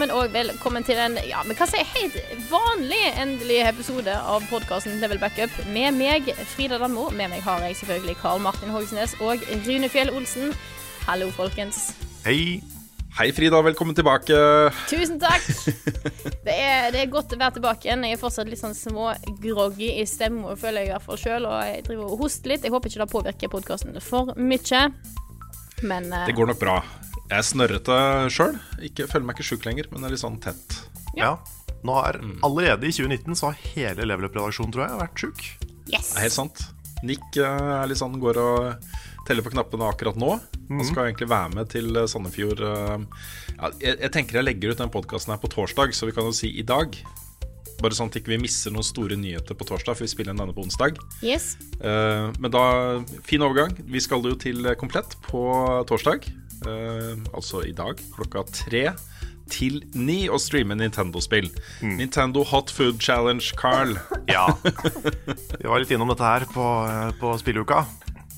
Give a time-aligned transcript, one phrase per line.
[0.00, 2.14] Sammen, og velkommen til en ja, men hva si helt
[2.48, 7.10] vanlig endelig episode av podkasten Level Backup med meg, Frida Danmo.
[7.12, 10.54] Med meg har jeg selvfølgelig Karl Martin Hogsnes og Rune Fjell Olsen.
[11.04, 11.90] Hallo, folkens.
[12.24, 12.62] Hei.
[13.18, 13.60] Hei, Frida.
[13.66, 14.38] Velkommen tilbake.
[14.88, 15.44] Tusen takk.
[16.48, 18.08] Det er, det er godt å være tilbake igjen.
[18.08, 21.50] Jeg er fortsatt litt sånn smågroggy i stemmen, føler jeg i hvert fall sjøl.
[21.50, 22.64] Og jeg driver og hoster litt.
[22.64, 24.82] Jeg håper ikke det påvirker podkasten for mye.
[25.84, 26.80] Men eh, Det går nok bra.
[27.30, 27.96] Jeg er snørrete
[28.34, 28.56] sjøl.
[29.06, 30.80] Føler meg ikke sjuk lenger, men er litt sånn tett.
[31.18, 31.36] Ja.
[31.86, 35.44] Nå er Allerede i 2019 så har hele Level Up-redaksjonen tror jeg, vært sjuk.
[35.88, 36.10] yes.
[36.12, 36.64] Det er helt sant.
[37.06, 38.90] Nick eh, er litt sånn, går og
[39.28, 40.34] teller på knappene akkurat nå.
[40.68, 42.60] Han skal egentlig være med til eh, Sandefjord.
[42.60, 43.06] eh,
[43.60, 46.28] Ja, jeg, jeg tenker jeg legger ut den podkasten her på torsdag, så vi kan
[46.28, 46.98] jo si i dag.
[47.80, 50.34] Bare sånn at vi ikke vi misser noen store nyheter på torsdag, for vi spiller
[50.34, 50.98] inn denne på onsdag.
[51.24, 51.54] yes.
[51.80, 52.66] Eh, men da,
[53.24, 53.72] fin overgang.
[53.88, 55.46] Vi skal jo til Komplett på
[55.88, 56.28] torsdag.
[56.68, 58.90] Eh, altså i dag, klokka tre
[59.50, 61.48] til ni, og streame Nintendo-spill.
[61.82, 63.96] Nintendo Hot Food Challenge, Carl.
[64.30, 64.44] Ja.
[64.62, 67.84] Vi var litt innom dette her på, eh, på spilleuka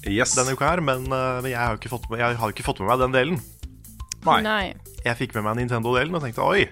[0.08, 0.32] Yes.
[0.34, 2.80] denne uka her, men, eh, men jeg har ikke fått med, jeg har ikke fått
[2.80, 3.42] med meg den delen.
[4.24, 4.38] Nei.
[4.46, 4.74] Nei.
[5.04, 6.64] Jeg fikk med meg Nintendo-delen og tenkte oi,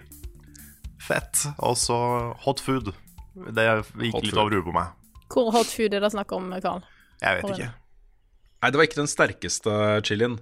[1.02, 1.44] fett.
[1.58, 1.98] Og så
[2.44, 2.92] hot food.
[3.34, 4.40] Det gikk Hot litt food.
[4.42, 4.96] over huet på meg.
[5.30, 6.80] Hvor hot food er det snakk om, Carl?
[7.22, 7.70] Jeg vet Hvor ikke.
[8.60, 9.74] Nei, det var ikke den sterkeste
[10.06, 10.38] chilien.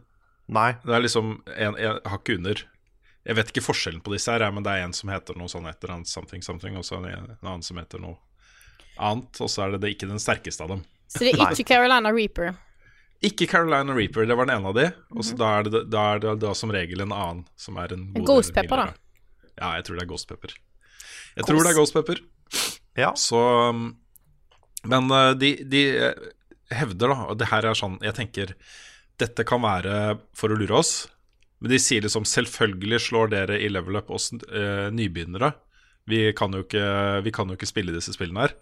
[0.48, 0.72] Nei.
[0.84, 2.62] Det er liksom en, en hakk under.
[3.28, 5.68] Jeg vet ikke forskjellen på disse her, men det er en som heter noe sånn
[5.68, 8.16] et eller annet something something, og så en, en annen som heter noe
[8.98, 10.86] annet, og så er det, det ikke den sterkeste av dem.
[11.12, 12.56] Så det er ikke Carolina Reaper.
[13.24, 16.06] Ikke Carolina Reaper, det var den ene av de, og så da er det da,
[16.14, 18.96] er det da som regel en annen som er en god Ghost pepper, da.
[19.58, 20.52] Ja, jeg tror det er Ghost Pepper.
[21.34, 22.20] Jeg tror det er Ghost Pepper.
[22.98, 23.12] Ja.
[23.18, 23.38] Så
[23.70, 23.88] um,
[24.86, 26.28] Men uh, de, de eh,
[26.74, 28.54] hevder, da, og det her er sånn Jeg tenker
[29.18, 30.92] dette kan være for å lure oss,
[31.58, 35.52] men de sier liksom selvfølgelig slår dere i level up oss eh, nybegynnere.
[36.08, 36.84] Vi kan, jo ikke,
[37.26, 38.54] vi kan jo ikke spille disse spillene her.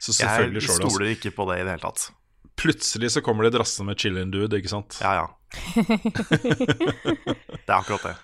[0.00, 0.80] Så selvfølgelig slår det oss.
[0.80, 2.06] Jeg stoler ikke på det i det hele tatt.
[2.60, 4.98] Plutselig så kommer de drassende med chillin' dude, ikke sant?
[5.04, 5.28] Ja, ja.
[7.54, 8.16] det er akkurat det.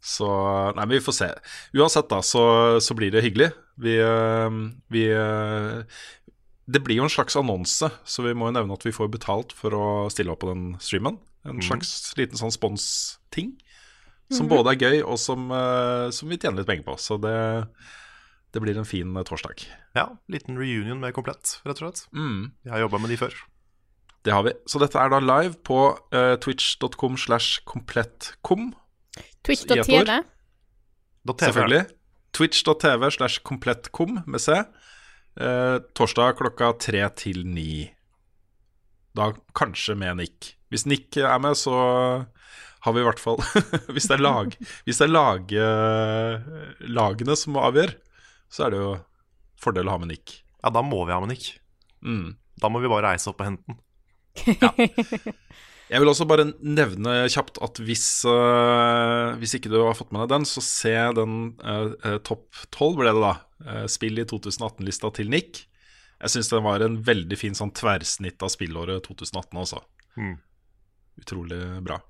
[0.00, 0.30] Så
[0.76, 1.28] Nei, men vi får se.
[1.76, 2.44] Uansett, da, så,
[2.80, 3.50] så blir det hyggelig.
[3.80, 4.56] Vi, øh,
[4.92, 5.82] vi øh,
[6.70, 9.54] Det blir jo en slags annonse, så vi må jo nevne at vi får betalt
[9.56, 11.16] for å stille opp på den streamen.
[11.48, 13.54] En slags liten sånn spons-ting.
[14.30, 16.94] Som både er gøy, og som, øh, som vi tjener litt penger på.
[17.02, 17.32] Så det,
[18.54, 19.64] det blir en fin øh, torsdag.
[19.98, 22.04] Ja, Liten reunion med komplett, rett og slett.
[22.14, 23.34] Mm, Jeg har jobba med de før.
[24.22, 24.52] det har vi.
[24.70, 25.80] Så dette er da live på
[26.14, 28.68] uh, twitch.com slash komplettkom.
[29.42, 30.20] Twitch.tv.
[31.26, 31.86] Selvfølgelig.
[32.36, 34.60] Twitch.tv slash komplettkom med C.
[35.38, 37.86] Eh, torsdag klokka tre til ni.
[39.14, 40.54] Da kanskje med Nick.
[40.70, 41.74] Hvis Nick er med, så
[42.80, 43.40] har vi i hvert fall
[43.94, 44.54] Hvis det er, lag,
[44.86, 46.50] hvis det er lag, eh,
[46.88, 47.92] lagene som avgjør,
[48.50, 48.92] så er det jo
[49.60, 50.40] fordel å ha med Nick.
[50.62, 51.52] Ja, da må vi ha med Nick.
[52.00, 52.38] Mm.
[52.60, 53.80] Da må vi bare reise opp og hente den.
[55.90, 60.22] Jeg vil også bare nevne kjapt at hvis, uh, hvis ikke du har fått med
[60.22, 63.32] deg den, så se den uh, topp 12, ble det da.
[63.66, 65.64] Øh, spill i 2018-lista til Nick.
[66.20, 69.80] Jeg syns den var en veldig fin sånn tverrsnitt av spillåret 2018 også.
[70.20, 70.36] Mm.
[71.22, 72.00] Utrolig bra.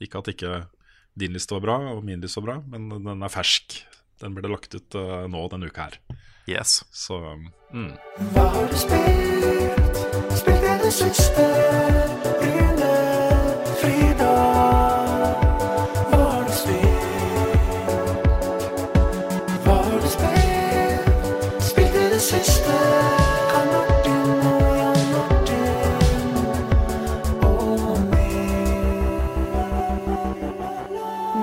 [0.00, 0.52] Ikke at ikke
[1.20, 3.80] din liste var bra, og min liste var bra, men den er fersk.
[4.20, 5.98] Den ble lagt ut uh, nå denne uka her.
[6.50, 6.82] Yes.
[6.92, 7.20] Så
[7.72, 7.92] mm.
[8.34, 10.02] Hva har du spilt?
[10.40, 12.19] Spilt i det siste?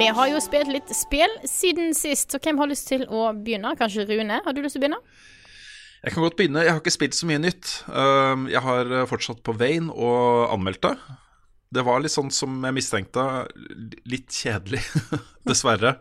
[0.07, 3.73] Vi har jo spilt litt spill siden sist, så hvem har lyst til å begynne?
[3.75, 4.37] Kanskje Rune?
[4.45, 4.99] Har du lyst til å begynne?
[5.99, 6.61] Jeg kan godt begynne.
[6.63, 7.71] Jeg har ikke spilt så mye nytt.
[7.91, 10.93] Um, Jeg har eh, fortsatt på veien og anmeldt det.
[11.75, 13.25] Det var litt sånn som jeg mistenkte,
[14.07, 14.79] litt kjedelig,
[15.49, 15.97] dessverre.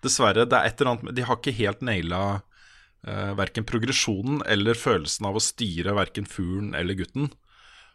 [0.00, 0.48] Dessverre.
[0.48, 5.28] Det er et eller annet De har ikke helt naila uh, verken progresjonen eller følelsen
[5.28, 7.28] av å styre verken fuglen eller gutten.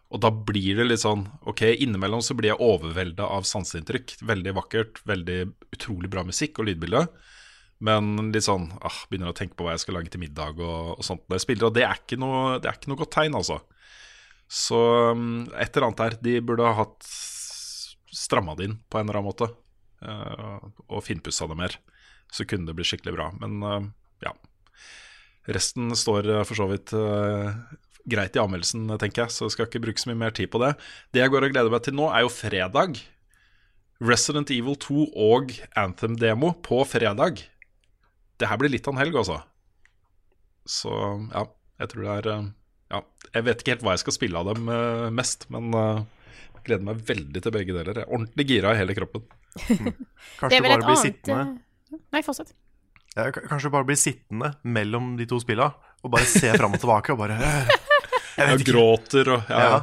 [0.08, 4.18] Og da blir det litt sånn Ok, innimellom så blir jeg overvelda av sanseinntrykk.
[4.28, 5.40] Veldig vakkert, veldig
[5.76, 7.08] utrolig bra musikk og lydbilde.
[7.84, 10.96] Men litt sånn ah, begynner å tenke på hva jeg skal lage til middag og,
[10.98, 11.70] og sånt når jeg spiller.
[11.70, 13.60] Og det er noe, det er ikke noe godt tegn, altså.
[14.48, 14.80] Så
[15.12, 16.18] um, et eller annet her.
[16.24, 17.10] De burde ha hatt
[18.18, 19.52] stramma det inn på en eller annen måte.
[20.02, 21.78] eh, og finpussa det mer.
[22.32, 23.32] Så kunne det bli skikkelig bra.
[23.42, 23.90] Men eh,
[24.28, 24.34] ja.
[25.48, 26.94] Resten står eh, for så vidt
[28.08, 30.62] greit i anmeldelsen, tenker jeg, så jeg skal ikke bruke så mye mer tid på
[30.64, 30.74] det.
[31.14, 33.00] Det jeg går og gleder meg til nå, er jo fredag.
[34.04, 37.42] Resident Evil 2 og Anthem-demo på fredag.
[38.38, 39.40] Det her blir litt av en helg, altså.
[40.70, 40.92] Så
[41.34, 41.46] ja,
[41.82, 42.48] jeg tror det er eh,
[42.94, 43.00] Ja,
[43.34, 46.04] jeg vet ikke helt hva jeg skal spille av dem eh, mest, men eh,
[46.58, 48.02] jeg gleder meg veldig til begge deler.
[48.02, 49.26] Jeg er ordentlig gira i hele kroppen.
[50.40, 52.52] Kanskje er du bare blir sittende eh, Nei, fortsett.
[53.16, 55.72] ja, Kanskje du bare blir sittende mellom de to spilla
[56.06, 57.40] og bare se fram og tilbake og bare
[58.38, 59.62] Jeg Jeg gråter og ja.
[59.68, 59.78] Ja.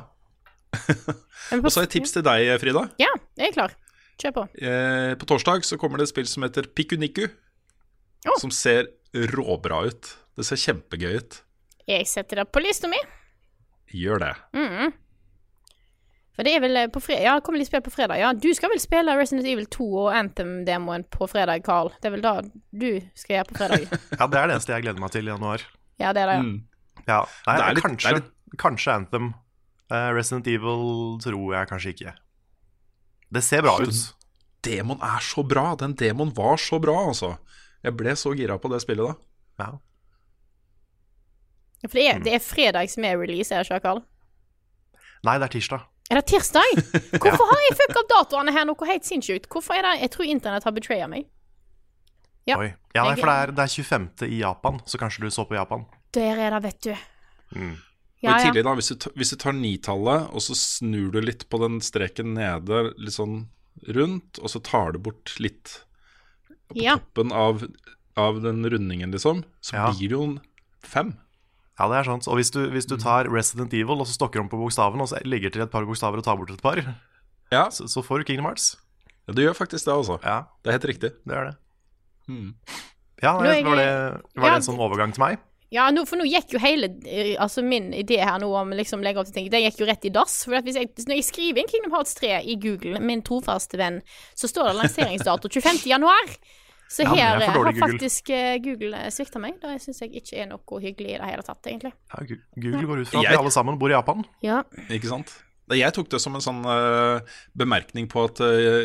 [1.55, 2.83] Og så har jeg et tips til deg, Frida.
[2.99, 3.75] Ja, jeg er klar.
[4.19, 4.43] Kjør på.
[4.59, 7.27] Eh, på torsdag så kommer det et spill som heter Pikuniku.
[8.25, 8.39] Oh.
[8.41, 10.09] Som ser råbra ut.
[10.39, 11.41] Det ser kjempegøy ut.
[11.87, 12.99] Jeg setter det på lista mi.
[13.95, 14.33] Gjør det.
[14.57, 14.95] Mm.
[16.35, 18.19] For det er vel eh, på fredag Ja, kommer litt spill på fredag.
[18.19, 21.93] Ja, du skal vel spille Resident Evil 2 og Anthem-demoen på fredag, Carl?
[22.01, 22.33] Det er vel da
[22.75, 23.85] du skal gjøre på fredag?
[24.19, 25.67] ja, det er det eneste jeg gleder meg til i januar.
[26.03, 26.47] Ja, det er det, ja.
[26.49, 26.57] Mm.
[27.05, 29.33] Ja, Nei, Det er litt- kanskje, det er litt- kanskje Anthem.
[29.93, 32.15] Uh, Resident Evil tror jeg kanskje ikke.
[33.35, 34.03] Det ser bra ut.
[34.65, 35.75] Demon er så bra.
[35.81, 37.35] Den demon var så bra, altså.
[37.85, 39.17] Jeg ble så gira på det spillet da.
[39.61, 39.71] Ja.
[41.85, 44.01] Ja, For det er, det er fredag som er release, er det ikke, Karl?
[45.25, 45.85] Nei, det er tirsdag.
[46.13, 46.81] Er det tirsdag?
[47.23, 49.49] Hvorfor har jeg fucka opp datoene her noe helt sinnssykt?
[49.53, 51.29] Hvorfor er det Jeg tror internett har betraya meg.
[52.49, 52.59] Ja.
[52.61, 52.71] Oi.
[52.93, 54.09] Ja, nei, for det er, det er 25.
[54.29, 55.85] i Japan, så kanskje du så på Japan.
[56.17, 56.93] Der er det, vet du.
[57.57, 57.77] Mm.
[58.31, 61.49] Og i tillegg da, hvis du, hvis du tar nitallet, og så snur du litt
[61.53, 63.49] på den streken nede, litt sånn
[63.89, 65.81] rundt, og så tar du bort litt
[66.71, 66.97] på Ja.
[66.97, 67.65] toppen av,
[68.17, 69.91] av den rundingen, liksom, så Ja.
[69.93, 70.41] blir det jo en
[70.83, 71.19] fem.
[71.79, 72.29] Ja, det er sant.
[72.29, 75.09] Og hvis du, hvis du tar Resident Evil og så stokker om på bokstaven, og
[75.11, 76.77] så legger til et par bokstaver og tar bort et par,
[77.53, 78.77] Ja, så, så får du Kingdom Hearts.
[79.29, 80.21] du gjør faktisk det, altså.
[80.23, 81.11] Ja, Det er helt riktig.
[81.27, 81.57] det er det.
[82.29, 82.55] Mm.
[83.23, 85.39] Ja, det var det, var Ja, det en sånn overgang til meg?
[85.75, 89.03] Ja, nå, for nå gikk jo hele eh, Altså min idé her nå om liksom
[89.03, 90.45] legge opp til ting, det gikk jo rett i dass.
[90.47, 93.81] For at hvis jeg, når jeg skriver inn Kingdom Hearts 3 i Google, min trofaste
[93.81, 93.99] venn,
[94.39, 95.83] så står det lanseringsdato 25.
[95.91, 96.37] januar.
[96.95, 97.87] Så Ja, er her eh, dårlig har Google.
[97.97, 99.57] faktisk eh, Google svikta meg.
[99.63, 101.91] Det syns jeg ikke er noe hyggelig i det hele tatt, egentlig.
[102.13, 102.23] Ja,
[102.61, 104.23] Google går ut fra at Jeg- vi alle sammen bor i Japan.
[104.45, 104.61] Ja.
[104.93, 105.33] Ikke sant?
[105.73, 107.25] Jeg tok det som en sånn uh,
[107.57, 108.85] bemerkning på at uh,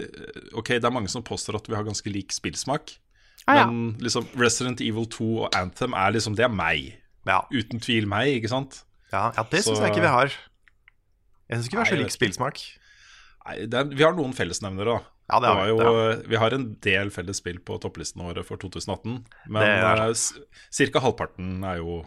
[0.55, 2.93] Ok, det er mange som påstår at vi har ganske lik spillsmak.
[3.47, 3.67] Ah, ja.
[3.69, 6.99] Men liksom Resident Evil 2 og Anthem er liksom Det er meg.
[7.27, 8.83] Ja, Uten tvil meg, ikke sant?
[9.13, 10.33] ja, ja det syns jeg ikke vi har.
[11.49, 12.59] Jeg syns ikke vi har så lik spillsmak.
[13.47, 15.15] Nei, det er, vi har noen fellesnevnere, da.
[15.29, 18.25] Ja, det har det vi, jo, det Vi har en del felles spill på topplistene
[18.25, 19.19] våre for 2018.
[19.53, 20.13] Men eh,
[20.73, 22.03] cirka halvparten er jo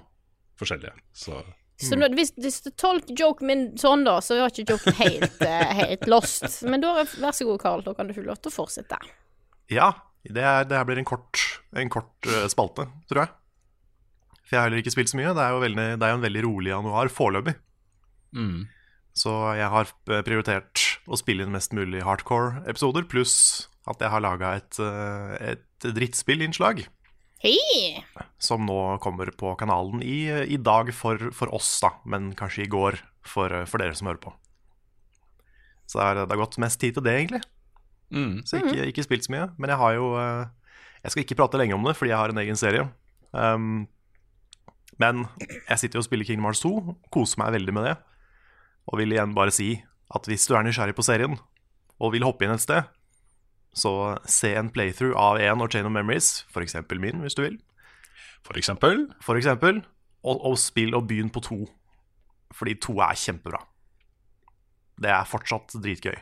[0.58, 0.94] forskjellige.
[1.14, 1.42] Så
[1.82, 5.40] Så nå, hvis, hvis du tolker joken min sånn, da, så var ikke joken helt,
[5.42, 6.60] eh, helt lost.
[6.66, 8.98] Men da, vær så god, Karl, da kan du få lov til å fortsette.
[9.72, 9.90] Ja,
[10.30, 11.40] det, er, det her blir en kort,
[11.74, 13.32] en kort eh, spalte, tror jeg.
[14.42, 15.32] For jeg har heller ikke spilt så mye.
[15.34, 17.56] Det er jo, veldig, det er jo en veldig rolig januar foreløpig.
[18.36, 18.62] mm.
[19.12, 23.34] Så jeg har eh, prioritert å spille inn mest mulig hardcore-episoder, pluss
[23.90, 26.84] at jeg har laga et, eh, et drittspillinnslag
[27.42, 28.04] Hei!
[28.40, 32.70] som nå kommer på kanalen i, i dag for, for oss, da, men kanskje i
[32.72, 34.32] går for, for dere som hører på.
[35.90, 37.42] Så det har gått mest tid til det, egentlig.
[38.12, 38.42] Mm.
[38.44, 39.48] Så ikke, ikke spilt så mye.
[39.56, 40.46] Men jeg har jo eh,
[41.02, 42.86] Jeg skal ikke prate lenge om det, fordi jeg har en egen serie.
[43.32, 43.88] Um,
[45.00, 45.24] men
[45.68, 47.96] jeg sitter jo og spiller Kingdom Hearts 2, koser meg veldig med det.
[48.86, 49.72] Og vil igjen bare si
[50.14, 51.38] at hvis du er nysgjerrig på serien
[52.02, 52.86] og vil hoppe inn et sted,
[53.74, 56.76] så se en playthrough av en og Chain of Memories, f.eks.
[57.00, 57.56] min, hvis du vil.
[58.44, 59.06] For eksempel.
[59.24, 59.80] For eksempel,
[60.22, 61.60] og, og spill og begynn på to.
[62.52, 63.62] Fordi to er kjempebra.
[65.02, 66.18] Det er fortsatt dritgøy.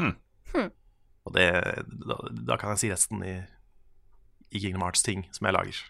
[0.00, 0.16] Hmm.
[0.52, 0.72] Hmm.
[1.28, 1.46] Og det,
[2.08, 2.16] da,
[2.48, 3.36] da kan jeg si resten i,
[4.54, 5.80] i Kingdom Hearts-ting som jeg lager.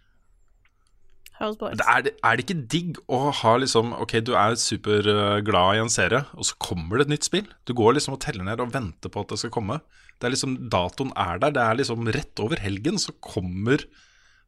[1.78, 5.83] Det er, det- er det ikke digg å ha liksom Ok, du er superglad i
[5.85, 7.47] en serie, og så kommer det et nytt spill.
[7.68, 9.76] Du går liksom og teller ned og venter på at det skal komme.
[10.18, 11.54] Det er liksom, Datoen er der.
[11.54, 13.85] Det er liksom rett over helgen så kommer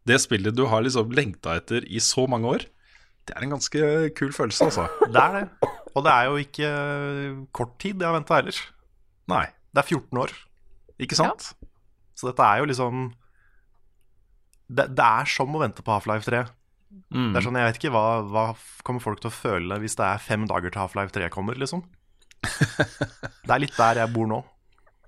[0.09, 2.67] det spillet du har liksom lengta etter i så mange år.
[3.29, 3.81] Det er en ganske
[4.19, 4.89] kul følelse, altså.
[5.07, 5.71] Det er det.
[5.95, 8.59] Og det er jo ikke eh, kort tid jeg har venta heller.
[9.31, 10.33] Nei, Det er 14 år.
[11.01, 11.53] Ikke sant?
[12.19, 13.11] Så dette er jo liksom
[14.69, 16.45] Det, det er som å vente på Half-Life 3.
[17.11, 17.33] Mm.
[17.33, 18.45] Det er sånn, Jeg vet ikke hva, hva
[18.87, 21.83] kommer folk til å føle hvis det er fem dager til Half-Life 3 kommer, liksom.
[23.47, 24.41] Det er litt der jeg bor nå.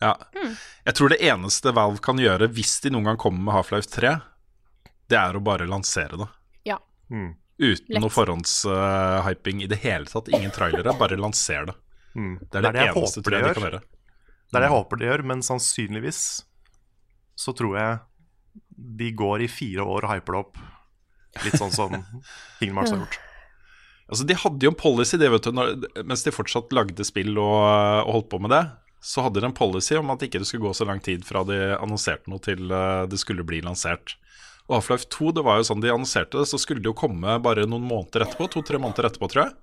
[0.03, 0.17] Ja.
[0.83, 4.17] Jeg tror det eneste Valve kan gjøre hvis de noen gang kommer med Half-Life 3,
[5.13, 6.29] det er å bare lansere det.
[6.73, 6.81] Ja.
[7.13, 7.35] Mm.
[7.63, 8.03] Uten Lett.
[8.03, 10.31] noe forhåndshyping i det hele tatt.
[10.33, 11.77] Ingen trailere, bare lanser det.
[12.17, 12.39] Mm.
[12.41, 13.83] Det er det, det, eneste det eneste jeg de de kan gjøre.
[14.53, 16.23] Det er det jeg håper de gjør, men sannsynligvis
[17.41, 18.01] så tror jeg
[19.01, 20.59] de går i fire år og hyper det opp.
[21.47, 21.95] Litt sånn som
[22.59, 23.17] Kingdom Hearts har gjort.
[24.13, 25.73] Altså, de hadde jo en policy det, vet du, når,
[26.05, 27.63] mens de fortsatt lagde spill og,
[28.05, 28.63] og holdt på med det.
[29.01, 31.47] Så hadde de en policy om at ikke det skulle gå så lang tid fra
[31.49, 34.19] de annonserte noe til eh, det skulle bli lansert.
[34.69, 37.41] Og Half-Life 2, det var jo sånn de annonserte det, så skulle det jo komme
[37.43, 38.51] bare noen måneder etterpå.
[38.53, 39.57] To-tre måneder etterpå, tror jeg.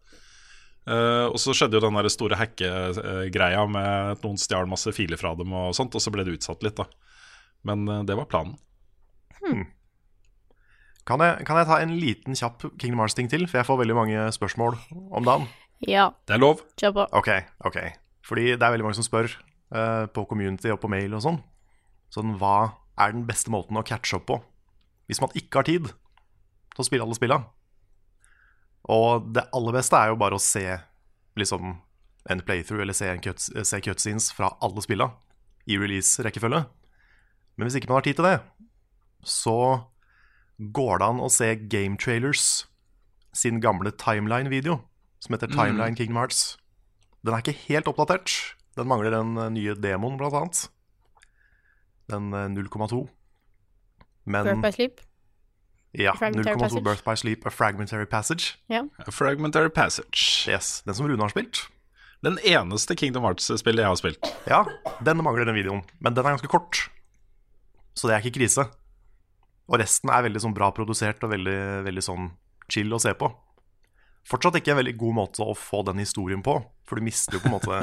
[0.90, 5.20] Eh, og så skjedde jo den der store hackegreia med at noen stjal masse filer
[5.22, 6.88] fra dem og sånt, og så ble det utsatt litt, da.
[7.68, 8.56] Men uh, det var planen.
[11.10, 13.46] Kan jeg, kan jeg ta en liten kjapp Kingdom Hearts-ting til?
[13.50, 14.78] For jeg får veldig mange spørsmål
[15.18, 15.48] om dagen.
[15.88, 16.64] Ja, Det er lov.
[16.80, 17.06] kjør på.
[17.20, 17.30] Ok,
[17.66, 17.78] ok.
[18.26, 19.30] Fordi det er veldig mange som spør
[19.76, 21.40] uh, på community og på mail og sånn.
[22.14, 24.40] Sånn, hva er den beste måten å catche opp på?
[25.10, 27.42] Hvis man ikke har tid til å spille alle spilla.
[28.90, 30.66] Og det aller beste er jo bare å se
[31.40, 31.76] liksom
[32.30, 35.12] en playthrough eller se, en cuts, se cutscenes fra alle spilla
[35.70, 36.64] i release-rekkefølge.
[37.58, 38.38] Men hvis ikke man har tid til det,
[39.26, 39.58] så
[40.60, 42.66] går det an å se Game Trailers
[43.36, 44.80] sin gamle Timeline-video,
[45.24, 46.58] som heter Timeline Kingdom Hearts.
[47.24, 48.34] Den er ikke helt oppdatert.
[48.80, 50.64] Den mangler den eh, nye demoen, blant annet.
[52.10, 53.04] Den eh, 0,2.
[54.30, 55.04] Men Birth by Sleep.
[55.98, 58.58] Ja, 0,2 Birth by Sleep, A Fragmentary Passage.
[58.70, 58.84] Ja.
[59.02, 60.46] A Fragmentary Passage.
[60.52, 61.68] Yes, Den som Rune har spilt.
[62.22, 64.30] Den eneste Kingdom Hearts-spillet jeg har spilt.
[64.50, 64.66] Ja,
[65.06, 65.86] den mangler den videoen.
[66.04, 66.90] Men den er ganske kort.
[67.96, 68.68] Så det er ikke krise.
[69.70, 72.32] Og resten er veldig sånn bra produsert og veldig, veldig sånn
[72.70, 73.30] chill å se på.
[74.30, 77.42] Fortsatt ikke en veldig god måte å få den historien på, for du mister jo
[77.44, 77.80] på en måte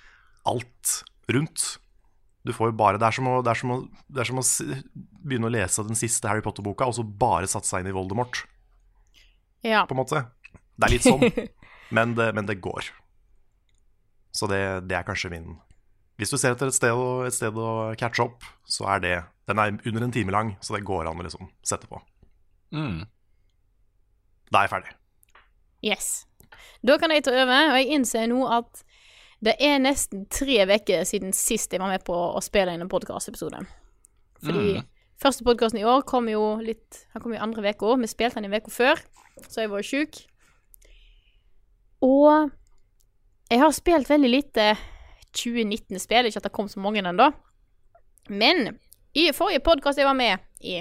[0.50, 0.94] alt
[1.32, 1.66] rundt.
[2.46, 3.76] Du får jo bare, Det er som å, det er som å,
[4.08, 4.44] det er som å
[5.28, 8.40] begynne å lese den siste Harry Potter-boka og så bare satse seg inn i Voldemort,
[9.66, 9.82] ja.
[9.84, 10.22] på en måte.
[10.80, 11.20] Det er litt sånn,
[11.96, 12.88] men det, men det går.
[14.32, 15.56] Så det, det er kanskje min
[16.20, 19.14] Hvis du ser etter et sted, å- et sted å catche opp, så er det
[19.50, 21.98] Den er under en time lang, så det går an å liksom sette på.
[22.72, 23.00] Mm.
[24.52, 24.92] Da er jeg ferdig.
[25.82, 26.10] Yes.
[26.86, 28.84] Da kan jeg ta over, og jeg innser nå at
[29.44, 32.92] det er nesten tre uker siden sist jeg var med på å spille inn en
[32.92, 33.62] podkastepisode.
[34.44, 34.80] Fordi
[35.20, 37.96] første podkasten i år kom jo litt Han kom jo andre uka.
[38.00, 39.00] Vi spilte den en uka før,
[39.48, 40.20] så jeg var sjuk.
[42.04, 42.50] Og
[43.50, 44.70] jeg har spilt veldig lite
[45.36, 47.30] 2019-spill, ikke at det kom så mange ennå.
[48.30, 48.76] Men
[49.16, 50.80] i forrige podkast jeg var med i,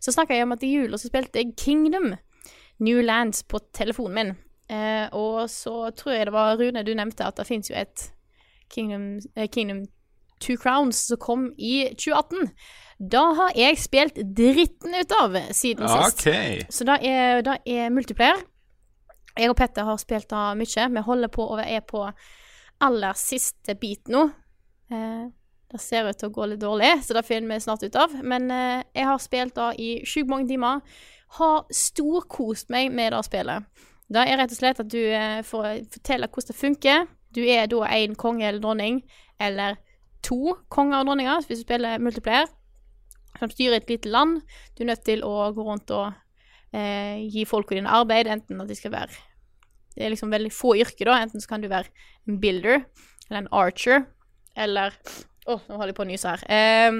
[0.00, 2.14] så snakka jeg om at i jula så spilte jeg Kingdom
[2.78, 4.36] New Lands på telefonen min.
[4.68, 8.10] Eh, og så tror jeg det var Rune du nevnte at det fins jo et
[8.68, 9.86] Kingdom, eh, Kingdom
[10.40, 12.50] Two Crowns som kom i 2018.
[12.98, 16.26] Da har jeg spilt dritten ut av siden sist.
[16.26, 16.66] OK.
[16.70, 18.42] Så det er, det er multiplayer.
[19.38, 20.86] Jeg og Petter har spilt det mye.
[20.94, 22.04] Vi holder på og er på
[22.82, 24.28] aller siste bit nå.
[24.90, 25.26] Eh,
[25.68, 28.14] det ser ut til å gå litt dårlig, så det finner vi snart ut av.
[28.24, 30.80] Men eh, jeg har spilt det i sjukt mange timer.
[31.38, 33.86] Har storkost meg med det spillet.
[34.08, 37.08] Det er rett og slett at du eh, får fortelle hvordan det funker.
[37.36, 39.02] Du er da en konge eller dronning,
[39.40, 39.76] eller
[40.24, 42.48] to konger og dronninger hvis du spiller multiplayer,
[43.38, 44.40] som styrer et lite land.
[44.74, 46.08] Du er nødt til å gå rundt og
[46.72, 49.12] eh, gi folka dine arbeid, enten at de skal være
[49.94, 51.20] Det er liksom veldig få yrker, da.
[51.22, 51.90] Enten så kan du være
[52.28, 52.84] en builder,
[53.28, 54.06] eller en archer,
[54.56, 54.96] eller
[55.48, 56.42] Å, nå holder jeg på å nyse her.
[56.52, 56.98] Ehm,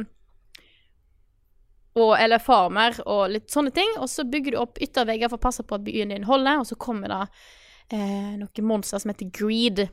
[1.98, 3.90] og, eller farmer og litt sånne ting.
[3.98, 6.68] Og så bygger du opp yttervegger for å passe på at byen din holder, og
[6.70, 7.22] så kommer det
[7.96, 9.86] eh, noen monster som heter Greed,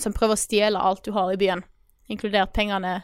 [0.00, 1.64] som prøver å stjele alt du har i byen,
[2.10, 3.00] inkludert pengene,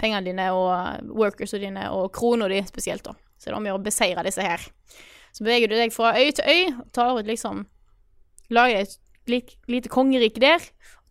[0.00, 3.16] pengene dine og workersene dine og krona di spesielt, da.
[3.38, 4.62] Så det er om å gjøre å beseire disse her.
[5.32, 7.66] Så beveger du deg fra øy til øy, og tar ut liksom
[8.48, 8.94] Lager et
[9.68, 10.62] lite kongerike der,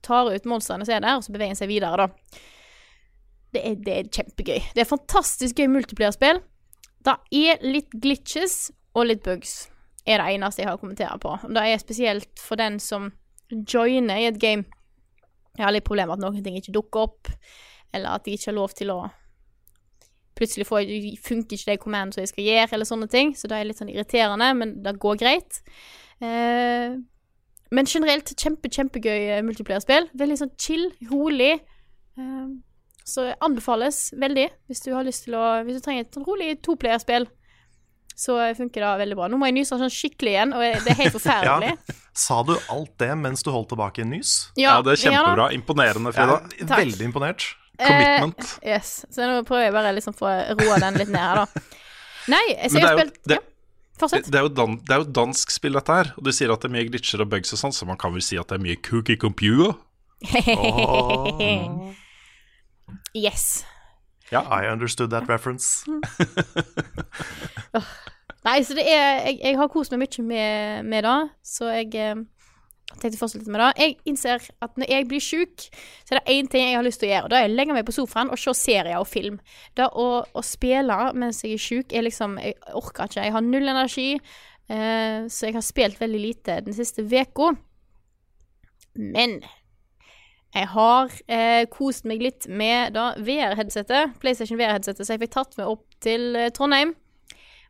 [0.02, 2.40] tar ut monstrene som er der, og så beveger en seg videre, da.
[3.56, 4.60] Det er, det er kjempegøy.
[4.76, 6.42] Det er fantastisk gøy multiplierspill.
[7.08, 9.68] Det er litt glitches og litt bugs,
[10.08, 11.36] er det eneste jeg har å kommentere på.
[11.48, 13.12] Det er spesielt for den som
[13.52, 14.66] joiner i et game.
[15.58, 17.32] Jeg har litt problemer med at noen ting ikke dukker opp,
[17.96, 19.02] eller at de ikke har lov til å
[20.38, 23.32] Plutselig får jeg, funker ikke de command som jeg skal gjøre, eller sånne ting.
[23.34, 25.58] Så det er litt sånn irriterende, men det går greit.
[26.22, 26.94] Eh,
[27.74, 30.06] men generelt kjempe, kjempegøy multiplierspill.
[30.14, 31.56] Veldig sånn chill, rolig.
[32.22, 32.46] Eh,
[33.08, 36.58] så anbefales veldig hvis du har lyst til å Hvis du trenger et sånn rolig
[36.66, 37.28] toplayerspill.
[38.18, 39.28] Så funker det veldig bra.
[39.30, 41.76] Nå må jeg nyse sånn skikkelig igjen, og det er helt forferdelig.
[42.18, 44.32] Sa du alt det mens du holdt tilbake en nys?
[44.58, 45.52] Ja, det er kjempebra.
[45.54, 46.40] Imponerende, Frida.
[46.58, 47.46] Er veldig imponert.
[47.78, 48.42] Commitment.
[48.64, 49.06] Eh, yes.
[49.14, 51.78] Så nå prøver jeg bare liksom få roa den litt ned her, da.
[52.34, 53.46] Nei, så jeg det har jo- spilt det- ja.
[54.02, 54.28] Fortsett.
[54.30, 56.10] Det er, jo dan det er jo dansk spill, dette her.
[56.18, 58.14] Og du sier at det er mye glitcher og bugs og sånn, så man kan
[58.14, 59.78] vel si at det er mye cookie computer?
[63.16, 63.66] Yes.
[64.32, 65.86] Ja, I understood that reference.
[68.48, 71.96] Nei, så det er Jeg, jeg har kost meg mye med, med det, så jeg
[72.00, 72.20] eh,
[72.96, 73.70] tenkte fortsatt litt med det.
[73.82, 75.68] Jeg innser at når jeg blir sjuk,
[76.08, 77.76] så er det én ting jeg har lyst til å gjøre, da er å legge
[77.76, 79.40] meg på sofaen og se serier og film.
[79.78, 83.26] Det å, å spille mens jeg er sjuk, er liksom Jeg orker ikke.
[83.26, 84.10] Jeg har null energi,
[84.70, 87.54] eh, så jeg har spilt veldig lite den siste uka.
[88.98, 89.42] Men
[90.56, 95.58] jeg har eh, kost meg litt med da VR-headsetet, PlayStation VR-headsetet, så jeg fikk tatt
[95.60, 96.96] meg opp til eh, Trondheim.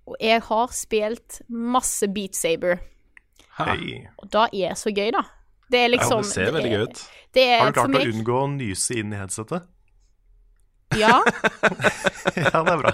[0.07, 2.77] Og jeg har spilt masse Beat Saber.
[3.57, 4.05] Hei.
[4.21, 5.25] Og da er så gøy, da.
[5.67, 7.01] Det er Ja, liksom det ser veldig gøy ut.
[7.35, 9.67] Det er Har du klart å unngå å nyse inn i headsetet?
[10.95, 11.17] Ja.
[12.37, 12.91] Ja, det er bra.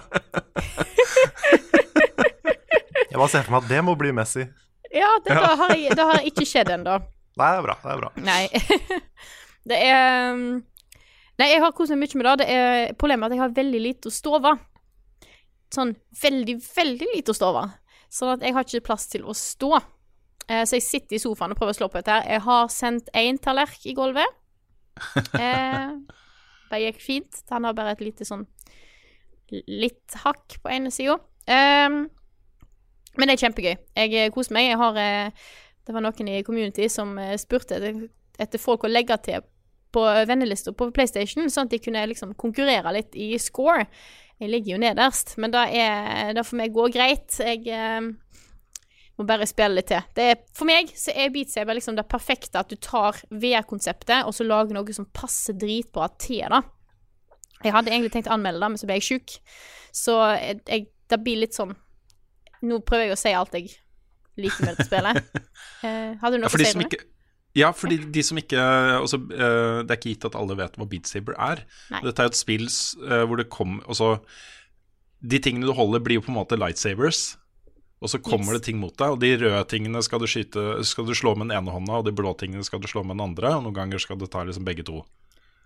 [3.11, 4.47] Jeg bare ser for meg at det må bli Messi.
[4.93, 6.97] ja det, da har jeg, det har ikke skjedd ennå.
[7.37, 7.75] Nei, det er bra.
[7.83, 8.43] det er bra Nei.
[9.69, 10.61] det er um,
[11.39, 12.33] Nei, jeg har kost meg mye med det.
[12.43, 14.59] det er, problemet at jeg har veldig lite å stå over.
[15.73, 17.71] Sånn veldig, veldig lite å stå over.
[18.13, 19.71] Sånn at jeg har ikke plass til å stå.
[20.45, 22.27] Eh, så jeg sitter i sofaen og prøver å slå på dette her.
[22.35, 24.37] Jeg har sendt én tallerk i gulvet.
[25.41, 25.95] Eh,
[26.69, 27.41] det gikk fint.
[27.49, 28.45] Han har bare et lite sånn
[29.53, 31.17] Litt hakk på ene sida.
[31.45, 31.97] Eh,
[33.17, 33.73] men det er kjempegøy.
[33.97, 34.71] Jeg eh, koser meg.
[34.71, 35.49] Jeg har eh,
[35.85, 39.43] Det var noen i community som eh, spurte etter folk å legge til
[39.93, 43.85] på vennelista på PlayStation, sånn at de kunne liksom konkurrere litt i score.
[44.41, 47.37] Jeg ligger jo nederst, men det er det for meg går greit.
[47.39, 48.09] Jeg eh,
[49.19, 50.01] må bare spille litt til.
[50.17, 54.25] Det er, for meg så er Beat Saber liksom det perfekte at du tar VR-konseptet
[54.27, 56.63] og så lager noe som passer dritbra til det.
[57.63, 59.37] Jeg hadde egentlig tenkt å anmelde det, men så ble jeg sjuk.
[59.95, 61.75] Så jeg, jeg, det blir litt sånn
[62.63, 63.73] Nå prøver jeg å si alt jeg
[64.39, 65.23] liker med dette spillet.
[65.83, 66.97] Eh, hadde du noe Ja, å si, ikke
[67.55, 68.57] ja, fordi de som ikke
[68.97, 71.63] også, eh, Det er ikke gitt at alle vet hva Beat Saber er.
[71.93, 72.01] Nei.
[72.01, 74.19] Dette er jo et spill eh, hvor det kom altså,
[75.21, 77.37] De tingene du holder, blir jo på en måte lightsabers.
[78.03, 78.59] Og så kommer Yes.
[78.59, 81.47] det ting mot deg, og de røde tingene skal du, skyte, skal du slå med
[81.47, 83.77] den ene hånda, og de blå tingene skal du slå med den andre, og noen
[83.77, 85.05] ganger skal du ta liksom begge to.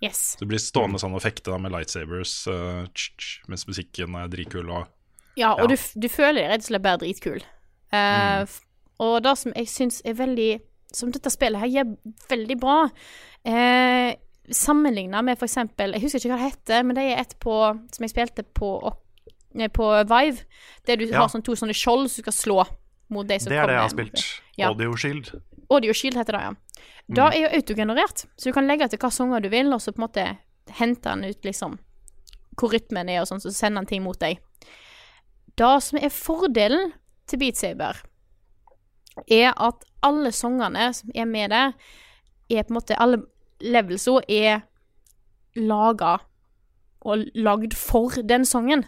[0.04, 0.36] Yes.
[0.38, 4.14] Så du blir stående sånn og fekte da med lightsabers uh, tsk, tsk, mens musikken
[4.22, 4.70] er dritkul.
[4.70, 4.86] Og,
[5.34, 5.74] Ja, og Ja.
[5.74, 7.42] Du, du føler deg rett og slett bare dritkul.
[7.90, 8.54] Uh, mm.
[9.08, 10.52] Og det som jeg syns er veldig
[10.94, 11.98] Som dette spillet her gjør
[12.30, 12.78] veldig bra
[13.46, 14.16] eh,
[14.50, 17.56] Sammenligna med eksempel Jeg husker ikke hva det heter, men det er et på
[17.92, 18.70] som jeg spilte på,
[19.76, 20.46] på Vive.
[20.88, 21.20] Der du Ja.
[21.26, 22.60] har sånn to sånne skjold som du skal slå
[23.10, 24.24] mot de som Det er det jeg har spilt.
[24.58, 24.70] Ja.
[24.70, 25.34] Audio Shield.
[25.70, 26.54] Audio Shield heter det, ja.
[27.10, 29.92] Da er jo autogenerert, så du kan legge til hva sanger du vil, og så
[29.96, 30.26] på en måte
[30.80, 31.78] hente den ut liksom
[32.58, 34.40] hvor rytmen er, og sånn, så sender den ting mot deg.
[35.60, 36.92] Det som er fordelen
[37.30, 38.00] til Beat Saber,
[39.26, 41.76] er at alle sangene som er med der,
[42.50, 43.26] er på en måte Alle
[43.60, 44.62] levelsa er
[45.58, 46.18] laga
[47.02, 48.86] og lagd for den sangen.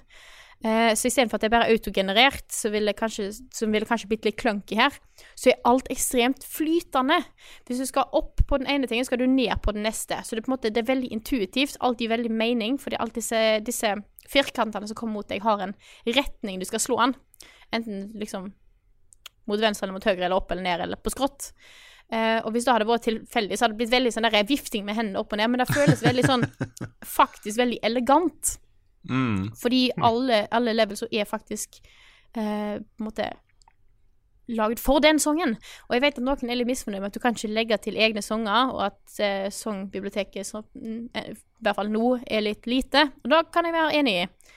[0.59, 3.29] Eh, så istedenfor at det er bare autogenerert, som ville kanskje,
[3.71, 4.95] ville kanskje blitt litt clunky her,
[5.39, 7.21] så er alt ekstremt flytende.
[7.67, 10.19] Hvis du skal opp på den ene tingen, skal du ned på den neste.
[10.23, 13.43] Så det er måte det er veldig intuitivt, alt gir veldig mening, fordi alle disse,
[13.63, 13.95] disse
[14.29, 17.15] firkantene som kommer mot deg, har en retning du skal slå an.
[17.71, 18.51] Enten liksom
[19.49, 21.51] mot venstre eller mot høyre, eller opp eller ned, eller på skrått.
[22.09, 24.87] Uh, og hvis det hadde vært tilfeldig, så hadde det blitt veldig sånn der vifting
[24.87, 26.47] med hendene opp og ned, men det føles veldig sånn
[27.19, 28.55] faktisk veldig elegant.
[29.09, 33.29] mm, Fordi alle, alle levels er faktisk uh, på en måte
[34.49, 35.55] laget for den sangen.
[35.87, 37.99] Og jeg vet at noen er litt misfornøyd med at du kan ikke legge til
[38.01, 42.69] egne sanger, og at eh, sangbiblioteket så, mm, eh, i hvert fall nå er litt
[42.69, 43.09] lite.
[43.23, 44.55] Og da kan jeg være enig i.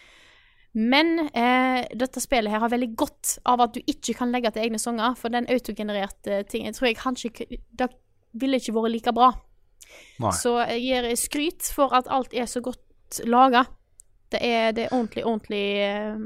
[0.72, 4.64] Men eh, dette spillet her har veldig godt av at du ikke kan legge til
[4.64, 7.32] egne sanger, for den autogenererte tingen tror jeg kanskje
[7.76, 7.90] Det
[8.40, 9.34] ville ikke vært like bra.
[10.22, 10.32] nei.
[10.32, 13.66] Så jeg gir skryt for at alt er så godt laga.
[14.32, 16.24] Det er, det er ordentlig, ordentlig eh,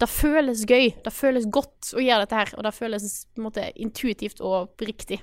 [0.00, 0.94] Det føles gøy.
[1.04, 4.72] Det føles godt å gjøre dette her, og det føles på en måte intuitivt og
[4.80, 5.20] riktig.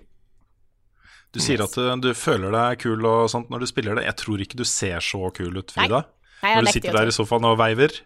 [1.31, 4.05] Du sier at du, du føler deg kul og sånt når du spiller det.
[4.05, 6.03] Jeg tror ikke du ser så kul ut, Frida.
[6.43, 8.01] Nei, jeg Når du sitter der i sofaen og veiver.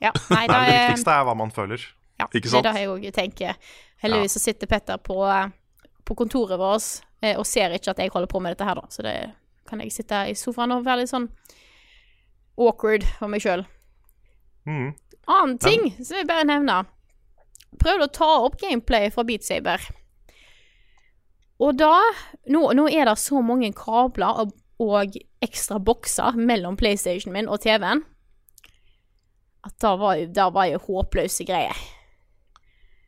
[0.00, 1.84] Ja, nei, da, det det er, viktigste er hva man føler.
[2.20, 2.66] Ja, Ikke det sant?
[2.66, 3.74] er det jeg òg tenker.
[4.00, 5.18] Heldigvis så sitter Petter på,
[6.08, 8.88] på kontoret vårt eh, og ser ikke at jeg holder på med dette her, da.
[8.92, 9.14] Så det
[9.68, 11.28] kan jeg sitte i sofaen og være litt sånn
[12.60, 13.64] awkward for meg sjøl.
[14.68, 14.90] Mm.
[15.30, 16.88] Annen ting som jeg bare nevner.
[17.80, 19.84] Prøvde å ta opp gameplay fra Beat Saber.
[21.60, 21.92] Og da
[22.50, 27.60] Nå, nå er det så mange kabler og, og ekstra bokser mellom PlayStation min og
[27.62, 28.00] TV-en
[29.70, 31.76] at da var, da var jo håpløse greier.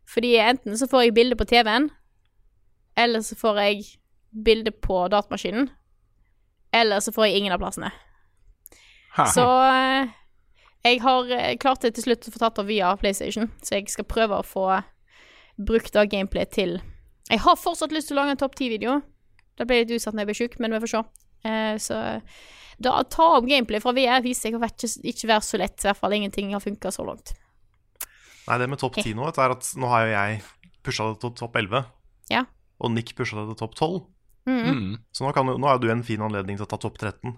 [0.09, 1.91] Fordi enten så får jeg bilde på TV-en,
[2.97, 3.85] eller så får jeg
[4.45, 5.71] bilde på datamaskinen,
[6.73, 7.93] eller så får jeg ingen av plassene.
[9.17, 9.27] Ha.
[9.29, 10.13] Så eh,
[10.85, 13.93] jeg har eh, klart det til slutt å få tatt det via PlayStation, så jeg
[13.93, 14.67] skal prøve å få
[15.61, 16.79] brukt av gameplay til
[17.31, 18.99] Jeg har fortsatt lyst til å lage en topp ti-video.
[19.57, 21.03] Det ble litt utsatt når jeg ble sjuk, men vi får se.
[21.45, 22.23] Eh, så
[22.83, 25.79] da å ta om gameplay fra VR viser seg å ikke, ikke være så lett.
[25.85, 27.35] I hvert fall ingenting har funka så langt.
[28.49, 30.43] Nei, det med topp 10 nå, er at nå har jo jeg
[30.83, 31.85] pusha det til topp 11.
[32.33, 32.45] Ja.
[32.83, 34.01] Og Nick pusha det til topp 12.
[34.47, 34.75] Mhm.
[34.75, 34.97] Mm.
[35.15, 37.37] Så nå, kan, du- nå har du en fin anledning til å ta topp 13.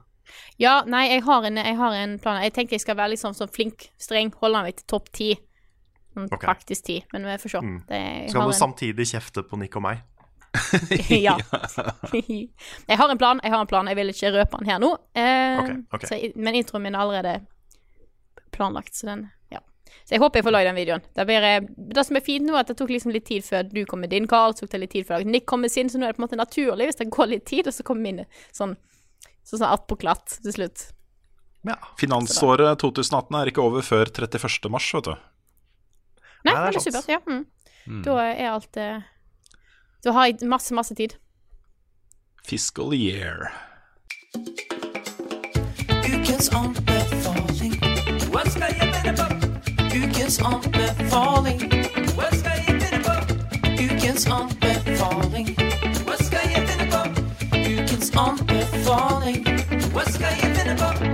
[0.57, 2.41] Ja, nei, jeg har, en, jeg har en plan.
[2.43, 5.35] Jeg tenkte jeg skal være liksom sånn flink, streng, holde meg til topp ti.
[6.15, 6.41] Sånn Ok.
[6.41, 7.61] Praktisk ti, men vi får se.
[7.61, 7.79] Mm.
[7.87, 10.01] Det, jeg Skal har du en- samtidig kjefte på Nick og meg?
[11.27, 11.37] ja.
[12.89, 13.89] jeg har en plan, jeg har en plan.
[13.91, 14.93] Jeg vil ikke røpe den her nå.
[15.17, 16.09] Eh, okay, okay.
[16.11, 17.35] Så, jeg- men introen min er allerede
[18.55, 19.61] planlagt, så den Ja.
[20.05, 21.03] Så jeg håper jeg får lagd den videoen.
[21.15, 21.61] Det, blir, eh,
[21.95, 24.01] det som er fint nå, er at det tok liksom litt tid før du kom
[24.01, 24.53] med din, Carl.
[24.55, 26.23] Så tok det litt tid før Nick kom med sin, så nå er det på
[26.25, 28.77] en måte naturlig hvis det går litt tid, og så kommer min sånn
[29.45, 30.87] sånn sånn attpåklatt til slutt.
[31.69, 31.77] Ja.
[32.01, 34.71] Finansåret 2018 er ikke over før 31.
[34.73, 35.15] mars, vet du.
[36.45, 37.09] Nei, Nei, det er det er supert.
[37.09, 37.21] Ja.
[37.85, 38.03] Mm.
[38.05, 39.03] Da er alt eh,
[40.05, 41.09] Da har jeg masse, masse tid.
[42.45, 43.53] Fiscal year.
[46.05, 47.79] Ukens anbefaling.
[48.29, 49.27] Hva skal jeg finne på?
[49.97, 51.65] Ukens anbefaling.
[52.19, 53.15] Hva skal jeg finne på?
[53.87, 55.49] Ukens anbefaling.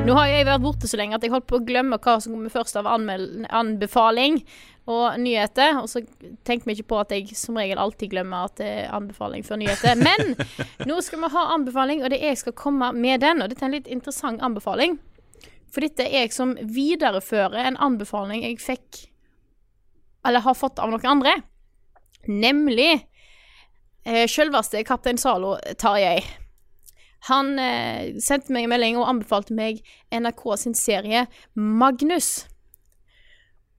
[0.05, 2.35] Nå har jeg vært borte så lenge at jeg holdt på å glemme hva som
[2.35, 4.37] kommer først av anbefaling
[4.91, 5.79] og nyheter.
[5.81, 6.03] Og så
[6.45, 9.63] tenkte vi ikke på at jeg som regel alltid glemmer at det er anbefaling før
[9.63, 9.97] nyheter.
[9.97, 10.35] Men
[10.91, 13.41] nå skal vi ha anbefaling, og det er jeg skal komme med den.
[13.41, 14.99] Og dette er en litt interessant anbefaling.
[15.73, 19.07] For dette er jeg som viderefører en anbefaling jeg fikk
[20.27, 21.39] Eller har fått av noen andre.
[22.29, 26.19] Nemlig eh, selveste kaptein Zalo Tarjei.
[27.29, 29.75] Han eh, sendte meg en melding og anbefalte meg
[30.15, 32.31] NRK sin serie Magnus.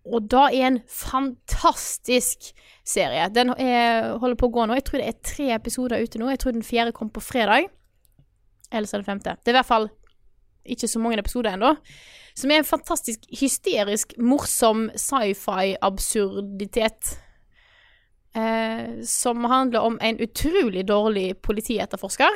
[0.05, 2.51] Og da er en fantastisk
[2.87, 3.29] serie.
[3.33, 4.73] Den er, holder på å gå nå.
[4.77, 6.25] Jeg tror det er tre episoder ute nå.
[6.33, 7.61] Jeg tror den fjerde kom på fredag.
[8.71, 9.37] Eller så er det femte.
[9.41, 9.87] Det er i hvert fall
[10.71, 11.71] ikke så mange episoder ennå.
[12.37, 17.01] Som er en fantastisk hysterisk, morsom sci-fi-absurditet.
[18.33, 22.31] Eh, som handler om en utrolig dårlig politietterforsker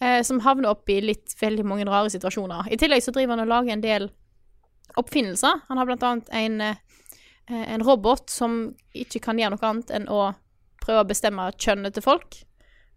[0.00, 2.72] eh, som havner opp i litt veldig mange rare situasjoner.
[2.72, 4.08] I tillegg så driver han og lager en del
[5.00, 5.60] oppfinnelser.
[5.68, 6.76] Han har blant annet en, eh,
[7.46, 10.34] en robot som ikke kan gjøre noe annet enn å
[10.80, 12.44] prøve å bestemme kjønnet til folk.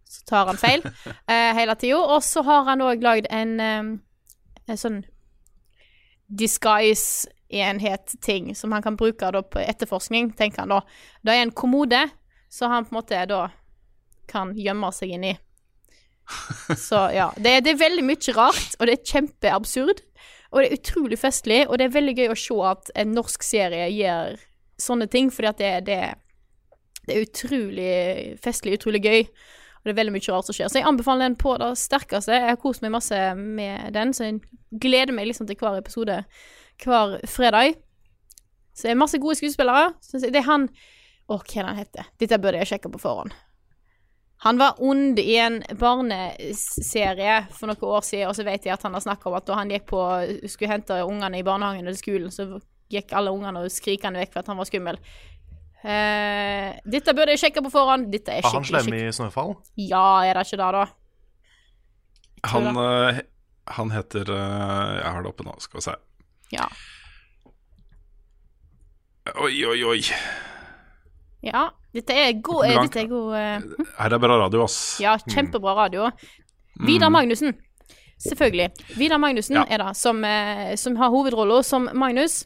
[0.09, 0.81] Så tar han feil
[1.31, 1.97] eh, hele tida.
[1.99, 3.83] Og så har han òg lagd en, eh,
[4.67, 5.03] en sånn
[6.33, 10.81] disguise-enhet-ting som han kan bruke da på etterforskning, tenker han da.
[11.21, 12.09] Det er en kommode,
[12.49, 13.49] så han på en måte da
[14.29, 15.33] kan gjemme seg inni.
[16.87, 17.29] Så ja.
[17.37, 20.03] Det, det er veldig mye rart, og det er kjempeabsurd.
[20.53, 23.45] Og det er utrolig festlig, og det er veldig gøy å se at en norsk
[23.45, 24.37] serie gjør
[24.81, 27.93] sånne ting, fordi at det, det, det er utrolig
[28.43, 29.23] festlig, utrolig gøy.
[29.83, 30.69] Og det er veldig mye rart som skjer.
[30.71, 32.37] Så jeg anbefaler den på det sterkeste.
[32.37, 34.39] Jeg har kost meg masse med den, så jeg
[34.83, 36.21] gleder meg liksom til hver episode
[36.83, 37.75] hver fredag.
[38.73, 39.91] Så det er masse gode skuespillere.
[40.13, 40.69] Det er han
[41.31, 42.07] Å, hva er han heter?
[42.19, 43.31] Dette burde jeg sjekke på forhånd.
[44.43, 48.81] Han var ond i en barneserie for noen år siden, og så vet jeg at
[48.83, 50.01] han har snakka om at da han gikk på
[50.51, 52.49] skulle hente ungene i barnehagen eller skolen, så
[52.91, 54.99] gikk alle ungene og skrikende vekk for at han var skummel.
[55.83, 58.09] Uh, dette burde jeg sjekke på forhånd.
[58.11, 59.55] Dette er er han slem i Snøfall?
[59.79, 60.83] Ja, er det ikke det, da?
[62.51, 62.83] Han, det.
[62.83, 63.21] eh,
[63.77, 65.93] han heter eh, Jeg har det oppe nå, skal vi se.
[66.51, 66.67] Ja.
[69.39, 70.01] Oi, oi, oi.
[71.47, 71.69] ja.
[71.93, 74.77] Dette er god, eh, dette er god eh, Her er bra radio, ass.
[75.03, 76.07] Ja, kjempebra radio.
[76.87, 77.53] Vidar Magnussen.
[78.23, 78.71] Selvfølgelig.
[78.97, 79.65] Vidar Magnussen Ja.
[79.69, 82.45] er det, som, eh, som har hovedrollen som Magnus.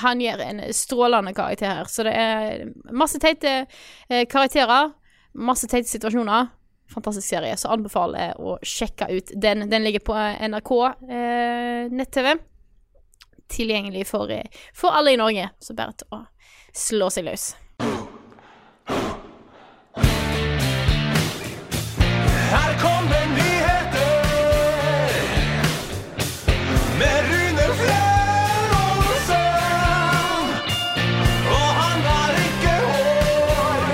[0.00, 1.84] Han gjør en strålende karakter her.
[1.90, 2.64] Så det er
[2.94, 3.66] masse teite
[4.08, 4.92] eh, karakterer,
[5.34, 6.48] masse teite situasjoner.
[6.90, 9.68] Fantastisk serie, så anbefaler jeg å sjekke ut den.
[9.70, 10.72] Den ligger på eh, NRK
[11.10, 12.38] eh, nett-TV.
[13.50, 15.50] Tilgjengelig for, eh, for alle i Norge.
[15.60, 16.22] Så bare til å
[16.72, 17.50] slå seg løs.
[22.54, 24.16] Her kommer nyheter
[27.00, 29.36] med Rune Fleråsen.
[31.56, 33.84] Og han har ikke hår.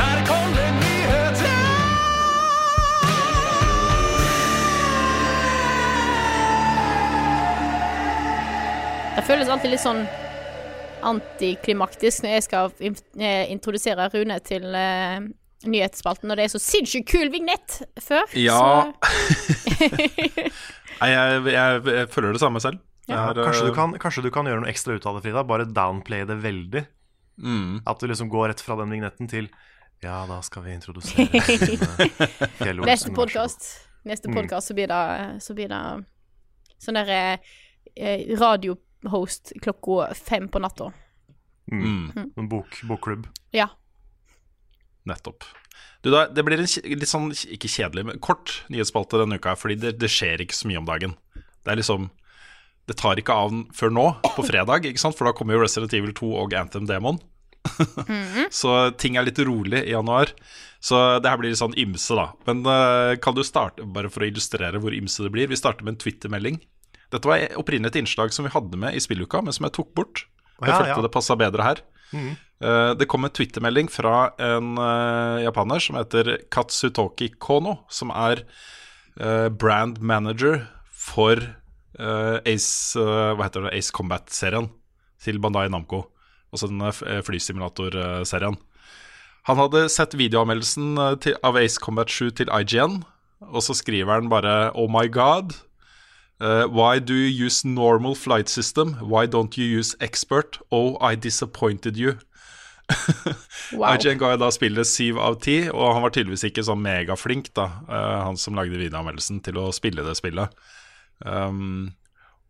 [0.00, 1.58] Her kommer nyheter.
[9.16, 10.02] Det føles alltid litt sånn
[11.04, 15.20] antiklimaktisk når jeg skal eh, introdusere Rune til uh,
[15.66, 18.24] nyhetsspalten, og det er så sinnssykt kul vignett før.
[18.38, 18.92] Ja.
[18.92, 19.86] Så
[21.00, 22.80] Nei, jeg, jeg, jeg føler det samme selv.
[23.06, 25.22] Ja, er, kanskje, du eh, kan, kanskje du kan gjøre noe ekstra ut av det,
[25.26, 25.44] Frida.
[25.46, 26.82] Bare downplay det veldig.
[27.38, 27.82] mm.
[27.86, 29.50] At du liksom går rett fra den vignetten til
[30.02, 31.24] Ja, da skal vi introdusere
[32.58, 33.68] Fjell Olsen, neste podkast
[34.06, 34.36] Neste Mm.
[34.40, 35.80] podkast så blir det Så blir det
[36.82, 37.38] sånn derre
[37.96, 38.36] eh,
[39.04, 40.92] radiohost klokka fem på natta.
[41.72, 42.32] Mm.
[42.36, 43.26] En bok, bokklubb.
[43.50, 43.68] Ja.
[45.04, 45.44] Nettopp.
[46.02, 49.78] Du, da, det blir en litt sånn, ikke kjedelig, men kort nyhetsspalte denne uka, fordi
[49.82, 51.16] det, det skjer ikke så mye om dagen.
[51.34, 52.10] Det er liksom
[52.86, 54.04] Det tar ikke av før nå,
[54.36, 55.16] på fredag, ikke sant?
[55.18, 57.18] for da kommer jo Resident Evil 2 og Anthem Demon.
[58.60, 60.30] Så ting er litt rolig i januar.
[60.78, 62.28] Så det her blir litt sånn ymse, da.
[62.46, 65.82] Men uh, kan du starte, bare for å illustrere hvor ymse det blir, vi starter
[65.82, 66.60] med en Twitter-melding.
[67.14, 69.92] Dette var opprinnelig et innslag som vi hadde med i spilluka, men som jeg tok
[69.94, 70.24] bort.
[70.60, 71.04] Jeg Ja, følte ja.
[71.04, 71.82] det passa bedre her.
[72.14, 78.44] Eh, det kom en Twitter-melding fra en uh, japaner som heter Katsutoki Kono, som er
[79.20, 81.42] uh, brand manager for
[81.96, 84.66] Ace, hva heter det, Ace Combat-serien
[85.24, 86.02] til Bandai Namco.
[86.52, 88.58] Altså den uh, flysimulator-serien.
[89.48, 92.98] Han hadde sett videoanmeldelsen av Ace Combat 7 til IGN,
[93.46, 95.54] og så skriver han bare Oh my god.
[96.38, 98.94] Uh, why do you use normal flight system?
[99.00, 100.58] Why don't you use expert?
[100.70, 102.18] Oh, I disappointed you.
[103.72, 103.94] Wow.
[103.96, 107.70] IGN ga da spillet syv av ti, og han var tydeligvis ikke sånn megaflink, da,
[107.88, 110.52] uh, han som lagde videoanmeldelsen, til å spille det spillet.
[111.24, 111.96] Um,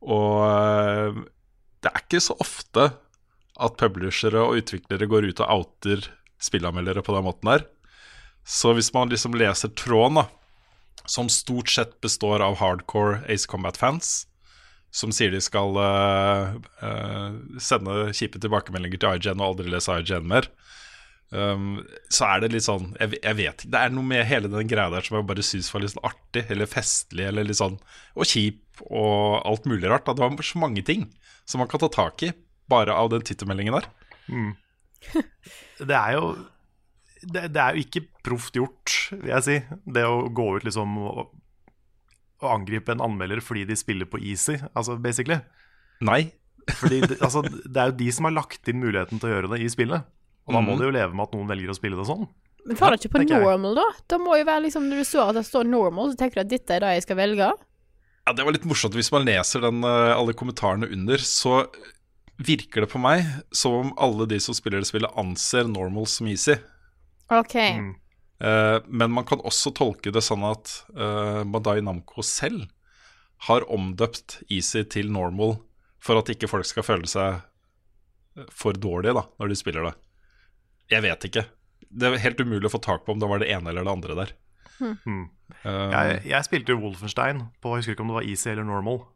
[0.02, 1.22] og uh,
[1.80, 2.90] det er ikke så ofte
[3.56, 6.10] at publishere og utviklere går ut og outer
[6.42, 7.64] spillanmeldere på den måten der.
[8.46, 10.26] Så hvis man liksom leser tråden, da,
[11.04, 14.26] som stort sett består av hardcore Ace Combat-fans,
[14.90, 20.26] som sier de skal uh, uh, sende kjipe tilbakemeldinger til IGN og aldri lese IGN
[20.30, 20.48] mer,
[21.30, 23.72] um, så er det litt sånn jeg, jeg vet ikke.
[23.74, 26.08] Det er noe med hele den greia der som jeg bare syns var litt sånn
[26.08, 27.78] artig, eller festlig, eller litt sånn
[28.16, 30.06] Og kjip og alt mulig rart.
[30.08, 30.16] Da.
[30.16, 31.06] Det var så mange ting
[31.48, 32.32] som man kan ta tak i
[32.70, 33.86] bare av den tittelmeldingen der.
[35.90, 36.34] Det er jo
[37.32, 39.58] det, det er jo ikke proft gjort, vil jeg si.
[39.96, 41.28] Det å gå ut liksom og,
[42.42, 45.40] og angripe en anmelder fordi de spiller på easy, altså basically.
[46.04, 46.28] Nei.
[46.80, 49.52] Fordi det, altså, det er jo de som har lagt inn muligheten til å gjøre
[49.54, 50.08] det i spillet.
[50.46, 52.26] Og da må de jo leve med at noen velger å spille det sånn.
[52.66, 53.86] Men det ikke på normal, da?
[54.10, 56.42] Da må jo være liksom Når du så at det står normal, så tenker du
[56.42, 57.50] at dette er det jeg skal velge?
[58.26, 58.96] Ja, Det var litt morsomt.
[58.98, 61.68] Hvis man leser den, eh, alle kommentarene under, så
[62.42, 63.22] virker det på meg
[63.54, 66.58] som om alle de som spiller det spillet, anser normal som easy.
[67.32, 67.56] OK.
[67.56, 72.68] Eh, men man kan også tolke det sånn at uh, Madai Namco selv
[73.48, 75.56] har omdøpt easy til normal
[76.00, 79.94] for at ikke folk skal føle seg eh, for dårlige da, når de spiller det.
[80.92, 81.46] Jeg vet ikke.
[81.86, 83.94] Det er helt umulig å få tak på om det var det ene eller det
[83.96, 84.36] andre der.
[84.76, 85.30] Hmm.
[85.64, 88.66] Uh, Jeg, jeg spilte jo Wolfenstein på Jeg husker ikke om det var easy eller
[88.68, 89.06] normal.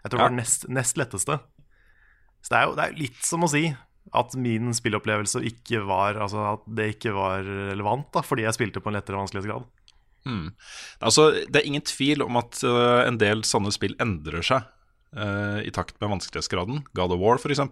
[0.00, 1.36] Jeg tror det var nest, nest letteste.
[2.40, 3.66] Så det er jo det er litt som å si
[4.16, 8.82] at min spillopplevelse ikke var Altså at det ikke var relevant, da fordi jeg spilte
[8.82, 9.68] på en lettere vanskelighetsgrad.
[10.28, 10.50] Mm.
[11.00, 14.66] Altså, det er ingen tvil om at uh, en del sånne spill endrer seg
[15.16, 16.82] uh, i takt med vanskelighetsgraden.
[16.96, 17.62] God of War, f.eks.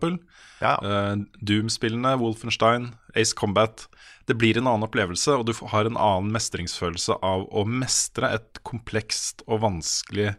[0.63, 0.77] Ja.
[0.81, 3.87] Uh, Doom-spillene, Wolfenstein, Ace Combat.
[4.29, 8.63] Det blir en annen opplevelse, og du har en annen mestringsfølelse av å mestre et
[8.69, 10.35] komplekst og vanskelig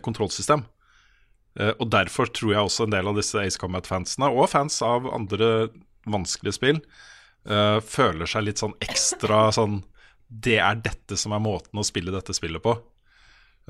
[0.00, 0.62] kontrollsystem.
[1.60, 5.06] Eh, og derfor tror jeg også en del av disse Ace Combat-fansene, og fans av
[5.14, 5.50] andre
[6.10, 6.80] vanskelige spill,
[7.48, 9.82] eh, føler seg litt sånn ekstra sånn
[10.34, 12.72] Det er dette som er måten å spille dette spillet på.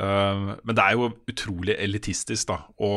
[0.01, 2.57] Uh, men det er jo utrolig elitistisk, da.
[2.79, 2.90] Å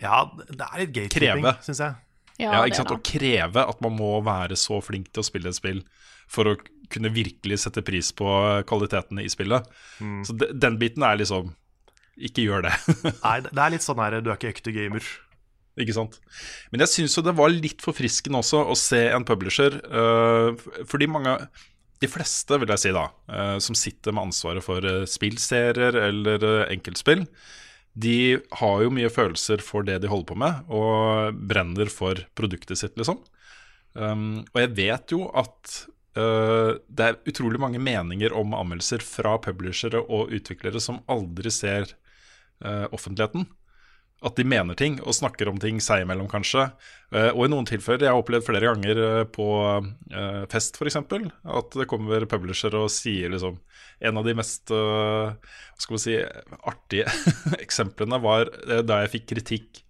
[0.00, 1.52] ja, det er litt gatekeeping, Kreve.
[1.66, 1.98] syns jeg.
[2.38, 2.94] Ja, ja, ikke sant?
[2.94, 5.82] Å kreve at man må være så flink til å spille et spill
[6.30, 6.56] for å
[6.88, 8.30] kunne virkelig sette pris på
[8.70, 9.66] kvalitetene i spillet.
[10.00, 10.20] Mm.
[10.26, 11.52] Så de, den biten er liksom
[12.18, 12.74] Ikke gjør det.
[13.24, 15.06] Nei, det er litt sånn her du er ikke ekte gamer.
[15.78, 16.18] ikke sant?
[16.72, 20.50] Men jeg syns jo det var litt forfriskende også å se en publisher, uh,
[20.88, 21.36] fordi mange
[21.98, 26.44] de fleste, vil jeg si da, uh, som sitter med ansvaret for uh, spillserier eller
[26.68, 27.24] enkeltspill,
[27.98, 32.78] de har jo mye følelser for det de holder på med, og brenner for produktet
[32.78, 33.22] sitt, liksom.
[33.98, 35.78] Um, og jeg vet jo at
[36.18, 41.96] uh, det er utrolig mange meninger om anmeldelser fra publishere og utviklere som aldri ser
[42.64, 43.44] offentligheten.
[44.18, 46.64] At de mener ting og snakker om ting seg imellom, kanskje.
[47.14, 50.98] Uh, og i noen tilfeller, jeg har opplevd flere ganger uh, på uh, fest f.eks.,
[50.98, 53.60] at det kommer publisher og sier liksom
[53.98, 55.32] En av de mest hva
[55.82, 56.12] skal vi si,
[56.70, 57.10] artige
[57.64, 58.46] eksemplene var
[58.86, 59.80] da jeg fikk kritikk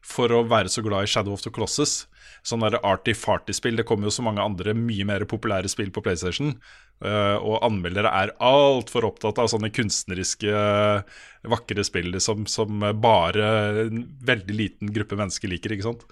[0.00, 2.06] for å være så glad i Shadow of the Colossus.
[2.46, 3.78] Sånn arty-farty-spill.
[3.80, 6.54] Det kommer jo så mange andre mye mer populære spill på PlayStation.
[7.00, 13.46] Uh, og anmeldere er altfor opptatt av sånne kunstneriske, uh, vakre spill liksom, som bare
[13.86, 15.76] en veldig liten gruppe mennesker liker.
[15.76, 16.04] ikke sant?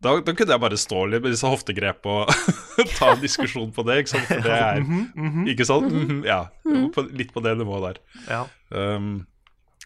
[0.00, 2.30] Da, da kunne jeg bare stå litt med disse hoftegrep og
[2.98, 3.98] ta en diskusjon på det.
[4.00, 4.30] Ikke sant?
[4.30, 4.84] For det er
[5.52, 5.92] Ikke sant?
[5.92, 6.46] Mhm, ja.
[7.12, 8.00] Litt på det nivået der.
[8.30, 8.46] Ja.
[8.72, 9.26] Um,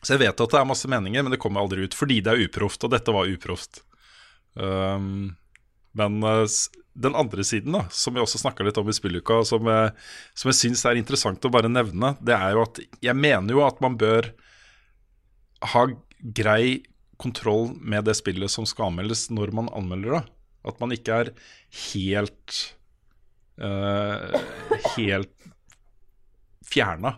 [0.04, 2.30] så jeg vet at det er masse meninger, men det kommer aldri ut fordi det
[2.30, 3.82] er uproft, og dette var uproft.
[4.54, 5.34] Um,
[5.98, 6.44] men uh,
[6.94, 9.92] den andre siden, da, som vi også snakka litt om i spilluka, og som, jeg-
[10.38, 13.64] som jeg syns er interessant å bare nevne, det er jo at jeg mener jo
[13.66, 14.28] at man bør
[15.74, 15.86] ha
[16.20, 16.82] grei
[17.18, 20.22] kontroll med det spillet som skal anmeldes, når man anmelder det.
[20.70, 21.30] At man ikke er
[21.92, 22.54] helt
[23.60, 24.34] uh,
[24.94, 25.32] Helt
[26.64, 27.14] fjerna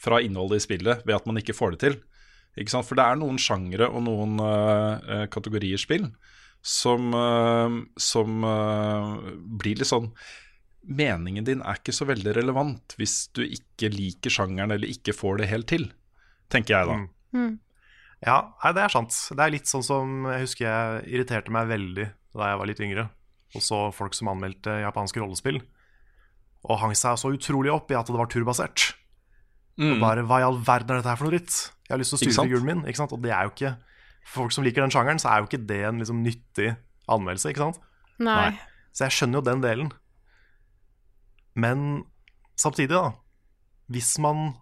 [0.00, 1.96] fra innholdet i spillet ved at man ikke får det til.
[2.70, 6.06] For det er noen sjangere og noen uh, kategorier spill
[6.64, 10.10] som, eh, som eh, blir litt sånn
[10.84, 15.38] Meningen din er ikke så veldig relevant hvis du ikke liker sjangeren eller ikke får
[15.40, 15.86] det helt til,
[16.52, 16.96] tenker jeg da.
[17.32, 17.54] Mm.
[18.20, 18.34] Ja,
[18.76, 19.16] det er sant.
[19.32, 22.04] Det er litt sånn som jeg husker jeg irriterte meg veldig
[22.36, 23.06] da jeg var litt yngre
[23.54, 25.60] og så folk som anmeldte japanske rollespill,
[26.64, 28.92] og hang seg så utrolig opp i at det var turbasert.
[29.74, 31.54] Og bare hva i all verden er dette her for noe dritt?
[31.84, 32.82] Jeg har lyst til å styre figuren min.
[32.88, 33.12] Ikke sant?
[33.14, 33.72] Og det er jo ikke
[34.24, 36.70] For folk som liker den sjangeren, så er jo ikke det en liksom nyttig
[37.12, 37.80] anmeldelse, ikke sant?
[38.24, 38.50] Nei.
[38.94, 39.90] Så jeg skjønner jo den delen.
[41.54, 42.04] Men
[42.58, 43.12] samtidig, da.
[43.92, 44.54] Hvis man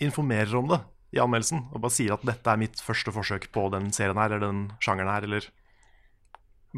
[0.00, 0.80] informerer om det
[1.14, 4.30] i anmeldelsen, og bare sier at dette er mitt første forsøk på den serien her,
[4.32, 5.48] eller den sjangeren her, eller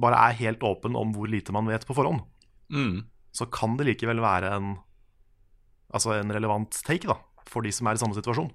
[0.02, 2.24] bare er helt åpen om hvor lite man vet på forhånd,
[2.72, 3.02] Mm.
[3.36, 4.78] så kan det likevel være en,
[5.92, 8.48] altså en relevant take da, for de som er i samme situasjon.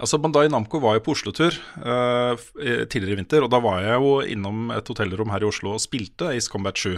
[0.00, 2.32] Altså Bandai Namco var jo på Oslo-tur uh,
[2.90, 5.82] tidligere i vinter, og da var jeg jo innom et hotellrom her i Oslo og
[5.84, 6.96] spilte Ace Combat 7.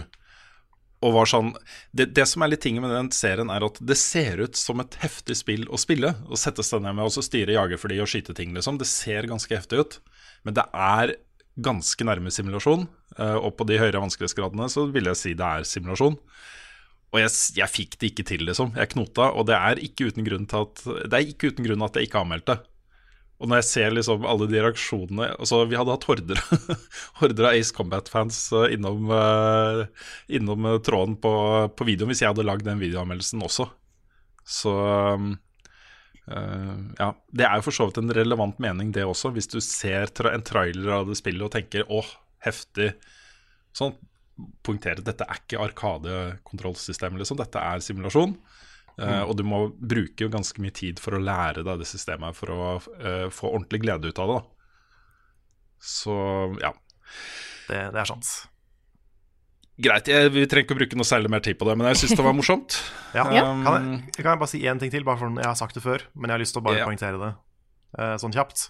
[1.05, 1.51] Og var sånn
[1.93, 4.81] det, det som er litt tingen med den serien, er at det ser ut som
[4.81, 6.15] et heftig spill å spille.
[6.25, 8.79] Å sette seg ned med og styre jagerfly og skyte ting, liksom.
[8.81, 9.99] Det ser ganske heftig ut.
[10.47, 11.17] Men det er
[11.61, 12.87] ganske nærme simulasjon.
[13.19, 16.17] Uh, og på de høyere vanskelighetsgradene så vil jeg si det er simulasjon.
[17.13, 18.73] Og jeg, jeg fikk det ikke til, liksom.
[18.79, 21.85] Jeg knota, og det er ikke uten grunn til at Det er ikke uten grunn
[21.85, 22.57] at jeg ikke anmeldte.
[23.35, 26.39] Og når jeg ser liksom alle de reaksjonene altså Vi hadde hatt horder,
[27.19, 29.81] horder av Ace Combat-fans eh, innom, eh,
[30.39, 31.33] innom eh, tråden på,
[31.75, 33.67] på videoen hvis jeg hadde lagd den videoanmeldelsen også.
[34.45, 34.73] Så
[36.31, 37.09] eh, ja.
[37.35, 39.33] Det er jo for så vidt en relevant mening, det også.
[39.35, 42.15] Hvis du ser tra en trailer av det spillet og tenker 'åh,
[42.47, 42.93] heftig'.
[43.75, 43.97] Sånn
[44.65, 47.39] poengtere dette er ikke Arkade-kontrollsystem, liksom.
[47.39, 48.35] Dette er simulasjon.
[48.95, 52.37] Eh, og du må bruke jo ganske mye tid for å lære deg det systemet
[52.37, 54.37] for å uh, få ordentlig glede ut av det.
[54.39, 54.51] Da.
[55.83, 56.15] Så
[56.61, 56.71] ja.
[57.67, 58.29] Det, det er sant.
[59.75, 62.05] Greit, jeg, vi trenger ikke å bruke noe særlig mer tid på det, men jeg
[62.05, 62.77] syns det var morsomt.
[63.15, 63.25] Ja.
[63.27, 65.03] um, Kan, jeg, kan jeg bare si én ting til?
[65.07, 66.87] Bare for, jeg har sagt det før, men jeg har lyst til å bare Ja.
[66.87, 67.33] poengtere det
[67.99, 68.69] uh, sånn kjapt.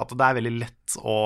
[0.00, 1.16] At det er veldig lett å,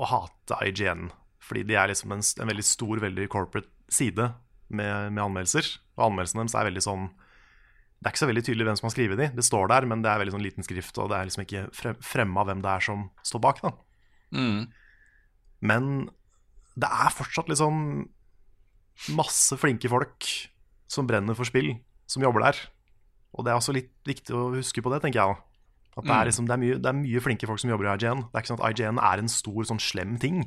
[0.00, 1.10] å hate IGN,
[1.44, 4.30] fordi de er liksom en, en veldig stor, veldig corporate side
[4.68, 5.68] med, med anmeldelser.
[5.98, 7.08] Og anmeldelsene deres er veldig sånn
[7.98, 9.26] Det er ikke så veldig tydelig hvem som har skrevet de.
[9.34, 11.64] Det står der, men det er veldig sånn liten skrift, og det er liksom ikke
[11.74, 13.62] frem, fremme av hvem det er som står bak.
[13.64, 13.74] da
[14.28, 14.68] Mm.
[15.64, 15.84] Men
[16.76, 18.08] det er fortsatt liksom
[19.16, 20.26] masse flinke folk
[20.90, 21.72] som brenner for spill,
[22.04, 22.60] som jobber der.
[23.36, 25.40] Og det er også litt viktig å huske på det, tenker jeg.
[25.98, 27.96] At det er, liksom, det, er mye, det er mye flinke folk som jobber i
[27.96, 28.22] IGN.
[28.28, 30.44] Det er ikke sånn at IGN er en stor, sånn slem ting.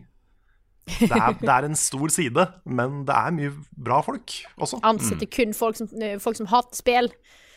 [0.88, 4.80] Det er, det er en stor side, men det er mye bra folk også.
[4.88, 5.92] Ansetter kun folk som,
[6.24, 7.12] folk som hater spill.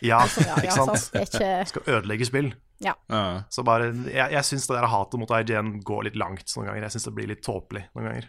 [0.05, 0.99] Ja, Ja, ikke sant?
[1.01, 1.19] sant.
[1.25, 2.53] Ikke Skal ødelegge spill.
[2.85, 2.93] Ja.
[3.55, 6.83] Så bare, jeg, jeg syns det der hatet mot IGN går litt langt noen ganger.
[6.87, 8.27] Jeg syns det blir litt tåpelig noen ganger.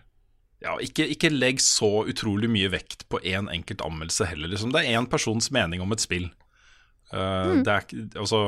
[0.64, 4.48] Ja, ikke, ikke legg så utrolig mye vekt på én enkelt anmeldelse heller.
[4.54, 4.72] Liksom.
[4.74, 6.30] Det er én persons mening om et spill.
[7.14, 8.40] Uh, Det, er, ikke- altså,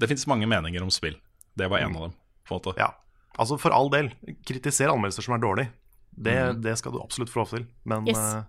[0.00, 1.14] det fins mange meninger om spill.
[1.56, 2.16] Det var en av dem.
[2.44, 2.74] På en måte.
[2.82, 2.90] Ja,
[3.38, 4.10] altså for all del,
[4.44, 5.70] kritiser anmeldelser som er dårlige.
[6.14, 7.64] Det, det skal du absolutt få lov til.
[7.88, 8.18] Men, Yes.
[8.18, 8.42] uh,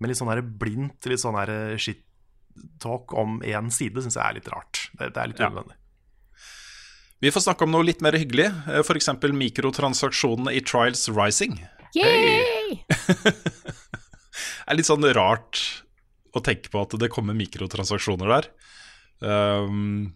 [0.00, 1.76] men litt sånn her blindt, litt sånn her
[2.56, 4.90] shit-talk om én side syns jeg er litt rart.
[4.98, 5.50] Det, det er litt Ja.
[7.20, 9.10] Vi får snakke om noe litt mer hyggelig, eh, f.eks.
[9.20, 11.58] mikrotransaksjonene i Trials Rising.
[11.94, 12.80] Yay!
[12.88, 13.34] Det
[14.66, 15.84] er litt sånn rart
[16.32, 18.48] å tenke på at det kommer mikrotransaksjoner der.
[19.20, 20.14] Um,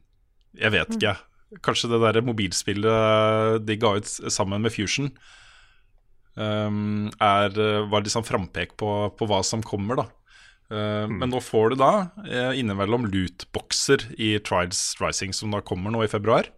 [0.56, 1.16] jeg vet ikke.
[1.60, 5.12] Kanskje det der mobilspillet de ga ut sammen med Fusion,
[6.40, 7.52] um, er,
[7.90, 10.08] var litt sånn frampek på, på hva som kommer, da.
[10.72, 11.92] Uh, Men nå får du da
[12.24, 16.48] uh, innimellom lootboxer i Trials Rising, som da kommer nå i februar.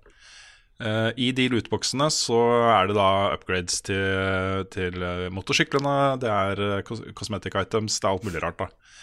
[0.77, 2.37] Eh, I de lootboxene så
[2.69, 8.13] er det da upgrades til, til eh, motorsyklene, det er eh, cosmetic items, det er
[8.13, 8.99] alt mulig rart, da.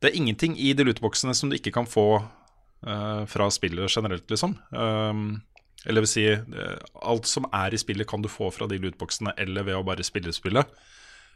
[0.00, 4.24] Det er ingenting i de lootboxene som du ikke kan få uh, fra spillet generelt,
[4.32, 4.56] liksom.
[4.72, 5.42] Um,
[5.86, 9.36] eller vil si, eh, alt som er i spillet kan du få fra de lootboxene,
[9.38, 10.72] eller ved å bare spille spillet.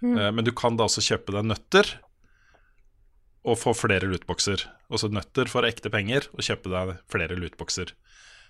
[0.03, 1.93] Eh, men du kan da også kjøpe deg nøtter
[3.47, 4.66] og få flere lootboxer.
[4.90, 7.92] Også nøtter for ekte penger, og kjøpe deg flere lootboxer.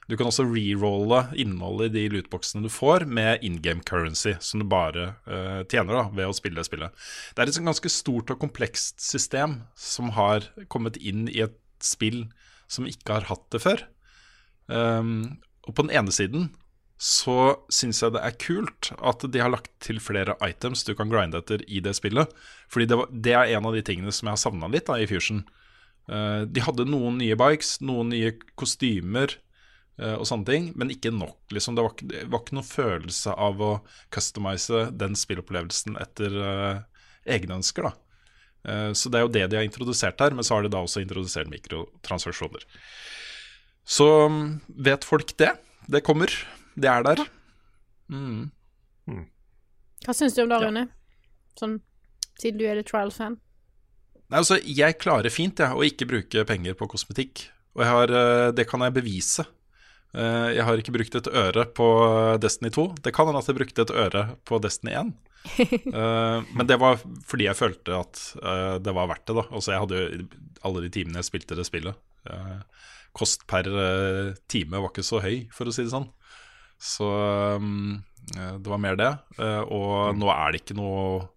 [0.07, 4.63] Du kan også rerolle innholdet i de lootboxene du får, med in game currency, som
[4.63, 7.07] du bare uh, tjener da, ved å spille det spillet.
[7.35, 11.59] Det er et sånn ganske stort og komplekst system som har kommet inn i et
[11.83, 12.25] spill
[12.71, 13.83] som ikke har hatt det før.
[14.71, 16.49] Um, og på den ene siden
[16.97, 21.11] så syns jeg det er kult at de har lagt til flere items du kan
[21.13, 22.31] grinde etter i det spillet.
[22.73, 24.97] Fordi det, var, det er en av de tingene som jeg har savna litt da,
[24.97, 25.43] i Fusion.
[26.09, 29.35] Uh, de hadde noen nye bikes, noen nye kostymer
[30.01, 31.37] uh, og sånne ting, men ikke nok.
[31.53, 31.77] Liksom.
[31.77, 33.71] Det, var, det var ikke noen følelse av å
[34.15, 36.83] customize den spillopplevelsen etter uh,
[37.29, 37.91] egne ønsker.
[37.91, 37.97] da.
[38.99, 40.99] Så det er jo det de har introdusert her, men så har de da også
[40.99, 42.65] introdusert mikrotransaksjoner.
[43.87, 44.09] Så
[44.67, 45.53] vet folk det.
[45.87, 46.33] Det kommer.
[46.77, 47.25] Det er der.
[48.13, 48.51] Mm.
[50.07, 50.87] Hva syns du om det, Rune?
[51.59, 51.79] Sånn,
[52.39, 53.39] siden du er litt trial-fan.
[54.27, 57.47] Nei, altså, jeg klarer fint jeg, å ikke bruke penger på kosmetikk.
[57.77, 59.45] Og jeg har, eh, det kan jeg bevise.
[60.17, 61.87] Eh, Jeg har ikke brukt et øre på
[62.41, 62.87] Destiny 2.
[63.03, 65.15] Det kan hende at jeg brukte et øre på Destiny 1.
[65.57, 69.37] Eh, Men det var fordi jeg følte at det var verdt det.
[69.37, 70.29] da Altså Jeg hadde jo
[70.67, 71.95] alle de timene jeg spilte det spillet.
[73.15, 73.63] Kost per
[74.49, 76.09] time var ikke så høy, for å si det sånn.
[76.79, 77.07] Så
[77.57, 78.03] um,
[78.37, 79.11] eh, det var mer det.
[79.39, 81.29] Eh, og nå er det ikke noe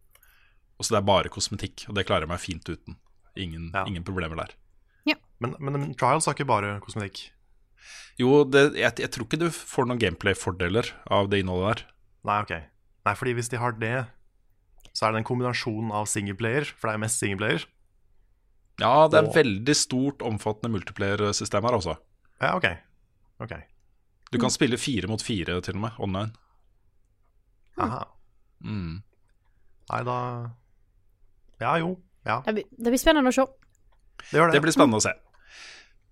[0.80, 2.96] Altså det er bare kosmetikk, og det klarer jeg meg fint uten.
[3.36, 3.82] Ingen, Ja.
[3.86, 4.54] ingen problemer der.
[5.42, 7.30] Men, men, men Trials har ikke bare kosmetikk.
[8.20, 11.84] Jo, det, jeg, jeg tror ikke du får noen gameplay-fordeler av det innholdet der.
[12.28, 12.54] Nei, ok.
[13.08, 13.92] Nei, fordi hvis de har det,
[14.96, 17.64] så er det en kombinasjon av singleplayer, for det er mest singleplayer.
[18.80, 21.98] Ja, det er Og- veldig stort, omfattende multiplayer-system her, altså.
[22.40, 22.68] Ja, ok.
[23.44, 23.56] Ok.
[24.32, 26.32] Du kan spille fire mot fire, til og med, online.
[27.80, 28.04] Aha.
[28.64, 29.00] Mm.
[29.90, 30.18] Nei, da
[31.60, 31.96] Ja, jo.
[32.28, 33.46] Ja, Det blir, det blir spennende å se.
[34.30, 34.58] det gjør det.
[34.58, 35.16] Det blir spennende å se.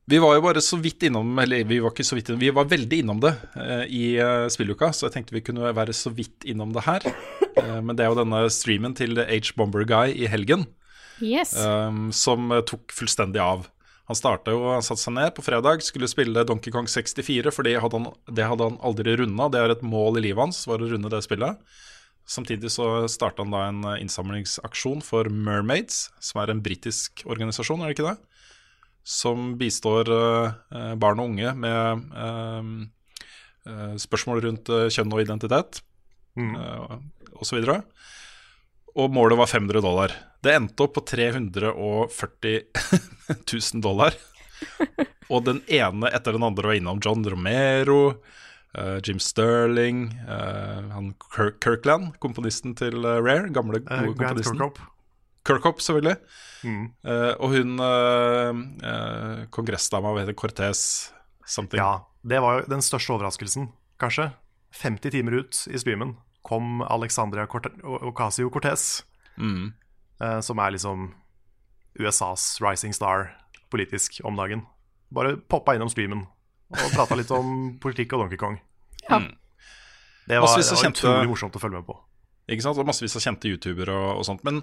[0.07, 2.49] Vi var jo bare så vidt innom Eller vi var ikke så vidt innom, vi
[2.55, 6.13] var veldig innom det eh, i eh, spilluka, så jeg tenkte vi kunne være så
[6.15, 7.07] vidt innom det her.
[7.57, 10.67] Eh, men det er jo denne streamen til H-Bomber Guy i helgen.
[11.25, 11.55] Yes.
[11.57, 13.63] um, som eh, tok fullstendig av.
[14.07, 17.67] Han starta jo, han satte seg ned på fredag, skulle spille Donkey Kong 64, for
[17.67, 19.49] det hadde han, det hadde han aldri runda.
[19.51, 21.59] Det er et mål i livet hans, var å runde det spillet.
[22.27, 27.91] Samtidig så starta han da en innsamlingsaksjon for Mermaids, som er en britisk organisasjon, er
[27.91, 28.17] det ikke det?
[29.07, 32.71] Som bistår eh, barn og unge med eh,
[33.71, 35.83] eh, spørsmål rundt kjønn og identitet
[36.37, 36.53] Mm.
[37.41, 37.63] osv.
[38.97, 40.13] Og målet var 500 dollar.
[40.41, 42.61] Det endte opp på 340
[43.29, 44.17] 000 dollar.
[45.33, 48.01] Og den ene etter den andre var innom John Romero,
[48.73, 53.51] uh, Jim Sterling, uh, han Kirk Kirkland, komponisten til uh, Rare.
[53.53, 54.57] Gamle, gode komponisten.
[54.57, 54.89] Kirkhope.
[55.47, 56.17] Kirkhope, selvfølgelig.
[56.67, 56.85] Mm.
[57.07, 60.81] Eh, og hun uh, uh, kongressdama, hva heter Cortez
[61.45, 61.79] something?
[61.79, 63.69] Ja, det var jo den største overraskelsen,
[64.01, 64.31] kanskje.
[64.81, 66.17] 50 timer ut i streamen
[66.47, 69.03] kom Alexandria Ocasio-Cortez,
[69.37, 69.73] Mm.
[70.23, 71.11] eh, som er liksom
[71.99, 73.35] USAs rising star
[73.69, 74.63] politisk om dagen.
[75.11, 76.25] Bare poppa innom streamen
[76.71, 78.59] og prata litt om politikk og Donkey Kong.
[79.09, 79.19] Ja.
[80.27, 81.97] Det var, det var kjente- utrolig morsomt å følge med på.
[82.49, 82.79] Ikke sant?
[82.79, 84.43] Og massevis av kjente youtubere og, og sånt.
[84.47, 84.61] Men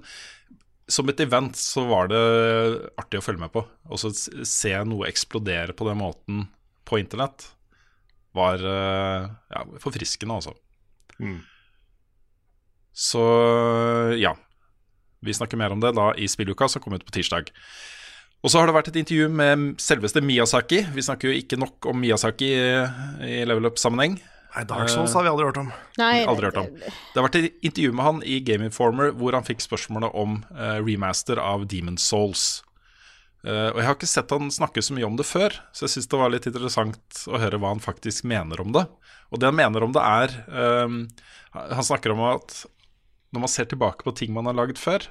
[0.89, 2.21] som et event så var det
[3.01, 3.63] artig å følge med på.
[3.89, 6.47] Og så se noe eksplodere på den måten
[6.85, 7.47] på internett
[8.37, 10.53] var eh, ja, forfriskende, altså.
[11.23, 11.39] Mm.
[12.95, 13.23] Så
[14.21, 14.37] ja.
[15.25, 17.51] Vi snakker mer om det da i spilluka som kom ut på tirsdag.
[18.45, 20.83] Og så har det vært et intervju med selveste Miyazaki.
[20.93, 22.67] Vi snakker jo ikke nok om Miyazaki i,
[23.25, 24.19] i level up-sammenheng.
[24.55, 25.71] Nei, Dark Souls har vi aldri hørt om.
[25.99, 26.69] Nei, Aldri hørt om.
[26.79, 30.37] Det har vært et intervju med han i Game Informer hvor han fikk spørsmålet om
[30.55, 32.63] eh, remaster av Demon Souls.
[33.43, 35.97] Eh, og jeg har ikke sett han snakke så mye om det før, så jeg
[35.97, 38.85] syns det var litt interessant å høre hva han faktisk mener om det.
[39.35, 40.95] Og det han mener om det, er eh,
[41.55, 42.61] Han snakker om at
[43.35, 45.05] når man ser tilbake på ting man har laget før,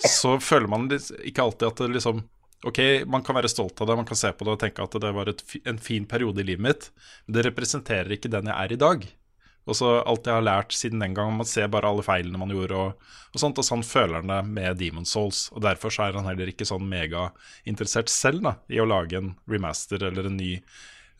[0.00, 2.26] så føler man ikke alltid at det liksom
[2.68, 2.76] Ok,
[3.08, 5.10] man kan være stolt av det, man kan se på det og tenke at det
[5.16, 6.88] var et, en fin periode i livet mitt,
[7.24, 9.06] men det representerer ikke den jeg er i dag.
[9.68, 12.52] Og så alt jeg har lært siden den gang, man ser bare alle feilene man
[12.52, 15.46] gjorde og, og sånt, og sånn føler han det med Demon Souls.
[15.54, 19.34] Og derfor så er han heller ikke sånn megainteressert selv da, i å lage en
[19.50, 20.52] remaster eller en ny,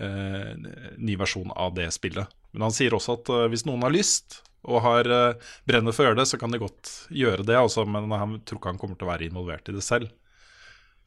[0.02, 0.52] eh,
[0.96, 2.39] ny versjon av det spillet.
[2.52, 6.04] Men han sier også at eh, hvis noen har lyst og har eh, brenner for
[6.04, 8.80] å gjøre det, så kan de godt gjøre det, altså, men han tror ikke han
[8.82, 10.10] kommer til å være involvert i det selv.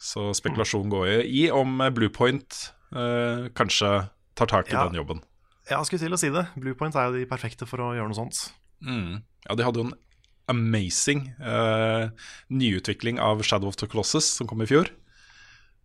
[0.04, 2.58] Så spekulasjonen går jo i om eh, Bluepoint
[2.96, 3.92] eh, kanskje
[4.40, 4.88] tar tak i Ja.
[4.88, 5.22] den jobben.
[5.70, 6.48] Ja, jeg skulle til å si det.
[6.60, 8.40] Bluepoint er jo de perfekte for å gjøre noe sånt.
[8.84, 9.22] Mm.
[9.48, 9.94] Ja, de hadde jo en
[10.52, 12.10] amazing eh,
[12.52, 14.90] nyutvikling av Shadow of the Colossus som kom i fjor.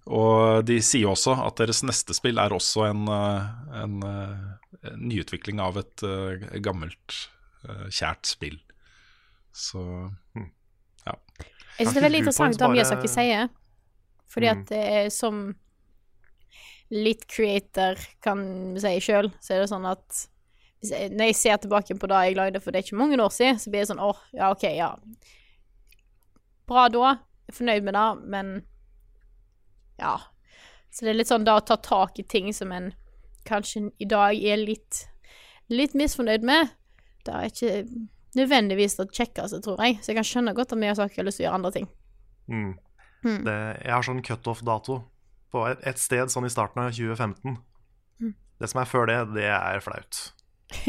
[0.09, 3.49] Og de sier også at deres neste spill er også en, eh,
[3.83, 7.29] en, eh, en nyutvikling av et eh, gammelt,
[7.69, 8.57] eh, kjært spill.
[9.53, 9.83] Så
[11.05, 11.15] ja.
[11.79, 13.49] Jeg synes det er veldig interessant bare- Miyazaki sier.
[14.29, 14.61] Fordi Mm.
[14.61, 15.55] at det er som
[16.91, 20.27] litt creator kan vi si sjøl, så er det sånn at
[20.81, 23.19] hvis jeg, når jeg ser tilbake på det jeg lagde for det er ikke mange
[23.19, 24.95] år siden, så blir det sånn åh, ja, OK, ja.
[26.67, 27.17] Bra da.
[27.53, 28.63] Fornøyd med det, men
[29.99, 30.17] ja.
[30.91, 32.93] Så det er litt sånn da å ta tak i ting som en
[33.49, 35.05] kanskje i dag er litt,
[35.73, 36.73] litt misfornøyd med.
[37.27, 37.73] Det er ikke
[38.39, 39.99] nødvendigvis det kjekkeste, tror jeg.
[40.03, 41.89] Så jeg kan skjønne godt at jeg har lyst til å gjøre andre ting.
[42.49, 42.73] Mm.
[43.25, 43.41] Mm.
[43.45, 45.01] Det, jeg har sånn cutoff-dato
[45.53, 47.59] på et, et sted sånn i starten av 2015.
[48.23, 48.35] Mm.
[48.61, 50.25] Det som er før det, det er flaut.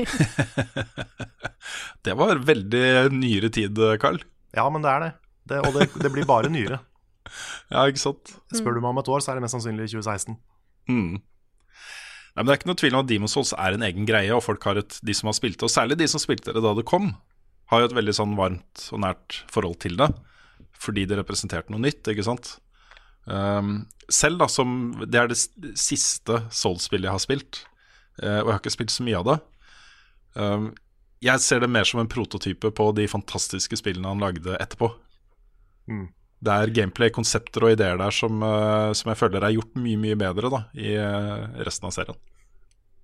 [2.03, 4.19] Det var veldig nyere tid, Carl.
[4.55, 5.09] Ja, men det er det.
[5.51, 6.79] det og det, det blir bare nyere.
[7.71, 8.35] Ja, ikke sant?
[8.55, 10.37] Spør du meg om et år, så er det mest sannsynlig 2016.
[10.89, 11.19] Mm.
[11.19, 14.31] Nei, men Det er ikke noe tvil om at Demon's Souls er en egen greie,
[14.35, 16.63] og folk har et, de som har spilt det, og særlig de som spilte det
[16.63, 17.11] da det kom,
[17.69, 20.09] har jo et veldig sånn varmt og nært forhold til det.
[20.79, 22.55] Fordi det representerte noe nytt, ikke sant.
[23.29, 24.69] Um, selv da som
[25.03, 25.37] Det er det
[25.77, 27.59] siste Souls-spillet jeg har spilt,
[28.23, 29.35] uh, og jeg har ikke spilt så mye av det.
[30.39, 30.69] Um,
[31.19, 34.93] jeg ser det mer som en prototype på de fantastiske spillene han lagde etterpå.
[35.91, 36.07] Mm.
[36.41, 39.97] Det er gameplay, konsepter og ideer der som, eh, som jeg føler er gjort mye,
[39.99, 42.15] mye bedre da, i eh, resten av serien.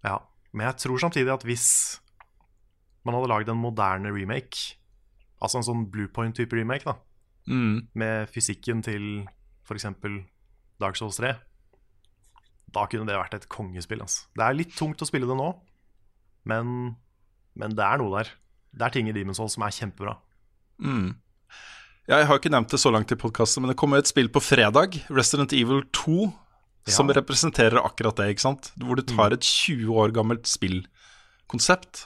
[0.06, 0.20] Ja,
[0.56, 1.66] Men jeg tror samtidig at hvis
[3.04, 4.78] man hadde lagd en moderne remake,
[5.44, 6.96] altså en sånn Bluepoint-type remake, da,
[7.48, 7.88] Mm.
[7.94, 9.28] med fysikken til
[9.68, 9.86] f.eks.
[10.82, 11.36] Dark Souls 3,
[12.74, 14.02] da kunne det vært et kongespill.
[14.02, 14.26] Altså.
[14.34, 15.52] Det er litt tungt å spille det nå,
[16.50, 16.96] men,
[17.56, 18.32] men det er noe der.
[18.74, 20.16] Det er ting i Demon's Souls som er kjempebra.
[20.82, 21.14] Mm.
[22.06, 24.28] Ja, jeg har ikke nevnt det så langt i podkasten, men det kommer et spill
[24.30, 26.28] på fredag, Resident Evil 2,
[26.94, 28.70] som representerer akkurat det, ikke sant?
[28.78, 32.04] Hvor du tar et 20 år gammelt spillkonsept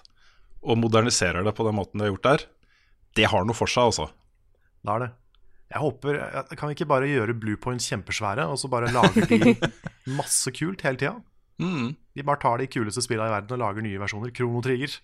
[0.63, 2.45] og moderniserer det på den måten du har gjort der.
[3.19, 4.07] Det har noe for seg, altså.
[4.87, 5.09] Det er det.
[5.69, 6.17] Jeg håper,
[6.55, 9.53] Kan vi ikke bare gjøre Bluepoint kjempesvære, og så bare lager de
[10.19, 11.17] masse kult hele tida?
[11.59, 11.91] Mm.
[12.15, 14.31] De bare tar de kuleste spillene i verden og lager nye versjoner.
[14.31, 14.95] Krono Trigger.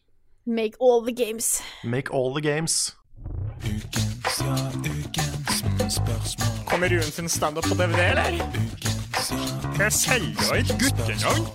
[0.47, 1.59] Make all the games.
[1.83, 2.95] Make all the games.
[6.65, 8.31] Kommer Ruen sin standup på DVD, eller?
[9.79, 11.45] Jeg selger et guttenavn.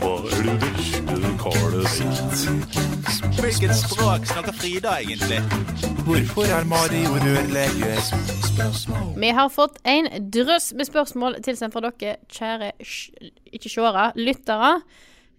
[0.00, 2.44] Hva er det vesle karet sitt?
[3.40, 5.40] Hvilket språk snakker Frida egentlig?
[6.06, 8.00] Hvorfor er Mario rørlegger?
[9.20, 14.72] Vi har fått en drøss med spørsmål tilsendt fra dere, kjære sj- ikke seere, lyttere.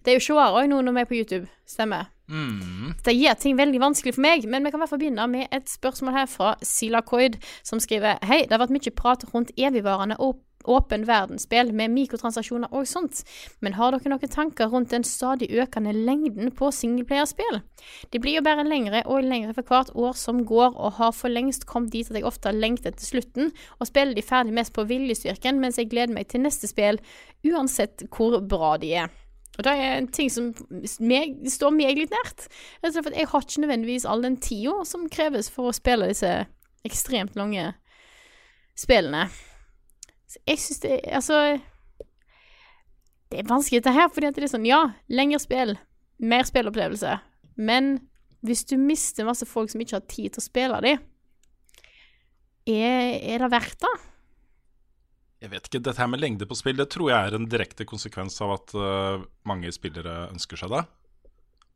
[0.05, 2.11] Det er jo seere òg nå når vi er på YouTube, stemmer.
[3.05, 5.51] Det gjør ting veldig vanskelig for meg, men vi kan i hvert fall begynne med
[5.53, 9.53] et spørsmål her fra Sila Coid, som skriver Hei, det har vært mye prat rundt
[9.57, 10.17] evigvarende
[10.65, 13.21] åpen verdensspill med mikrotransaksjoner og sånt,
[13.61, 17.59] men har dere noen tanker rundt den stadig økende lengden på singleplayerspill?
[18.09, 21.29] De blir jo bare lengre og lengre for hvert år som går, og har for
[21.29, 24.87] lengst kommet dit at jeg ofte lengter til slutten, og spiller de ferdig mest på
[24.89, 26.97] viljestyrken, mens jeg gleder meg til neste spill,
[27.45, 29.13] uansett hvor bra de er.
[29.55, 30.51] Og det er en ting som
[30.99, 32.47] meg, står meg litt nært.
[32.81, 36.31] Altså, for jeg har ikke nødvendigvis all den tida som kreves for å spille disse
[36.85, 37.71] ekstremt lange
[38.77, 39.29] spillene.
[40.29, 41.37] Så jeg syns det Altså
[43.31, 45.75] Det er vanskelig dette her, fordi det er sånn Ja, lengre spill,
[46.19, 47.17] mer spillopplevelse.
[47.55, 47.95] Men
[48.45, 50.97] hvis du mister masse folk som ikke har tid til å spille de,
[52.65, 53.93] er, er det verdt det?
[55.45, 57.85] Jeg vet ikke, Dette her med lengde på spill det tror jeg er en direkte
[57.85, 60.85] konsekvens av at uh, mange spillere ønsker seg det.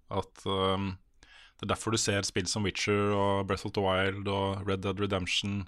[0.09, 0.95] At øhm,
[1.59, 4.81] Det er derfor du ser spill som Witcher og Breath of the Wild og Red
[4.81, 5.67] Dead Redemption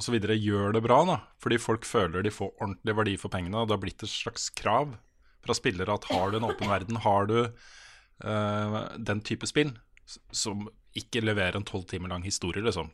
[0.00, 0.14] osv.
[0.16, 1.18] gjør det bra, da.
[1.42, 3.60] Fordi folk føler de får ordentlig verdi for pengene.
[3.60, 4.94] Og det har blitt et slags krav
[5.44, 7.36] fra spillere at har du en åpen verden, har du
[8.24, 9.74] uh, den type spill
[10.08, 10.64] som
[10.96, 12.88] ikke leverer en tolv timer lang historie, liksom,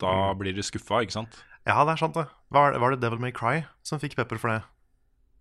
[0.00, 1.40] da blir du skuffa, ikke sant?
[1.68, 2.26] Ja, det er sant, det.
[2.54, 4.60] Var, var det Devil May Cry som fikk pepper for det?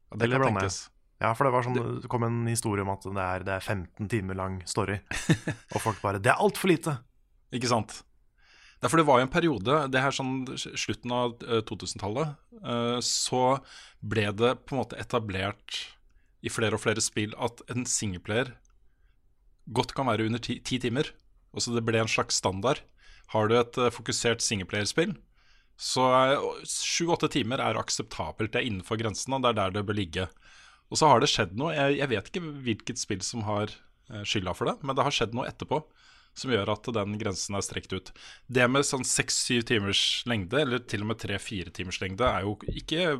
[0.10, 0.88] Ja, det kan tenkes.
[1.20, 3.64] Ja, for det var sånn, det kom en historie om at det er, det er
[3.64, 5.01] 15 timer lang story.
[5.74, 6.95] og folk bare 'Det er altfor lite'!
[7.51, 8.03] Ikke sant?
[8.80, 13.60] For det var jo en periode, det her sånn slutten av eh, 2000-tallet, eh, så
[13.99, 15.82] ble det på en måte etablert
[16.39, 18.53] i flere og flere spill at en singleplayer
[19.76, 21.12] godt kan være under ti, ti timer.
[21.51, 22.80] Altså det ble en slags standard.
[23.34, 25.15] Har du et eh, fokusert singleplayerspill,
[25.80, 26.05] så
[26.67, 28.51] sju-åtte timer er akseptabelt.
[28.51, 30.25] Det er innenfor grensen, og det er der det bør ligge.
[30.91, 31.71] Og så har det skjedd noe.
[31.71, 35.15] Jeg, jeg vet ikke hvilket spill som har eh, skylda for det, men det har
[35.15, 35.84] skjedd noe etterpå
[36.39, 38.11] som gjør at den grensen er strekt ut.
[38.47, 42.57] Det med sånn seks-syv timers lengde, eller til og med tre-fire timers lengde, er jo
[42.69, 43.11] ikke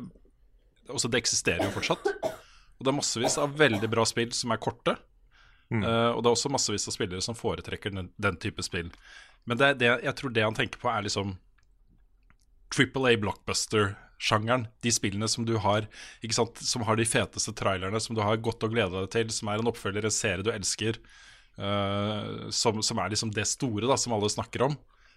[0.90, 2.02] Altså, det eksisterer jo fortsatt.
[2.10, 4.96] Og det er massevis av veldig bra spill som er korte.
[5.70, 8.88] Eh, og det er også massevis av spillere som foretrekker den, den type spill.
[9.48, 11.34] Men det, det, jeg tror det han tenker på, er liksom
[12.70, 14.68] Triple A blockbuster-sjangeren.
[14.84, 15.88] De spillene som du har
[16.20, 19.32] ikke sant, Som har de feteste trailerne, som du har godt å glede deg til,
[19.34, 21.00] som er en oppfølger, en serie du elsker.
[21.60, 24.76] Uh, som, som er liksom det store da, som alle snakker om.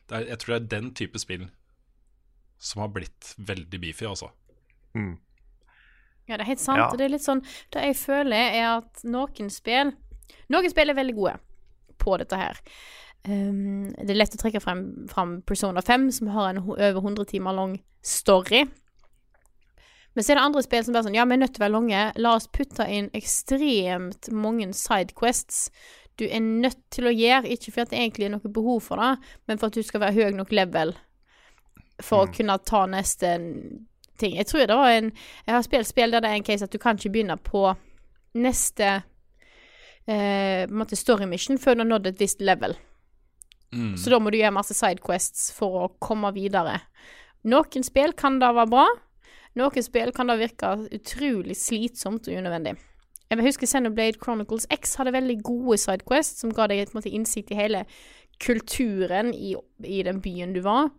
[0.09, 1.45] Det er, jeg tror det er den type spill
[2.63, 4.31] som har blitt veldig beefy, altså.
[6.27, 6.79] Ja, det er helt sant.
[6.79, 6.89] Ja.
[6.91, 7.41] Og det er litt sånn
[7.73, 9.91] Det jeg føler, er at noen spill
[10.53, 11.33] Noen spill er veldig gode
[11.99, 12.59] på dette her.
[13.23, 17.29] Um, det er lett å trekke frem, frem Persona 5, som har en over 100
[17.31, 18.65] timer lang story.
[20.13, 21.65] Men så er det andre spill som bare sånn Ja, vi er nødt til å
[21.65, 22.01] være lange.
[22.21, 25.69] La oss putte inn ekstremt mange sidequests.
[26.19, 29.31] Du er nødt til å gjøre, ikke fordi det egentlig er noe behov for det,
[29.49, 30.93] men for at du skal være høy nok level
[32.03, 33.31] for å kunne ta neste
[34.19, 34.35] ting.
[34.37, 36.73] Jeg tror det var en Jeg har spilt spill der det er en case at
[36.73, 37.65] du kan ikke begynne på
[38.33, 38.89] neste
[40.05, 42.75] eh, story mission før du har nådd et visst level.
[43.73, 43.93] Mm.
[43.97, 46.79] Så da må du gjøre masse sidequests for å komme videre.
[47.49, 48.87] Noen spill kan da være bra.
[49.59, 52.77] Noen spill kan da virke utrolig slitsomt og unødvendig.
[53.33, 57.57] Jeg husker Xenoblade Chronicles X hadde veldig gode sidequests som ga deg måte innsikt i
[57.57, 57.85] hele
[58.43, 59.55] kulturen i,
[59.89, 60.91] i den byen du var.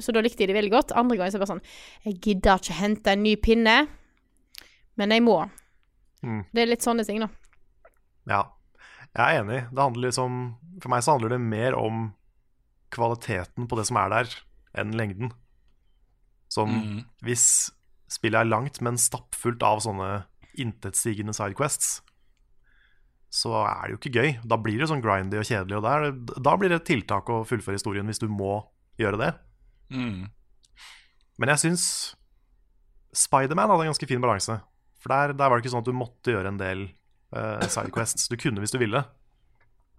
[0.00, 0.94] Så da likte jeg det veldig godt.
[0.96, 3.76] Andre ganger så er det bare sånn Jeg gidder ikke hente en ny pinne,
[5.00, 5.38] men jeg må.
[6.20, 6.42] Mm.
[6.52, 7.30] Det er litt sånne ting, da.
[8.28, 8.42] Ja,
[9.16, 9.60] jeg er enig.
[9.72, 10.38] Det handler liksom
[10.80, 12.10] For meg så handler det mer om
[12.94, 14.32] kvaliteten på det som er der,
[14.80, 15.32] enn lengden.
[16.50, 16.96] Sånn mm.
[17.26, 17.44] hvis
[18.10, 20.08] spillet er langt, men stappfullt av sånne
[20.58, 22.00] intetsigende sidequests,
[23.30, 24.32] så er det jo ikke gøy.
[24.50, 26.08] Da blir det sånn grindy og kjedelig, og der,
[26.42, 28.58] da blir det et tiltak å fullføre historien hvis du må
[28.98, 29.30] gjøre det.
[29.94, 30.26] Mm.
[31.38, 31.84] Men jeg syns
[33.16, 34.58] Spiderman hadde en ganske fin balanse.
[35.00, 36.88] For der, der var det ikke sånn at du måtte gjøre en del
[37.36, 38.28] uh, sidequests.
[38.30, 39.02] Du kunne hvis du ville,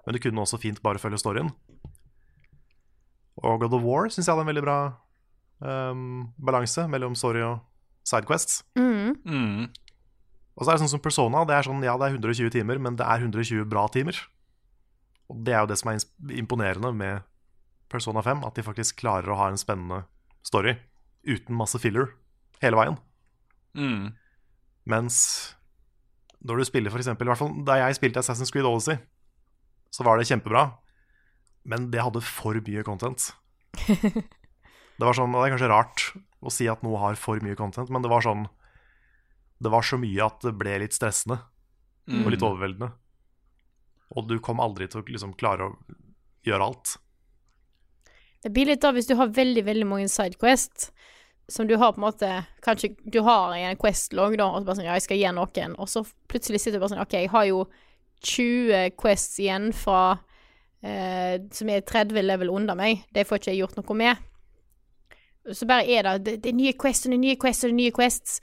[0.05, 1.51] men du kunne også fint bare følge storyen.
[3.41, 4.79] Og God of War syns jeg hadde en veldig bra
[5.63, 7.61] um, balanse mellom story og
[8.07, 8.61] sidequests.
[8.75, 9.15] Mm.
[9.25, 9.69] Mm.
[10.55, 11.43] Og så er det sånn som Persona.
[11.47, 14.17] Det er sånn, ja, det er 120 timer, men det er 120 bra timer.
[15.31, 16.01] Og det er jo det som er
[16.37, 17.27] imponerende med
[17.91, 20.03] Persona 5, at de faktisk klarer å ha en spennende
[20.45, 20.75] story
[21.27, 22.13] uten masse filler
[22.61, 22.99] hele veien.
[23.77, 24.11] Mm.
[24.89, 25.17] Mens
[26.45, 28.97] når du spiller eksempel, i hvert fall da jeg spilte Assassin's Creed Odyssey,
[29.93, 30.65] så var det kjempebra,
[31.69, 33.31] men det hadde for mye content.
[35.01, 36.01] Det var sånn, det er kanskje rart
[36.45, 38.43] å si at noe har for mye content, men det var sånn
[39.63, 41.39] Det var så mye at det ble litt stressende
[42.11, 42.47] og litt Mm.
[42.51, 42.91] overveldende.
[44.15, 45.75] Og du kom aldri til å liksom klare å
[46.45, 46.97] gjøre alt.
[48.43, 50.91] Det blir litt da hvis du har veldig, veldig mange sidequests
[51.51, 52.31] som du har på en måte
[52.63, 55.31] Kanskje du har i en quest-log, da, og så bare sånn Ja, jeg skal gi
[55.35, 57.65] noen, og så plutselig sitter du bare sånn OK, jeg har jo
[58.21, 60.01] 20 quests igjen fra
[60.85, 63.05] eh, Som er 30 level under meg.
[63.13, 64.27] Det får ikke jeg gjort noe med.
[65.57, 67.71] Så bare er det Det, det er nye quests og det er nye quests og
[67.71, 68.41] det er nye quests.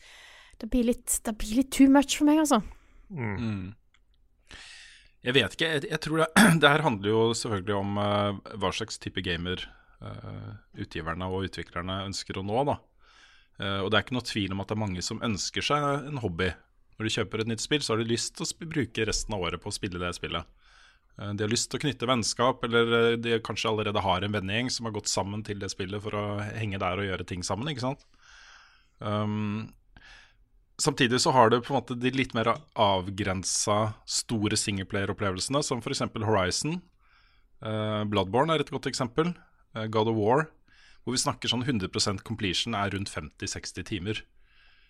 [0.58, 2.58] Det blir litt, det blir litt too much for meg, altså.
[3.14, 3.76] Mm.
[5.22, 5.68] Jeg vet ikke.
[5.76, 6.28] Jeg, jeg tror det,
[6.62, 9.62] det her handler jo selvfølgelig om uh, hva slags type gamer
[10.02, 12.64] uh, utgiverne og utviklerne ønsker å nå.
[12.66, 12.78] da.
[13.58, 16.08] Eh, og det er ikke noe tvil om at det er mange som ønsker seg
[16.10, 16.50] en hobby.
[16.98, 19.44] Når de kjøper et nytt spill, så har de lyst til å bruke resten av
[19.46, 20.46] året på å spille det spillet.
[21.18, 24.36] Eh, de har lyst til å knytte vennskap, eller eh, de kanskje allerede har en
[24.38, 26.28] vennegjeng som har gått sammen til det spillet for å
[26.58, 28.06] henge der og gjøre ting sammen, ikke sant.
[28.98, 29.68] Um,
[30.78, 36.04] Samtidig så har du på en måte de litt mer avgrensa store singleplayer-opplevelsene, som f.eks.
[36.22, 36.76] Horizon.
[37.58, 39.32] Uh, Bloodborne er et godt eksempel.
[39.74, 40.44] Uh, God of War.
[41.08, 44.18] Hvor vi snakker sånn 100% completion er rundt 50-60 timer.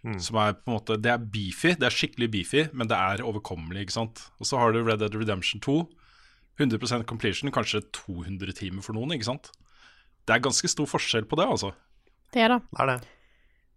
[0.02, 0.16] Mm.
[0.22, 3.22] Som er på en måte Det er beefy, det er skikkelig beefy, men det er
[3.22, 4.24] overkommelig, ikke sant.
[4.42, 5.76] Og så har du Red Dead Redemption 2.
[6.58, 9.52] 100% completion, kanskje 200 timer for noen, ikke sant.
[10.26, 11.70] Det er ganske stor forskjell på det, altså.
[12.34, 12.60] Det er det.
[12.72, 12.98] Det er det.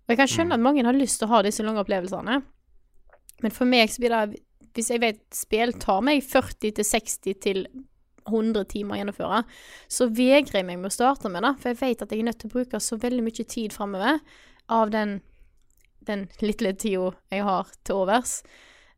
[0.02, 2.40] Og jeg kan skjønne at mange har lyst til å ha disse lange opplevelsene.
[3.46, 7.40] Men for meg så blir det Hvis jeg vet spill tar meg 40 til 60
[7.44, 7.66] til
[8.28, 9.42] 100 timer å gjennomføre,
[9.92, 11.56] så vegrer jeg meg med å starte med det.
[11.62, 14.22] For jeg vet at jeg er nødt til å bruke så veldig mye tid framover
[14.72, 15.20] av den,
[16.08, 18.40] den lille tida jeg har til overs.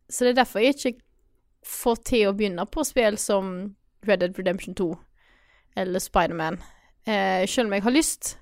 [0.10, 1.00] Så det er derfor jeg ikke
[1.64, 3.54] får til å begynne på spill som
[4.04, 4.92] Red Dead Redemption 2
[5.80, 6.60] eller Spiderman,
[7.08, 8.38] eh, selv om jeg har lyst.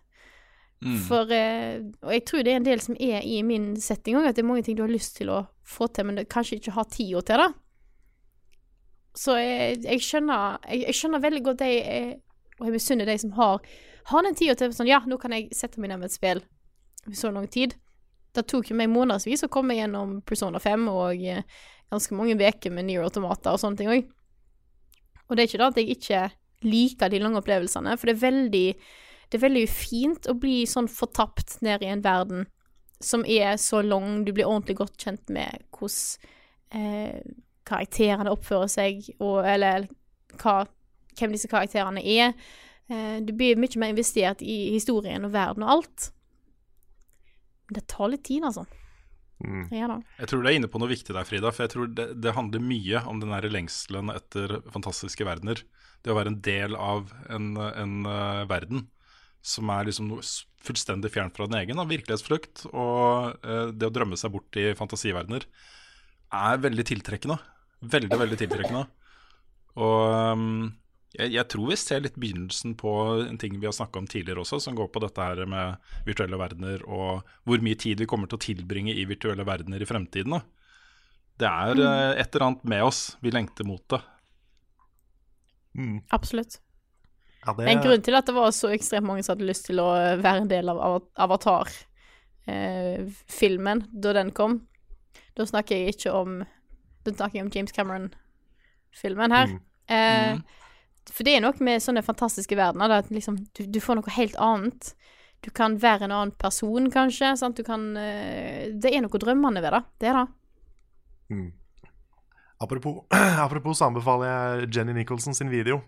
[0.82, 0.98] Mm.
[1.06, 4.28] For, eh, og jeg tror det er en del som er i min setting òg,
[4.28, 6.58] at det er mange ting du har lyst til å få til, men du kanskje
[6.58, 7.52] ikke har tida til det.
[9.18, 12.12] Så jeg, jeg skjønner jeg, jeg skjønner veldig godt de eh,
[12.62, 13.58] Og jeg misunner de som har
[14.08, 16.44] Har den tida til sånn Ja, nå kan jeg sette meg ned med et spill
[17.10, 17.72] i så lang tid.
[18.30, 21.42] Det tok jo meg månedsvis å komme gjennom Persona 5 og eh,
[21.90, 24.04] ganske mange uker med Near Automater og sånne ting òg.
[25.26, 26.22] Og det er ikke det at jeg ikke
[26.70, 28.68] liker de lange opplevelsene, for det er veldig
[29.32, 32.46] det er veldig fint å bli sånn fortapt ned i en verden
[33.02, 36.28] som er så lang, du blir ordentlig godt kjent med hvordan
[36.78, 37.22] eh,
[37.72, 39.88] karakterene oppfører seg, og, eller
[40.42, 40.62] hva,
[41.18, 42.36] hvem disse karakterene er.
[42.92, 46.12] Eh, du blir mye mer investert i historien og verden og alt.
[47.68, 48.68] Men det tar litt tid, altså.
[49.42, 49.66] Mm.
[49.74, 49.98] Ja da.
[50.20, 51.52] Jeg tror du er inne på noe viktig der, Frida.
[51.54, 55.64] For jeg tror det, det handler mye om den der lengselen etter fantastiske verdener.
[56.02, 58.88] Det å være en del av en, en uh, verden
[59.42, 60.26] som er liksom noe
[60.62, 61.80] fullstendig fjernt fra den egen.
[61.80, 61.88] Da.
[61.90, 65.48] Virkelighetsflukt og uh, det å drømme seg bort i fantasiverdener
[66.32, 67.40] er veldig tiltrekkende.
[67.82, 68.84] Veldig, veldig tiltrekkende.
[69.82, 70.70] Og um,
[71.18, 72.92] jeg, jeg tror vi ser litt begynnelsen på
[73.26, 75.76] en ting vi har snakka om tidligere også, som går på dette her med
[76.08, 79.90] virtuelle verdener og hvor mye tid vi kommer til å tilbringe i virtuelle verdener i
[79.90, 80.32] fremtiden.
[80.38, 80.42] Da.
[81.42, 81.84] Det er mm.
[82.22, 83.00] et eller annet med oss.
[83.22, 84.02] Vi lengter mot det.
[85.76, 86.00] Mm.
[86.16, 86.54] Absolutt.
[87.42, 89.50] Ja, det, Det er en grunn til at det var så ekstremt mange som hadde
[89.50, 89.90] lyst til å
[90.22, 90.78] være en del av
[91.26, 94.54] Avatar-filmen da den kom.
[95.36, 96.30] Da snakker jeg ikke om
[97.04, 99.54] Da å snakke om James Cameron-filmen her.
[99.54, 99.62] Mm.
[99.88, 100.44] Eh, Mm.
[101.12, 104.14] For det er noe med sånne fantastiske verdener, da, at liksom, du, du får noe
[104.14, 104.92] helt annet.
[105.42, 107.32] Du kan være en annen person, kanskje.
[107.42, 107.58] Sant?
[107.58, 109.82] Du kan eh, Det er noe drømmende ved det.
[110.00, 110.28] Det er det.
[111.34, 111.50] Mm.
[112.62, 113.02] Apropos,
[113.46, 115.82] apropos så anbefaler jeg Jenny Nicholson sin video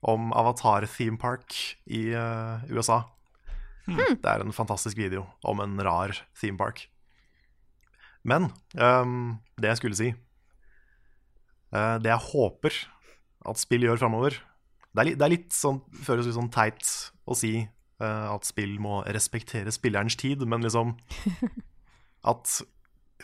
[0.00, 1.52] om Avatar Theme Park
[1.84, 3.02] i uh, USA.
[3.86, 6.88] Det er en fantastisk video om en rar theme park.
[8.26, 10.25] Men um, det jeg skulle si eh,
[11.72, 12.76] Det jeg håper
[13.46, 16.86] at spill gjør framover det, er li- det er litt sånn, føles litt sånn teit
[17.28, 20.94] å si eh, at spill må respektere spillerens tid, men liksom
[22.32, 22.48] At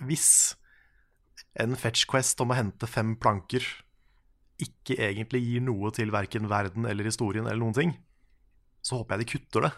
[0.05, 0.27] hvis
[1.59, 3.65] en fetch quest om å hente fem planker
[4.63, 7.95] ikke egentlig gir noe til verken verden eller historien eller noen ting,
[8.85, 9.73] så håper jeg de kutter det.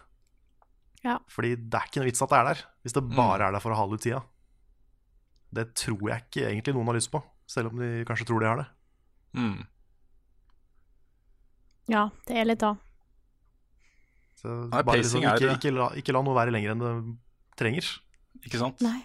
[1.07, 1.17] Ja.
[1.31, 3.63] Fordi det er ikke noe vits at det er der, hvis det bare er der
[3.65, 4.21] for å hale ut tida.
[5.55, 8.49] Det tror jeg ikke egentlig noen har lyst på, selv om de kanskje tror de
[8.51, 8.67] har det.
[9.37, 9.63] Mm.
[11.93, 12.75] Ja, det er litt da.
[14.41, 16.93] Så Nei, bare liksom, er- ikke, ikke, la, ikke la noe være lenger enn det
[17.61, 17.91] trenger.
[18.45, 18.81] Ikke sant?
[18.85, 19.01] Nei.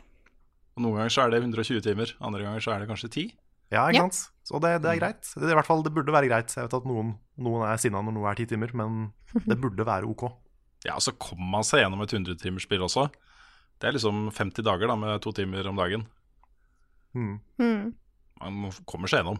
[0.76, 3.26] Og Noen ganger så er det 120 timer, andre ganger så er det kanskje 10.
[3.72, 4.08] Ja, ikke Ja.
[4.08, 4.32] sant?
[4.50, 5.22] Så det, det er greit.
[5.36, 6.56] Det, er i hvert fall, det burde være greit.
[6.56, 9.12] Jeg vet at noen, noen er sinna når noe er ti timer, men
[9.46, 10.24] det burde være ok.
[10.88, 13.10] Ja, og så kommer man seg gjennom et 100-timersspill også.
[13.80, 16.08] Det er liksom 50 dager da med to timer om dagen.
[17.14, 17.36] Mm.
[17.60, 17.94] Mm.
[18.40, 19.40] Man kommer seg gjennom,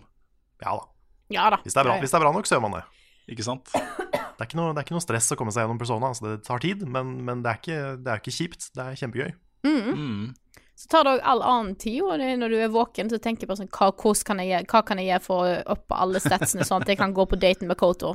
[0.64, 0.88] Ja da.
[1.30, 1.60] Ja da.
[1.64, 2.84] Hvis det, er bra, hvis det er bra nok, så gjør man det.
[3.30, 3.70] ikke sant?
[3.70, 6.10] Det er ikke noe, det er ikke noe stress å komme seg gjennom Persona.
[6.10, 8.70] Altså, det tar tid, men, men det, er ikke, det er ikke kjipt.
[8.76, 9.34] Det er kjempegøy.
[9.68, 9.90] Mm.
[10.00, 10.62] Mm.
[10.80, 13.52] Så tar det òg all annen tid, og når du er våken, så tenker du
[13.52, 16.86] bare sånn hva, kan jeg, hva kan jeg gjøre for å oppe alle statsene, sånn
[16.86, 18.14] at jeg kan gå på daten med Koto?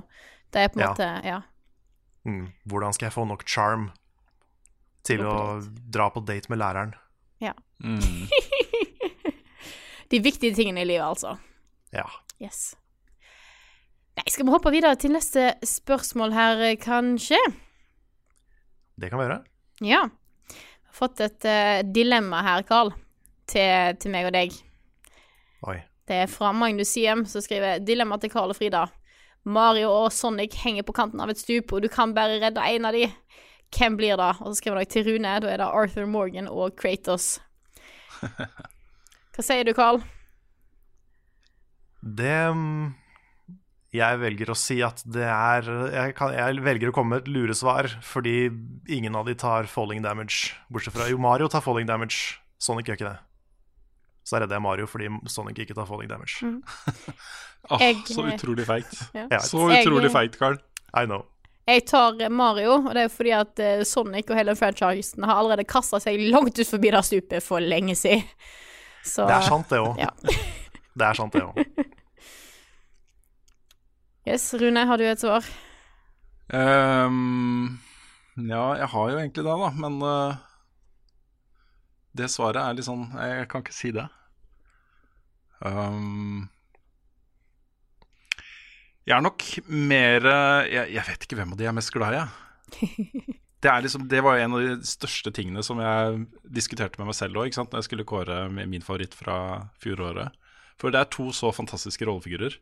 [0.49, 0.93] Det er på en Ja.
[0.95, 1.41] måte Ja.
[2.25, 2.47] Mm.
[2.65, 3.91] Hvordan skal jeg få nok charm
[5.05, 6.95] til å på dra på date med læreren?
[7.85, 8.29] Mm.
[10.15, 11.35] De viktige tingene i livet, altså.
[11.95, 12.07] Ja.
[12.39, 12.77] Yes.
[14.15, 17.41] Nei, skal vi hoppe videre til neste spørsmål her, eh, kanskje?
[18.95, 19.41] Det kan vi gjøre.
[19.83, 20.05] Ja.
[20.07, 22.93] Jeg har fått et uh, dilemma her, Carl,
[23.51, 24.55] til, til meg og deg.
[25.67, 25.81] Oi.
[26.07, 28.85] Det er fra Magnus Siem som skriver Dilemma til Carl og Frida.
[29.45, 32.87] Mario og Sonic henger på kanten av et stup, og du kan bare redde en
[32.87, 33.09] av de.
[33.75, 34.31] Hvem blir det?
[34.45, 35.35] Og så skriver han til Rune.
[35.43, 37.41] Da er det Arthur Morgan og Kratos.
[39.35, 39.99] Hva sier du, Carl?
[42.05, 42.93] Det mm,
[43.97, 47.31] Jeg velger å si at det er jeg, kan, jeg velger å komme med et
[47.33, 48.49] luresvar fordi
[48.93, 50.53] ingen av de tar falling damage.
[50.73, 52.37] Bortsett fra jo, Mario tar falling damage.
[52.63, 53.19] Sonic gjør ikke det.
[54.25, 56.41] Så redder jeg Mario fordi Sonic ikke tar falling damage.
[57.73, 58.99] Åh, Jeg- så utrolig feigt.
[59.15, 59.39] Ja.
[59.41, 60.59] Så Jeg- utrolig feigt, Carl.
[60.95, 61.25] I know.
[61.67, 65.65] Jeg tar Mario, og det er fordi at eh, Sonic og hele franchisen har allerede
[65.65, 68.27] kasta seg langt ut forbi det stupet for lenge siden.
[69.05, 70.01] Så Det er sant, det òg.
[70.01, 70.11] Ja.
[70.95, 71.59] Det er sant, det òg.
[74.25, 75.45] Yes, Rune, har du et svar?
[76.49, 77.77] Um,
[78.41, 80.39] ja, jeg har jo egentlig det, da, men uh,
[82.17, 84.07] det svaret er litt sånn Jeg, kan ikke si det.
[85.61, 86.49] Um,
[89.05, 91.93] jeg er nok mer eh, jeg, jeg vet ikke hvem av de jeg er mest
[91.93, 93.41] glad i, jeg.
[93.65, 97.17] Det, er liksom, det var en av de største tingene som jeg diskuterte med meg
[97.17, 99.37] selv òg, når jeg skulle kåre med min favoritt fra
[99.81, 100.37] fjoråret.
[100.81, 102.59] For det er to så fantastiske rollefigurer.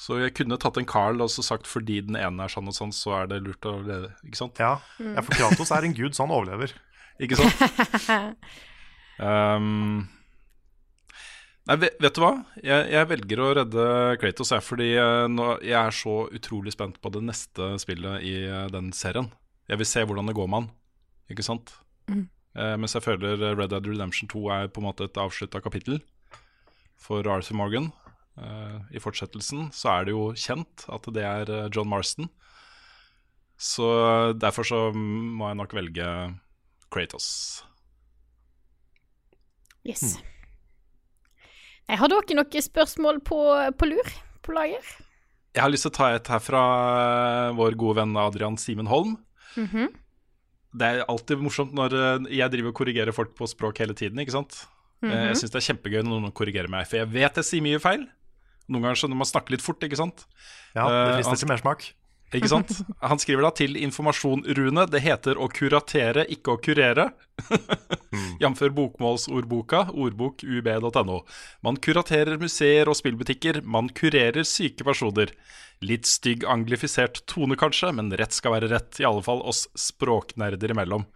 [0.00, 2.76] Så jeg kunne tatt en Carl og så sagt fordi den ene er sånn og
[2.76, 4.14] sånn, så er det lurt å lede.
[4.24, 4.60] Ikke sant?
[4.62, 4.78] Ja.
[4.96, 5.18] mm.
[5.26, 6.72] for Kratos er en gud, så han overlever.
[7.20, 8.40] Ikke sant?
[9.20, 10.06] um,
[11.68, 12.32] nei, vet, du hva?
[12.62, 13.86] Jeg, jeg velger å redde
[14.22, 18.34] Kratos jeg, fordi eh, nå, jeg er så utrolig spent på det neste spillet i
[18.46, 19.30] eh, den serien.
[19.70, 20.70] Jeg vil se hvordan det går med han,
[21.30, 21.74] ikke sant?
[22.10, 22.26] Mm.
[22.58, 26.00] Eh, mens jeg føler Red Dead Redemption 2 er på en måte et avslutta kapittel
[26.98, 27.90] for Arthur Morgan.
[28.40, 32.30] Eh, I fortsettelsen så er det jo kjent at det er eh, John Marston.
[33.60, 33.86] Så
[34.40, 36.06] derfor så må jeg nok velge
[36.90, 37.28] Kratos.
[39.84, 40.16] Yes.
[40.16, 40.29] Nei,
[41.98, 43.38] har dere noen spørsmål på,
[43.78, 44.12] på lur
[44.44, 44.84] på lager?
[45.50, 46.60] Jeg har lyst til å ta et her fra
[47.48, 49.16] eh, vår gode venn Adrian Simen Holm.
[49.56, 49.88] Mhm.
[50.70, 54.20] Det er alltid morsomt når eh, jeg driver og korrigerer folk på språk hele tiden.
[54.22, 54.66] ikke sant?
[55.02, 55.26] Mm -hmm.
[55.28, 57.80] Jeg syns det er kjempegøy når noen korrigerer meg, for jeg vet jeg sier mye
[57.80, 58.06] feil.
[58.68, 60.26] Noen ganger skjønner når man snakker litt fort, ikke sant.
[60.74, 61.92] Ja, det frister han- til mersmak.
[62.30, 62.70] Ikke sant?
[63.02, 64.84] Han skriver da til informasjon, Rune.
[64.90, 67.08] Det heter å kuratere, ikke å kurere.
[68.42, 68.62] Jf.
[68.76, 71.18] bokmålsordboka, ordbok ub.no.
[71.66, 73.62] Man kuraterer museer og spillbutikker.
[73.66, 75.34] Man kurerer syke personer.
[75.82, 79.00] Litt stygg anglifisert tone, kanskje, men rett skal være rett.
[79.02, 81.08] I alle fall oss språknerder imellom.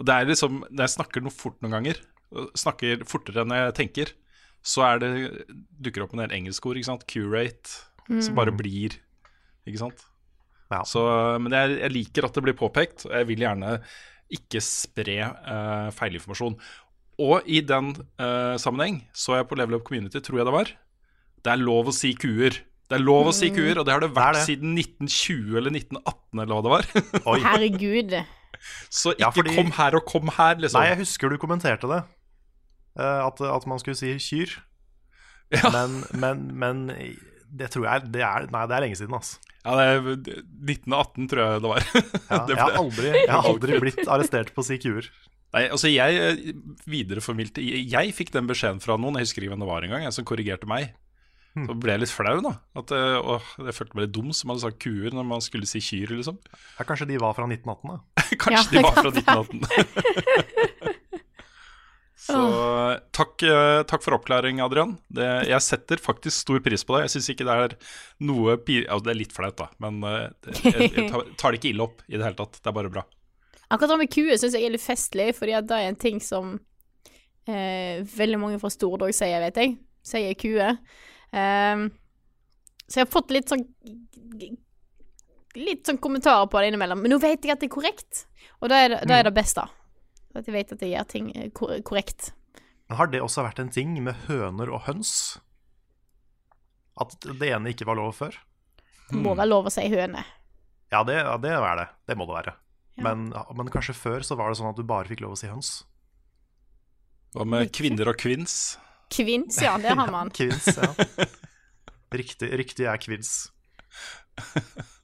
[0.00, 2.02] Og det er liksom, Når jeg snakker noe fort noen ganger,
[2.58, 4.14] snakker fortere enn jeg tenker,
[4.62, 5.10] så er det,
[5.82, 6.80] dukker opp en del engelske ord.
[6.80, 7.06] ikke sant?
[7.10, 7.78] Curate,
[8.22, 8.98] som bare blir.
[9.68, 10.08] Ikke sant?
[10.88, 11.02] Så,
[11.44, 13.76] men jeg, jeg liker at det blir påpekt, og jeg vil gjerne
[14.32, 16.56] ikke spre uh, feilinformasjon.
[17.22, 20.70] Og i den uh, sammenheng så jeg på Level Up Community, tror jeg det var.
[21.44, 22.56] Det er lov å si kuer.
[22.88, 23.56] Det er lov å si Mm.
[23.58, 24.46] kuer, og det har det vært det.
[24.48, 26.88] siden 1920 eller 1918 eller hva det var.
[27.46, 28.16] Herregud.
[28.92, 30.80] Så ikke Ja, fordi- kom her og kom her, liksom.
[30.80, 32.02] Nei, jeg husker du kommenterte det.
[32.98, 34.56] Uh, at, at man skulle si kyr.
[35.72, 36.82] Men, men, men
[37.52, 39.36] det tror jeg det er Nei, det er lenge siden, altså.
[39.62, 40.00] Ja, det er
[40.66, 41.84] 1918 tror jeg det var.
[42.32, 45.10] Ja, Det jeg, har aldri, jeg har aldri blitt arrestert på kuer.
[45.52, 46.54] Nei, altså jeg eh,
[46.88, 50.26] videreformidlte Jeg, fikk den beskjeden fra noen, jeg husker ikke hvem det var engang, som
[50.26, 50.94] korrigerte meg.
[51.52, 51.66] Hmm.
[51.68, 52.54] Så ble jeg litt flau, da.
[52.80, 55.82] At, å, jeg følte meg litt dum som hadde sagt kuer når man skulle si
[55.84, 56.40] kyr, liksom.
[56.78, 57.96] Ja, kanskje de var fra 1918, da.
[58.42, 60.98] Kanskje Ja, de var fra 1918.
[62.22, 62.38] Så
[63.16, 64.92] takk, eh, takk for oppklaring, Adrian.
[65.10, 67.06] Det, jeg setter faktisk stor pris på det.
[67.08, 67.74] Jeg syns ikke det er
[68.28, 71.08] noe altså, det er litt flaut, da, men eh, det- jeg, jeg
[71.40, 72.60] tar, det ikke ille opp i det hele tatt.
[72.60, 73.02] Det er bare bra.
[73.72, 76.54] Akkurat det med kuer syns jeg er litt festlig, fordi det er en ting som
[77.48, 79.74] eh, veldig mange fra Stordog sier, vet jeg.
[80.06, 80.70] Sier kue.
[81.32, 81.86] Um,
[82.86, 83.62] så jeg har fått litt sånn
[85.56, 87.02] Litt sånn kommentarer på det innimellom.
[87.04, 88.22] Men nå vet jeg at det er korrekt,
[88.62, 89.64] og da er det, da er det beste.
[90.34, 92.32] At jeg vet at jeg gjør ting eh, kor korrekt.
[92.88, 95.38] Men har det også vært en ting med høner og høns?
[97.00, 98.36] At det ene ikke var lov før?
[99.08, 100.24] Det må være lov å si høne.
[100.92, 101.88] Ja, det, ja, det er det.
[102.08, 102.54] Det må det være.
[103.02, 105.48] Men, men kanskje før så var det sånn at du bare fikk lov å si
[105.48, 105.72] høns?
[107.32, 108.76] Hva med kvinner og kvinns?
[109.12, 110.32] Kvinns, ja, det har man.
[110.36, 110.92] Kvinns, ja.
[112.12, 113.48] Riktig, riktig er kvinns.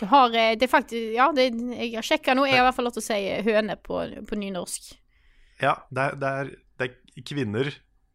[0.00, 2.46] Du har eh, Det er faktisk Ja, det, jeg har sjekka nå.
[2.48, 3.20] Jeg har i hvert fall lov til å si
[3.50, 4.90] høne på, på nynorsk.
[5.60, 7.72] Ja, det er, det, er, det er kvinner,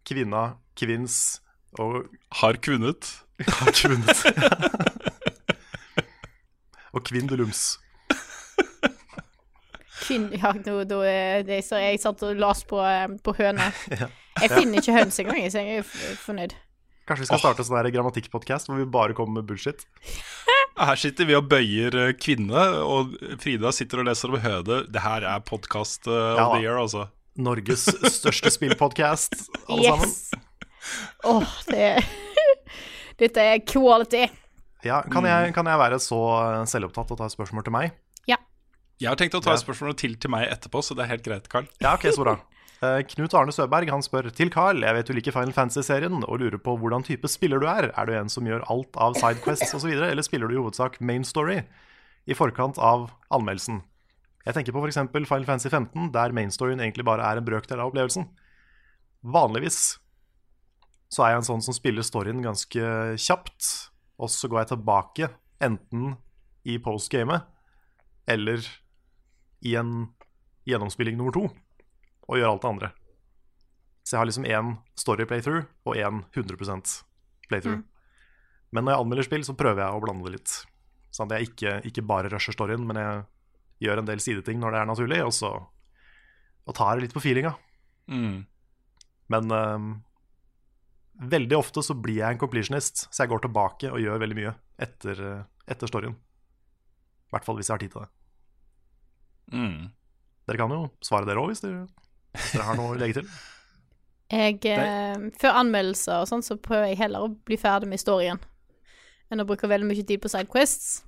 [0.07, 0.43] kvinna,
[0.77, 1.39] kvinns
[1.77, 2.07] og
[2.41, 3.11] Har kvunnet.
[3.59, 4.21] Har kvunnet.
[6.95, 7.75] og kvindelums.
[10.05, 10.29] Kvinn...
[10.37, 13.71] Ja, nå, da er det så jeg satt og las på, eh, på høne.
[14.35, 15.85] Jeg finner ikke høns engang, så jeg er
[16.19, 16.51] fornøyd.
[17.05, 19.85] Kanskje vi skal starte en sånn grammatikkpodkast hvor vi bare kommer med bullshit?
[20.75, 24.81] Her sitter vi og bøyer eh, kvinne, og Frida sitter og leser om Høde.
[24.91, 27.05] Det her er podkast uh, Ja of the year, altså.
[27.39, 29.37] Norges største spillpodkast,
[29.71, 30.17] alle Yes.
[31.23, 31.87] Åh, det
[33.21, 34.25] Dette er quality.
[34.83, 36.19] Ja, kan, jeg, kan jeg være så
[36.69, 37.95] selvopptatt og ta et spørsmål til meg?
[38.27, 38.37] Ja.
[38.99, 41.23] Jeg har tenkt å ta et spørsmål til til meg etterpå, så det er helt
[41.25, 41.71] greit, Karl.
[41.79, 42.35] Ja, ok, så bra.
[42.83, 46.41] Eh, Knut Arne Søberg han spør til Carl jeg vet du liker Final Fantasy-serien og
[46.41, 47.89] lurer på hvordan type spiller du er.
[47.95, 51.23] Er du en som gjør alt av sidequests osv., eller spiller du i hovedsak main
[51.27, 51.61] story
[52.27, 53.81] i forkant av anmeldelsen?
[54.45, 54.99] Jeg tenker på f.eks.
[55.09, 58.27] Final Fantasy 15, der main storyen egentlig bare er en brøkdel av opplevelsen.
[59.25, 59.97] Vanligvis
[61.09, 63.71] så er jeg en sånn som spiller storyen ganske kjapt,
[64.19, 65.31] og så går jeg tilbake
[65.63, 66.17] enten
[66.67, 67.47] i postgamet
[68.29, 68.61] eller
[69.65, 70.09] i en
[70.67, 71.47] gjennomspilling nummer to
[72.27, 72.89] og gjør alt det andre.
[74.05, 76.95] Så jeg har liksom én story playthrough og én 100%
[77.49, 77.81] playthrough.
[78.73, 80.55] Men når jeg anmelder spill, så prøver jeg å blande det litt.
[81.15, 83.23] Sånn at jeg ikke, ikke bare rusher storyen, men jeg
[83.87, 85.53] gjør en del sideting når det er naturlig, og så
[86.65, 87.51] og tar det litt på feelinga.
[88.09, 88.45] Mm.
[89.29, 89.89] Men um,
[91.21, 94.53] veldig ofte så blir jeg en completionist, så jeg går tilbake og gjør veldig mye
[94.81, 95.21] etter,
[95.69, 96.15] etter storyen.
[97.29, 98.09] I hvert fall hvis jeg har tid til det.
[99.53, 99.77] Mm.
[100.49, 101.85] Dere kan jo svare dere òg, hvis, dere-
[102.53, 103.29] dere har noe å legge til.
[104.33, 108.41] Jeg, eh, før anmeldelser og sånn, så prøver jeg heller å bli ferdig med historien
[109.31, 111.03] enn å bruke veldig mye tid på sidequests.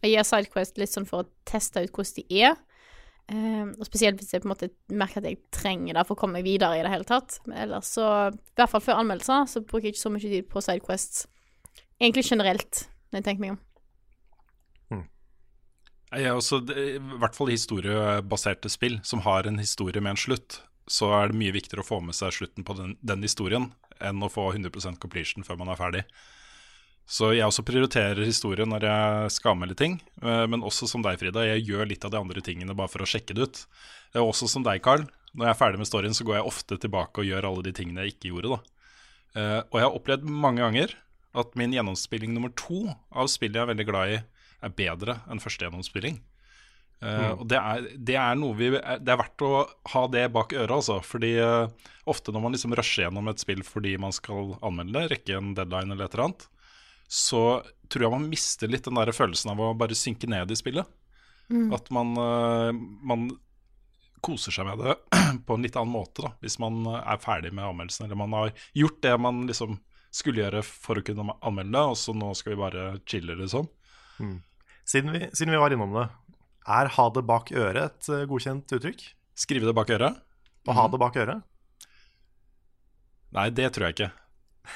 [0.00, 2.58] Jeg gir sidequests litt sånn for å teste ut hvordan de er.
[3.30, 6.20] Eh, og spesielt hvis jeg på en måte merker at jeg trenger det for å
[6.22, 7.38] komme meg videre i det hele tatt.
[7.46, 10.48] Men ellers så, i hvert fall før anmeldelser, så bruker jeg ikke så mye tid
[10.50, 11.26] på sidequests.
[12.00, 13.60] Egentlig generelt, når jeg tenker meg om.
[16.10, 20.56] Jeg er også, I hvert fall historiebaserte spill som har en historie med en slutt,
[20.88, 23.70] så er det mye viktigere å få med seg slutten på den, den historien
[24.00, 26.04] enn å få 100% completion før man er ferdig.
[27.10, 30.00] Så jeg også prioriterer historien når jeg skal anmelde ting.
[30.22, 31.42] eh, Men også som deg, Frida.
[31.42, 33.66] Jeg gjør litt av de andre tingene bare for å sjekke det ut.
[34.12, 35.08] Det er også som deg, Carl.
[35.34, 37.72] Når jeg er ferdig med storyen, så går jeg ofte tilbake og gjør alle de
[37.74, 38.56] tingene jeg ikke gjorde.
[38.56, 38.60] da.
[39.34, 40.94] Eh, Og jeg har opplevd mange ganger
[41.34, 44.22] at min gjennomspilling nummer to av spillet jeg er veldig glad i,
[44.62, 46.20] er bedre enn første gjennomspilling.
[47.00, 47.38] Eh, Mm.
[47.40, 50.74] og det er, det er noe vi Det er verdt å ha det bak øret,
[50.74, 50.98] altså.
[51.00, 51.68] Fordi uh,
[52.04, 55.54] ofte når man liksom rusher gjennom et spill fordi man skal anmelde det, rekke en
[55.56, 56.48] deadline eller et eller annet,
[57.08, 60.58] så tror jeg man mister litt den der følelsen av å bare synke ned i
[60.60, 60.86] spillet.
[61.50, 61.72] Mm.
[61.74, 62.70] At man, uh,
[63.02, 63.30] man
[64.20, 64.98] koser seg med det
[65.48, 68.04] på en litt annen måte, da, hvis man er ferdig med anmeldelsen.
[68.06, 69.80] Eller man har gjort det man liksom
[70.12, 73.68] skulle gjøre for å kunne anmelde det, og så nå skal vi bare chille, liksom.
[74.90, 76.08] Siden vi, siden vi var innom det,
[76.70, 79.06] er ha det bak øret et eh, godkjent uttrykk?
[79.38, 80.20] Skrive det bak øret?
[80.68, 81.42] Og ha det bak øret?
[83.34, 84.10] Nei, det tror jeg ikke.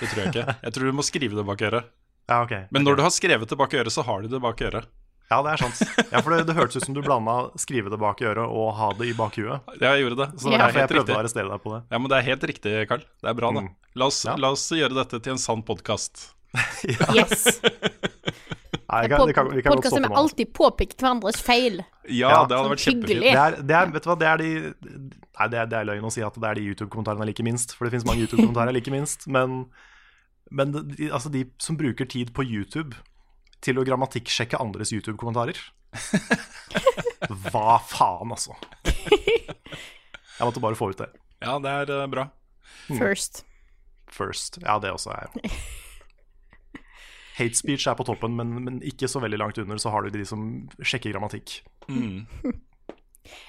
[0.00, 0.56] Det tror jeg ikke.
[0.66, 1.94] Jeg tror du må skrive det bak øret.
[2.30, 2.54] Ja, ok.
[2.72, 4.88] Men når du har skrevet det bak øret, så har du det bak øret.
[5.32, 5.80] Ja, det er sant.
[6.12, 8.90] Ja, for det, det hørtes ut som du blanda skrive det bak øret og ha
[8.98, 9.64] det i bakhuet.
[9.80, 10.28] Ja, jeg gjorde det.
[10.36, 10.60] Så det ja.
[10.66, 11.16] derfor jeg prøvde riktig.
[11.16, 11.80] å arrestere deg på det.
[11.88, 13.06] Ja, men det er helt riktig, Karl.
[13.24, 13.64] Det er bra, det.
[13.66, 13.74] Mm.
[14.00, 16.30] La oss, la oss gjøre dette til en sann podkast.
[17.14, 18.12] Yes.
[19.02, 20.16] Vi med nå.
[20.20, 21.80] alltid påpeker hverandres feil.
[22.08, 23.24] Ja, det hadde vært kjempefint.
[23.24, 24.50] Det er, det er, vet du hva, det er de
[25.34, 27.46] Nei, det er, det er løgn å si at det er de YouTube-kommentarene jeg liker
[27.48, 29.64] minst, for det finnes mange YouTube-kommentarer jeg liker minst, men,
[30.54, 32.94] men de, altså de som bruker tid på YouTube
[33.64, 35.58] til å grammatikksjekke andres YouTube-kommentarer
[37.50, 38.54] Hva faen, altså?
[38.84, 41.10] Jeg måtte bare få ut det.
[41.42, 42.28] Ja, det er eh, bra.
[42.88, 43.44] First.
[44.10, 44.58] First.
[44.62, 45.82] Ja, det også er
[47.34, 50.14] Hate speech er på toppen, men, men ikke så veldig langt under så har du
[50.14, 50.44] de som
[50.78, 51.62] sjekker grammatikk.
[51.88, 52.26] Mm.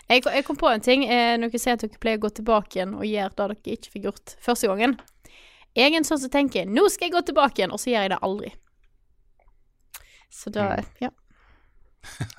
[0.09, 1.03] Jeg, jeg kom på en ting.
[1.05, 3.75] Eh, når dere sier at dere pleier å gå tilbake igjen og gjøre det dere
[3.75, 4.95] ikke fikk gjort første gangen.
[5.75, 8.05] Jeg er en sånn som tenker 'nå skal jeg gå tilbake igjen', og så gjør
[8.05, 8.51] jeg det aldri.
[10.31, 10.85] Så da Mm.
[11.01, 11.09] Ja.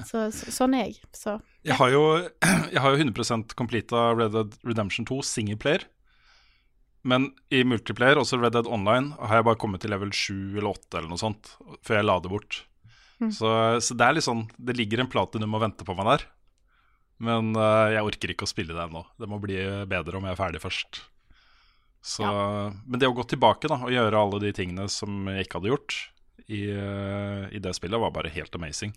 [0.07, 1.01] Så, så, sånn er jeg.
[1.13, 2.03] Så Jeg har jo,
[2.75, 5.87] jeg har jo 100 completa Red Dead Redemption 2 singleplayer.
[7.07, 10.73] Men i multiplayer, også Red Dead Online, har jeg bare kommet til level 7 eller
[10.73, 11.53] 8 eller noe sånt
[11.87, 12.63] før jeg la det bort.
[13.23, 13.31] Mm.
[13.33, 13.51] Så,
[13.81, 16.25] så det er litt sånn Det ligger en platinum og venter på meg der.
[17.25, 19.07] Men uh, jeg orker ikke å spille det ennå.
[19.17, 19.57] Det må bli
[19.89, 21.01] bedre om jeg er ferdig først.
[22.07, 22.27] Så,
[22.87, 25.73] Men det å gå tilbake da og gjøre alle de tingene som jeg ikke hadde
[25.73, 25.97] gjort
[26.47, 28.93] i, eh, i det spillet, var bare helt amazing.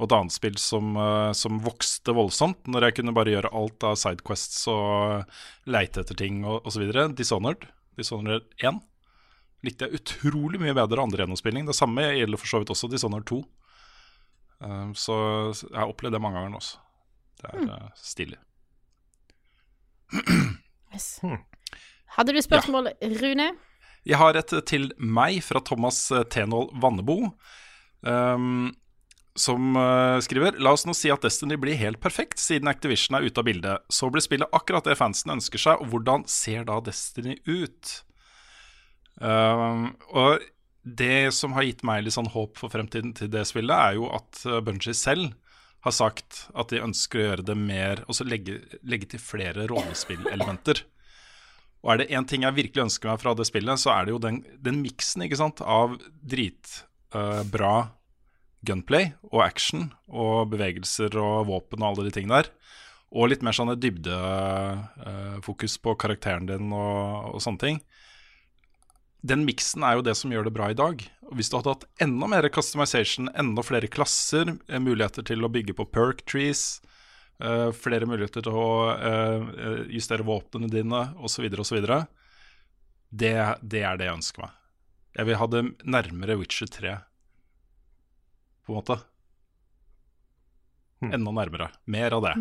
[0.00, 3.84] Og et annet spill som, eh, som vokste voldsomt, når jeg kunne bare gjøre alt
[3.84, 5.26] av sidequests og
[5.68, 6.86] leite etter ting og osv.
[7.18, 7.68] Dishonored.
[8.00, 8.80] Dishonored 1
[9.66, 11.66] likte jeg utrolig mye bedre andre gjennomspilling.
[11.68, 13.42] Det samme gjelder for så vidt også Dishonored 2.
[14.64, 15.16] Eh, så
[15.52, 16.80] jeg har opplevd det mange ganger nå også.
[17.40, 18.40] Det er eh, stilig.
[20.94, 21.10] yes.
[22.16, 22.90] Hadde du spørsmål,
[23.20, 23.52] Rune?
[24.08, 27.34] Jeg har et til meg fra Thomas eh, Tenhold Vannebo.
[28.08, 28.70] ehm,
[29.38, 33.26] som eh, skriver La oss nå si at Destiny blir helt perfekt siden Activision er
[33.26, 33.84] ute av bildet.
[33.92, 37.92] Så blir spillet akkurat det fansen ønsker seg, og hvordan ser da Destiny ut?
[39.20, 40.40] Uh, og
[40.80, 44.08] det som har gitt meg litt sånn håp for fremtiden til det spillet, er jo
[44.16, 45.34] at Bungie selv
[45.84, 50.82] har sagt at de ønsker å gjøre det mer Altså legge, legge til flere rollespillelementer.
[51.80, 54.12] Og er det én ting jeg virkelig ønsker meg fra det spillet, så er det
[54.12, 55.24] jo den, den miksen
[55.64, 57.74] av dritbra
[58.66, 62.50] gunplay og action og bevegelser og våpen og alle de tingene der.
[63.10, 67.80] Og litt mer sånn dybdefokus på karakteren din og, og sånne ting.
[69.26, 71.02] Den miksen er jo det som gjør det bra i dag.
[71.28, 75.52] Og Hvis du hadde hatt enda mer customization, enda flere klasser, eh, muligheter til å
[75.52, 76.80] bygge på perk trees,
[77.40, 81.84] eh, flere muligheter til å eh, justere våpnene dine osv., osv.,
[83.10, 84.56] det, det er det jeg ønsker meg.
[85.18, 86.96] Jeg vil ha det nærmere Witcher 3,
[88.70, 88.98] på en måte.
[91.10, 91.70] Enda nærmere.
[91.90, 92.34] Mer av det.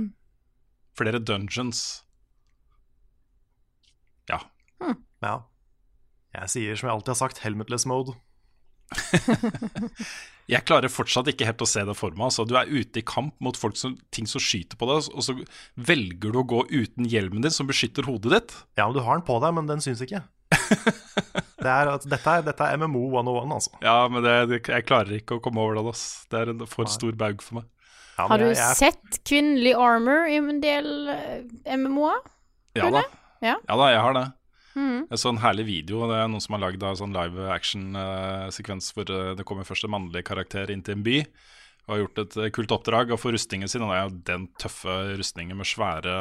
[1.00, 1.84] Flere dungeons.
[4.30, 4.42] Ja.
[5.24, 5.36] Ja.
[6.36, 8.18] Jeg sier som jeg alltid har sagt, helmetless mode.
[10.50, 12.26] Jeg klarer fortsatt ikke helt å se det for meg.
[12.32, 15.22] Altså, du er ute i kamp mot folk som, ting som skyter på deg, og
[15.26, 15.36] så
[15.78, 18.56] velger du å gå uten hjelmen din som beskytter hodet ditt.
[18.80, 20.24] Ja, men du har den på deg, men den syns ikke.
[21.64, 23.74] det er, at dette, er, dette er MMO 101, altså.
[23.84, 25.84] Ja, men det, jeg klarer ikke å komme over det.
[25.92, 26.26] Altså.
[26.32, 27.68] Det er en for stor baug for meg.
[28.20, 32.20] Ja, Har du jeg- jeg- sett kvinnelig armor i en del eh, MMO-er?
[32.76, 33.04] Ja da.
[33.42, 33.56] Ja.
[33.68, 34.26] Ja da, jeg har det.
[34.76, 35.08] Mm.
[35.10, 36.02] Jeg så en herlig video.
[36.08, 39.88] Det er noen som har lagd en sånn live action-sekvens hvor eh, det kommer først
[39.88, 41.18] en mannlig karakter inn til en by.
[41.90, 43.82] Og har gjort et eh, kult oppdrag og får rustningen sin.
[43.82, 46.14] Og det er jo den tøffe rustningen med svære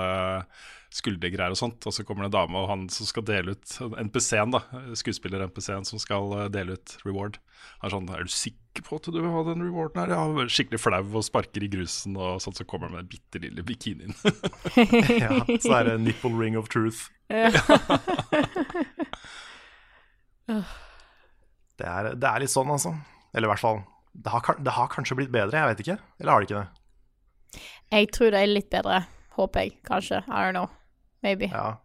[0.97, 1.85] skuldergreier og sånt.
[1.85, 3.75] Og så kommer det en dame og han som skal dele ut
[4.09, 4.63] NPC-en, da.
[4.97, 7.37] Skuespiller-NPC-en som skal eh, dele ut reward.
[7.83, 10.15] Han er sånn Er du sikker på at du vil ha den rewarden her?
[10.17, 12.57] Ja, skikkelig flau og sparker i grusen og sånn.
[12.57, 14.17] Så kommer han med den bitte lille bikinien.
[15.21, 17.11] ja, så er det nipple ring of truth.
[17.29, 17.53] Ja.
[21.79, 22.91] Det er, det er litt sånn, altså.
[23.31, 23.77] Eller i hvert fall
[24.25, 25.99] det har, det har kanskje blitt bedre, jeg vet ikke.
[26.21, 27.63] Eller har det ikke det?
[27.95, 29.03] Jeg tror det er litt bedre.
[29.39, 30.23] Håper jeg, kanskje.
[30.27, 30.69] I don't know.
[31.23, 31.49] Maybe.
[31.53, 31.77] Ja.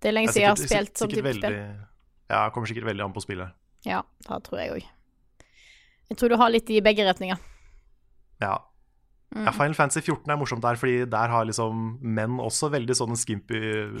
[0.00, 1.42] Det er lenge siden jeg har spilt sånn type type spill.
[1.50, 1.84] veldig-
[2.30, 3.52] Ja, kommer sikkert veldig an på spillet.
[3.86, 4.84] Ja, det tror jeg òg.
[6.08, 7.38] Jeg tror du har litt i begge retninger.
[8.40, 8.58] Ja.
[9.34, 9.44] Mm.
[9.44, 13.16] ja, Final Fantasy 14 er morsomt der, fordi der har liksom menn også veldig sånne
[13.20, 13.58] skimpy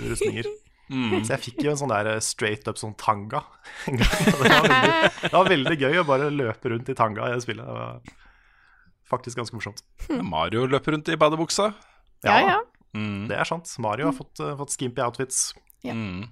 [0.08, 0.44] rustninger.
[0.88, 1.18] Mm.
[1.20, 3.42] Så jeg fikk jo en sånn der straight up sånn tanga
[3.90, 4.24] en gang.
[4.24, 7.44] Det var, veldig, det var veldig gøy å bare løpe rundt i tanga i det
[7.44, 7.68] spillet.
[7.68, 8.00] Det var
[9.08, 9.84] faktisk ganske morsomt.
[10.24, 11.70] Mario løper rundt i badebuksa.
[12.24, 12.58] Ja, ja.
[12.96, 13.28] Mm.
[13.28, 13.70] Det er sant.
[13.84, 15.50] Mario har fått, uh, fått skimpy outfits.
[15.84, 15.94] Ja.
[15.96, 16.26] Mm.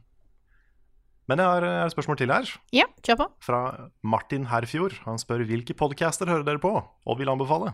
[1.27, 2.51] Men jeg har, jeg har et spørsmål til her.
[2.75, 3.27] Ja, kjør på.
[3.43, 3.61] Fra
[4.07, 4.95] Martin Herfjord.
[5.07, 7.73] Han spør hvilke podcaster hører dere på, og vil anbefale.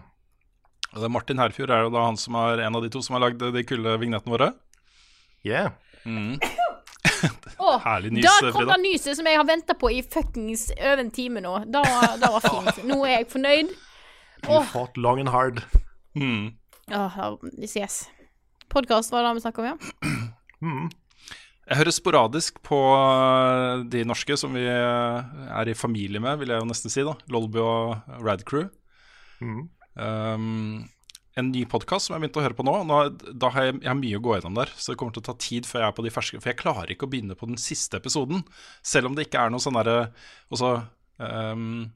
[0.92, 3.16] Det er Martin Herfjord er jo da han som er en av de to som
[3.16, 4.50] har lagd de kule vignettene våre.
[5.44, 5.72] Yeah.
[6.04, 6.36] Mm.
[7.58, 11.02] Åh, Herlig nys, da kom det nyset som jeg har venta på i fuckings over
[11.02, 11.54] en time nå.
[11.72, 12.82] Da, var, var fint.
[12.88, 13.72] Nå er jeg fornøyd.
[14.42, 15.62] You Åh, fought long and hard.
[16.18, 16.52] Mm.
[16.92, 18.04] Oh, yes.
[18.72, 19.76] Podkast var det vi snakka om, ja?
[20.62, 20.92] Mm.
[21.66, 26.52] Jeg hører sporadisk på eh, de norske som vi eh, er i familie med, vil
[26.54, 27.02] jeg jo nesten si.
[27.02, 28.68] da Lolby og Radcrew.
[29.42, 29.64] Mm.
[29.98, 30.84] Um,
[31.38, 32.74] en ny podkast som jeg begynte å høre på nå.
[32.88, 32.98] nå
[33.40, 35.28] da har jeg, jeg har mye å gå gjennom der, så det kommer til å
[35.30, 36.40] ta tid før jeg er på de ferske.
[36.42, 38.44] For jeg klarer ikke å begynne på den siste episoden,
[38.84, 39.98] selv om det ikke er noe sånn derre
[40.52, 40.74] Altså
[41.16, 41.88] um,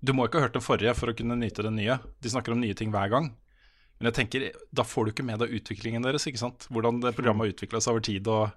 [0.00, 1.98] Du må ikke ha hørt den forrige for å kunne nyte den nye.
[2.24, 3.30] De snakker om nye ting hver gang.
[3.98, 6.26] Men jeg tenker, da får du ikke med deg utviklingen deres.
[6.26, 6.66] ikke sant?
[6.72, 8.28] Hvordan det programmet har utvikla seg over tid.
[8.28, 8.52] og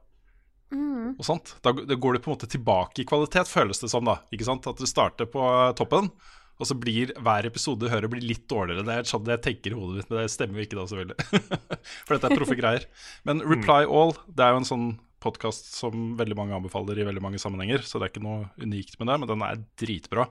[1.17, 1.55] og sånt.
[1.63, 4.05] Da da går du på en måte tilbake i kvalitet, føles det som.
[4.05, 4.67] da, ikke sant?
[4.67, 5.43] At du starter på
[5.79, 6.11] toppen,
[6.57, 8.85] og så blir hver episode du hører, blir litt dårligere.
[8.85, 11.49] Det er sånn jeg tenker i hodet mitt, men det stemmer jo ikke da, selvfølgelig.
[12.07, 12.87] For dette er proffe greier.
[13.29, 14.87] Men Reply All det er jo en sånn
[15.21, 18.97] podkast som veldig mange anbefaler i veldig mange sammenhenger, så det er ikke noe unikt
[18.97, 20.27] med det, men den er dritbra.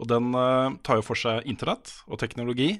[0.00, 2.72] Og den uh, tar jo for seg internett og teknologi,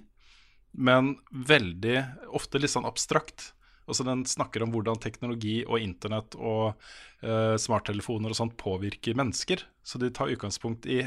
[0.72, 1.96] men veldig
[2.36, 3.50] ofte litt sånn abstrakt.
[3.90, 6.78] Altså Den snakker om hvordan teknologi og internett og
[7.26, 9.66] uh, smarttelefoner og sånt påvirker mennesker.
[9.84, 11.02] Så de tar utgangspunkt i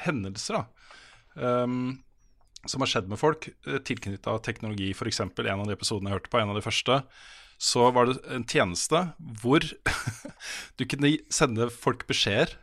[0.00, 0.64] hendelser da
[1.40, 1.98] um,
[2.68, 4.90] som har skjedd med folk uh, tilknytta teknologi.
[4.92, 5.20] F.eks.
[5.24, 7.00] en av de episodene jeg hørte på, en av de første,
[7.60, 9.02] så var det en tjeneste
[9.42, 9.64] hvor
[10.80, 12.56] du kunne sende folk beskjeder.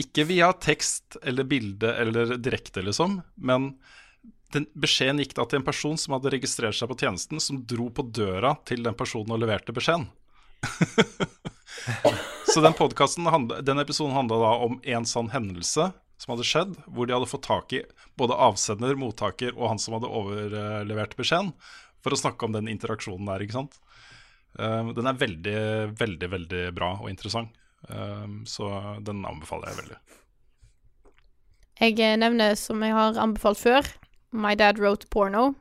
[0.00, 3.74] Ikke via tekst eller bilde eller direkte, liksom, men
[4.54, 7.86] den beskjeden gikk da til en person som hadde registrert seg på tjenesten, som dro
[7.94, 10.08] på døra til den personen og leverte beskjeden.
[12.50, 12.74] Så den,
[13.62, 17.46] den episoden handla da om en sånn hendelse som hadde skjedd, hvor de hadde fått
[17.48, 17.82] tak i
[18.20, 21.54] både avsender, mottaker og han som hadde overlevert beskjeden,
[22.04, 23.78] for å snakke om den interaksjonen der, ikke sant.
[24.58, 25.58] Um, den er veldig,
[25.96, 27.54] veldig, veldig bra og interessant.
[27.88, 28.68] Um, så
[29.06, 29.98] den anbefaler jeg veldig.
[31.80, 33.86] Jeg eh, nevner, som jeg har anbefalt før,
[34.36, 35.54] My Dad Wrote Porno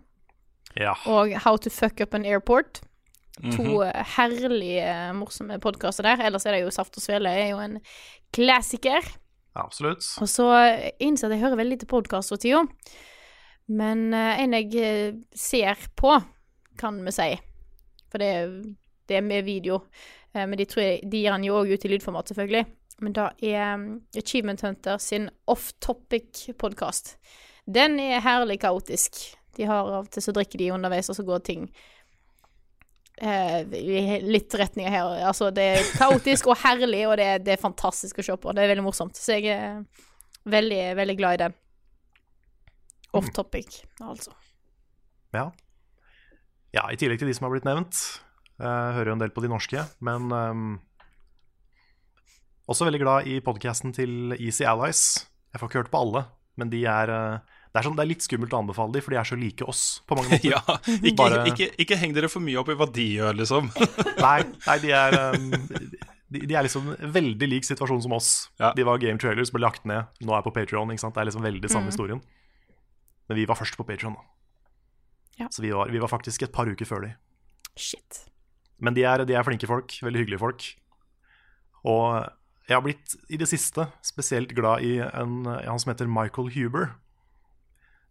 [0.75, 0.97] Ja.
[1.07, 2.81] og How to Fuck Up an Airport.
[3.39, 3.87] To Mhm.
[3.87, 6.19] eh, herlige, eh, morsomme podkaster der.
[6.27, 7.79] Ellers er det jo Saft og Svele er jo en
[8.35, 8.99] klassiker.
[9.57, 10.05] Absolutt.
[10.21, 10.49] Og så
[11.01, 12.65] innser jeg at jeg hører veldig lite podkast for tida.
[13.69, 16.15] Men eh, en jeg eh, ser på,
[16.79, 17.29] kan vi si.
[18.09, 18.31] For det,
[19.09, 19.83] det er med video.
[20.33, 22.65] Eh, men de, jeg, de gir han jo òg ut i lydformat, selvfølgelig.
[22.99, 23.85] Men da er um,
[24.17, 27.13] Achievement Hunter sin Off Topic-podkast.
[27.69, 29.21] Den er herlig kaotisk.
[29.55, 31.69] De har av og til så drikker de underveis, og så går ting
[33.21, 35.15] eh, i litt retninger her.
[35.29, 38.53] Altså, det er kaotisk og herlig, og det er, det er fantastisk å se på.
[38.55, 39.19] Det er veldig morsomt.
[39.19, 39.81] Så jeg er
[40.49, 41.57] veldig, veldig glad i den.
[43.17, 44.35] Off topic, altså.
[45.33, 45.47] Ja.
[46.73, 47.97] ja, i tillegg til de som har blitt nevnt.
[48.59, 50.71] Jeg hører jo en del på de norske, men um,
[52.69, 55.03] også veldig glad i podcasten til Easy Allies.
[55.49, 56.25] Jeg får ikke hørt på alle,
[56.59, 59.13] men de er eh, det er, sånn, det er litt skummelt å anbefale dem, for
[59.13, 60.49] de er så like oss på mange måter.
[60.55, 60.61] Ja,
[60.97, 63.69] ikke, Bare- ikke, ikke heng dere for mye opp i hva de gjør, liksom.
[64.25, 65.51] Nei, nei de er um,
[66.33, 68.31] de, de er liksom veldig lik situasjon som oss.
[68.77, 71.13] De var game trailers, ble lagt ned, nå er på Patreon ikke sant?
[71.17, 71.93] Det er liksom veldig samme Mm.
[71.93, 72.19] historien.
[73.29, 74.25] Men vi var først på Patreon da.
[75.39, 75.47] Ja.
[75.53, 77.13] Så vi var, vi var faktisk et par uker før de.
[77.77, 78.23] Shit.
[78.81, 80.65] Men de er, de er flinke folk, veldig hyggelige folk.
[81.87, 82.25] Og
[82.69, 86.91] jeg har blitt i det siste spesielt glad i en, han som heter Michael Huber.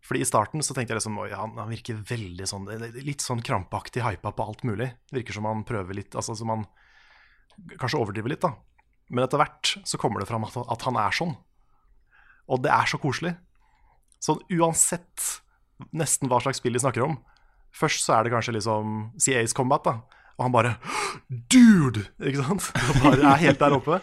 [0.04, 2.68] Fordi I starten så tenkte jeg liksom han, han virker veldig sånn
[3.02, 4.92] litt sånn krampaktig hypa på alt mulig.
[5.10, 6.64] Det Virker som han prøver litt altså som han
[7.80, 8.44] kanskje overdriver litt.
[8.44, 8.54] da
[9.10, 11.34] Men etter hvert så kommer det fram at, at han er sånn.
[12.48, 13.34] Og det er så koselig.
[14.22, 15.26] Sånn uansett
[15.94, 17.18] nesten hva slags spill de snakker om.
[17.74, 20.22] Først så er det kanskje liksom CA's Combat, da.
[20.38, 20.76] Og han bare
[21.28, 22.06] Dude!
[22.22, 22.70] Ikke sant?
[22.88, 23.98] Han bare er helt der oppe.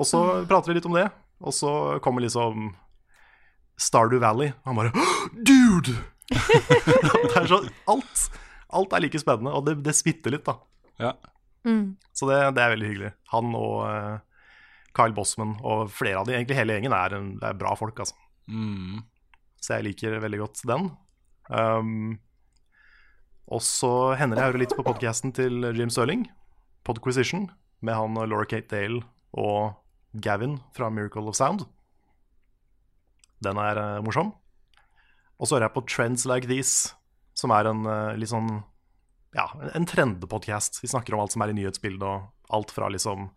[0.00, 1.06] Og så prater vi litt om det.
[1.44, 1.70] Og så
[2.04, 2.70] kommer liksom
[3.80, 4.52] Stardew Valley.
[4.64, 5.96] Og han bare Dude!
[6.32, 8.22] det er så Alt,
[8.74, 10.56] alt er like spennende, og det, det smitter litt, da.
[11.02, 11.12] Ja.
[11.66, 11.96] Mm.
[12.16, 13.12] Så det, det er veldig hyggelig.
[13.34, 14.16] Han og uh,
[14.96, 18.16] Kyle Bossman og flere av de, egentlig hele gjengen, er, en, er bra folk, altså.
[18.50, 19.02] Mm.
[19.62, 20.90] Så jeg liker veldig godt den.
[21.50, 22.16] Um,
[23.46, 26.26] og så hender jeg hører litt på podcasten til Jim Stirling,
[26.86, 27.48] Podquisition,
[27.84, 29.04] med han og Laura Kate Dale
[29.36, 29.76] og
[30.22, 31.66] Gavin fra Miracle of Sound.
[33.44, 34.30] Den er uh, morsom.
[35.36, 36.94] Og så hører jeg på Trends Like These,
[37.36, 38.48] som er en uh, litt sånn
[39.36, 40.80] ja, en- en trendepodcast.
[40.80, 43.28] Vi snakker om alt som er i nyhetsbildet, og alt fra liksom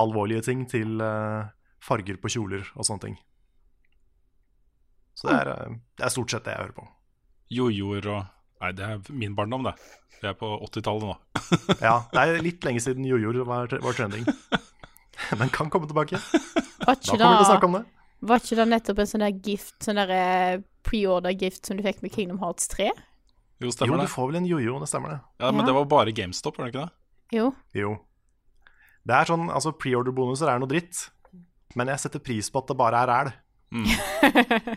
[0.00, 1.44] alvorlige ting til uh,
[1.84, 3.18] farger på kjoler og sånne ting.
[5.14, 6.86] Så det er, det er stort sett det jeg hører på.
[7.54, 8.22] Jojoer og
[8.64, 9.74] Nei, det er min barndom, det.
[10.22, 11.14] Vi er på 80-tallet nå.
[11.84, 14.24] Ja, det er litt lenge siden jojoer var, var trending.
[15.40, 16.16] Men kan komme tilbake.
[16.16, 17.82] Da kommer vi til å snakke om det.
[18.22, 22.02] Var ikke det nettopp en sånn der gift, sånn der eh, pre-order-gift som du fikk
[22.04, 22.90] med Kingdom Hearts 3?
[22.90, 25.20] Jo, Jo, stemmer du får vel en jojo, det stemmer det.
[25.40, 25.66] Ja, Men Ja.
[25.66, 26.92] det var bare GameStop, var det ikke det?
[27.38, 27.54] Jo.
[27.74, 27.92] Jo.
[29.06, 31.10] Det er sånn, altså Preorder-bonuser er noe dritt,
[31.76, 33.32] men jeg setter pris på at det bare er ræl.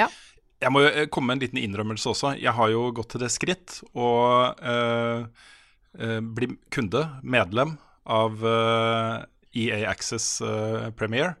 [0.00, 0.08] ja.
[0.62, 2.34] Jeg må jo eh, komme med en liten innrømmelse også.
[2.40, 4.08] Jeg har jo gått til det skritt å
[4.54, 5.26] øh,
[6.00, 7.76] øh, bli kunde, medlem,
[8.06, 9.24] av øh,
[9.56, 10.38] EA Access
[10.98, 11.34] Premiere.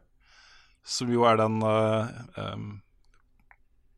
[0.84, 2.68] Som jo er den uh, um,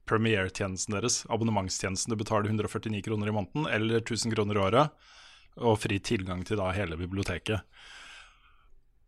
[0.06, 2.14] Premiere-tjenesten deres, abonnementstjenesten.
[2.14, 5.08] Du betaler 149 kroner i måneden eller 1000 kroner i året,
[5.58, 7.64] og fri tilgang til da hele biblioteket.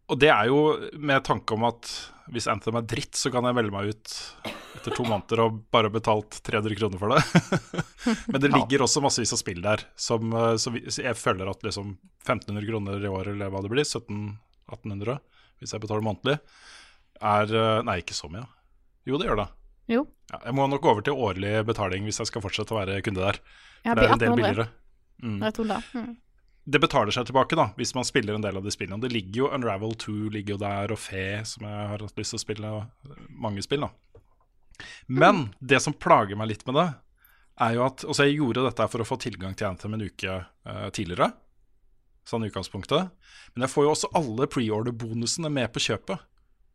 [0.08, 0.62] Og det er jo
[0.96, 1.90] med tanke om at
[2.32, 4.14] hvis Anthem er dritt, så kan jeg melde meg ut
[4.78, 7.22] etter to måneder og bare betalt 300 kroner for det.
[8.32, 11.94] Men det ligger også massevis av spill der, som, eh, så jeg føler at liksom
[12.24, 15.20] 1500 kroner i året, eller hva det blir, 1700-1800,
[15.60, 16.38] hvis jeg betaler månedlig,
[17.20, 18.44] er eh, Nei, ikke så mye.
[19.08, 19.48] Jo, det gjør det.
[19.88, 20.04] Jo.
[20.28, 23.24] Ja, jeg må nok over til årlig betaling hvis jeg skal fortsette å være kunde
[23.24, 23.40] der.
[23.86, 24.68] Ja, det er en del billigere.
[25.24, 25.40] Mm.
[25.40, 26.10] Mm.
[26.68, 29.00] Det betaler seg tilbake da hvis man spiller en del av de spillene.
[29.00, 32.34] Det ligger jo Unravel 2 ligger jo der, og Fe, som jeg har hatt lyst
[32.34, 32.72] til å spille
[33.32, 33.86] mange spill.
[33.86, 36.88] da Men det som plager meg litt med det,
[37.58, 40.34] er jo at Altså, jeg gjorde dette for å få tilgang til Anthem en uke
[40.44, 41.32] uh, tidligere,
[42.28, 43.08] sånn utgangspunktet.
[43.54, 46.20] Men jeg får jo også alle preorder-bonusene med på kjøpet.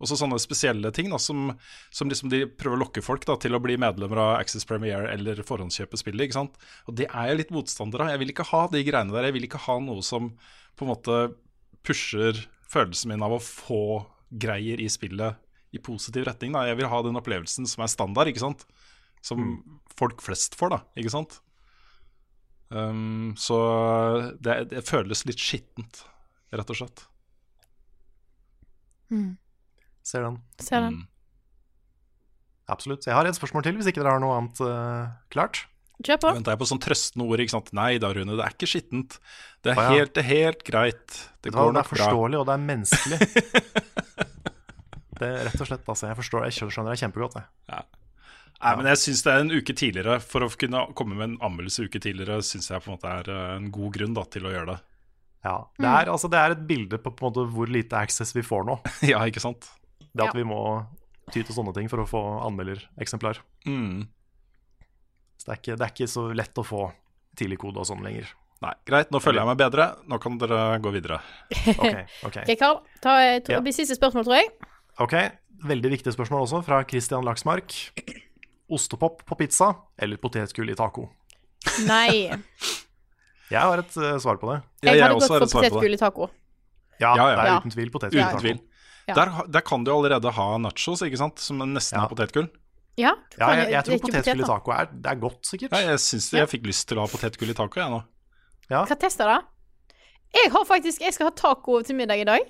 [0.04, 1.54] Også sånne spesielle ting da, som,
[1.94, 5.14] som liksom de prøver å lokke folk da, til å bli medlemmer av Access Premiere
[5.14, 6.28] eller forhåndskjøpe spillet.
[6.28, 6.58] ikke sant?
[6.90, 8.12] Og det er jeg litt motstander av.
[8.14, 9.30] Jeg vil ikke ha de greiene der.
[9.30, 10.34] Jeg vil ikke ha noe som
[10.76, 11.22] på en måte
[11.88, 12.38] pusher
[12.74, 14.04] følelsen min av å få
[14.34, 15.40] greier i spillet
[15.74, 16.54] i positiv retning.
[16.56, 16.68] Da.
[16.70, 18.68] Jeg vil ha den opplevelsen som er standard, ikke sant?
[19.24, 19.56] Som
[19.98, 20.82] folk flest får, da.
[21.00, 21.40] ikke sant?
[22.74, 23.58] Um, så
[24.42, 26.04] det, det føles litt skittent,
[26.54, 27.06] rett og slett.
[29.14, 29.36] Mm.
[30.04, 30.40] Ser den.
[30.62, 31.02] Ser den.
[31.02, 31.10] Mm.
[32.74, 33.06] Absolutt.
[33.08, 35.66] Jeg har et spørsmål til, hvis ikke dere har noe annet uh, klart.
[36.04, 36.32] Kjør på.
[36.40, 37.44] Venter jeg på sånn trøstende ord.
[37.44, 37.72] ikke sant?
[37.78, 39.18] Nei da, Rune, det er ikke skittent.
[39.64, 39.98] Det er ah, ja.
[40.00, 41.04] helt, det er helt greit.
[41.44, 41.76] Det det går nok bra.
[41.76, 43.20] det er forståelig, og det er menneskelig.
[45.20, 46.08] det er rett og slett, altså.
[46.10, 47.86] Jeg forstår, jeg skjønner det kjempegodt, jeg.
[48.64, 50.18] Nei, men jeg syns det er en uke tidligere.
[50.24, 53.32] For å kunne komme med en anmeldelse uke tidligere, syns jeg på en måte er
[53.32, 54.80] eh, en god grunn da, til å gjøre det.
[55.44, 58.32] Ja, det er, altså, det er et bilde på, på en måte, hvor lite access
[58.36, 58.78] vi får nå.
[59.12, 59.68] ja, ikke sant?
[60.14, 60.40] Det at Ja.
[60.40, 60.60] vi må
[61.32, 63.40] ty til sånne ting for å få anmeldereksemplar.
[63.66, 64.08] Mm.
[65.38, 66.92] Så det er, ikke, det er ikke så lett å få
[67.36, 68.28] tidlig kode og sånn lenger.
[68.64, 69.88] Nei, greit, nå føler jeg meg bedre.
[70.08, 71.18] Nå kan dere gå videre.
[71.74, 71.98] Ok,
[72.30, 72.38] ok.
[72.60, 72.78] Karl.
[73.04, 73.60] Ta, jeg Ja.
[73.72, 74.52] siste spørsmål, tror jeg.
[75.00, 75.16] Ok,
[75.64, 77.72] Veldig viktig spørsmål også, fra Christian Laksmark.
[78.74, 81.06] Ostepop på pizza eller potetgull i taco?
[81.88, 82.28] Nei.
[83.54, 84.58] Jeg har et uh, svar på det.
[84.84, 86.28] Jeg hadde gått for potetgull i taco.
[87.00, 87.36] Ja, Ja, ja.
[87.36, 88.73] det er uten tvil potetgull i Uten taco.
[89.08, 89.14] Ja.
[89.18, 91.40] Der, der kan du allerede ha nachos, ikke sant?
[91.44, 92.06] Som nesten Ja.
[92.06, 92.50] er potetgull.
[92.96, 95.72] Ja, Ja, jeg, jeg tror potetgull i taco er, det er godt, sikkert.
[95.74, 98.04] Ja, jeg syns det, jeg fikk lyst til å ha potetgull i taco, jeg nå.
[98.70, 98.84] Ja.
[98.86, 99.40] Hva tester da?
[100.34, 102.46] Jeg har faktisk Jeg skal ha taco til middag i dag.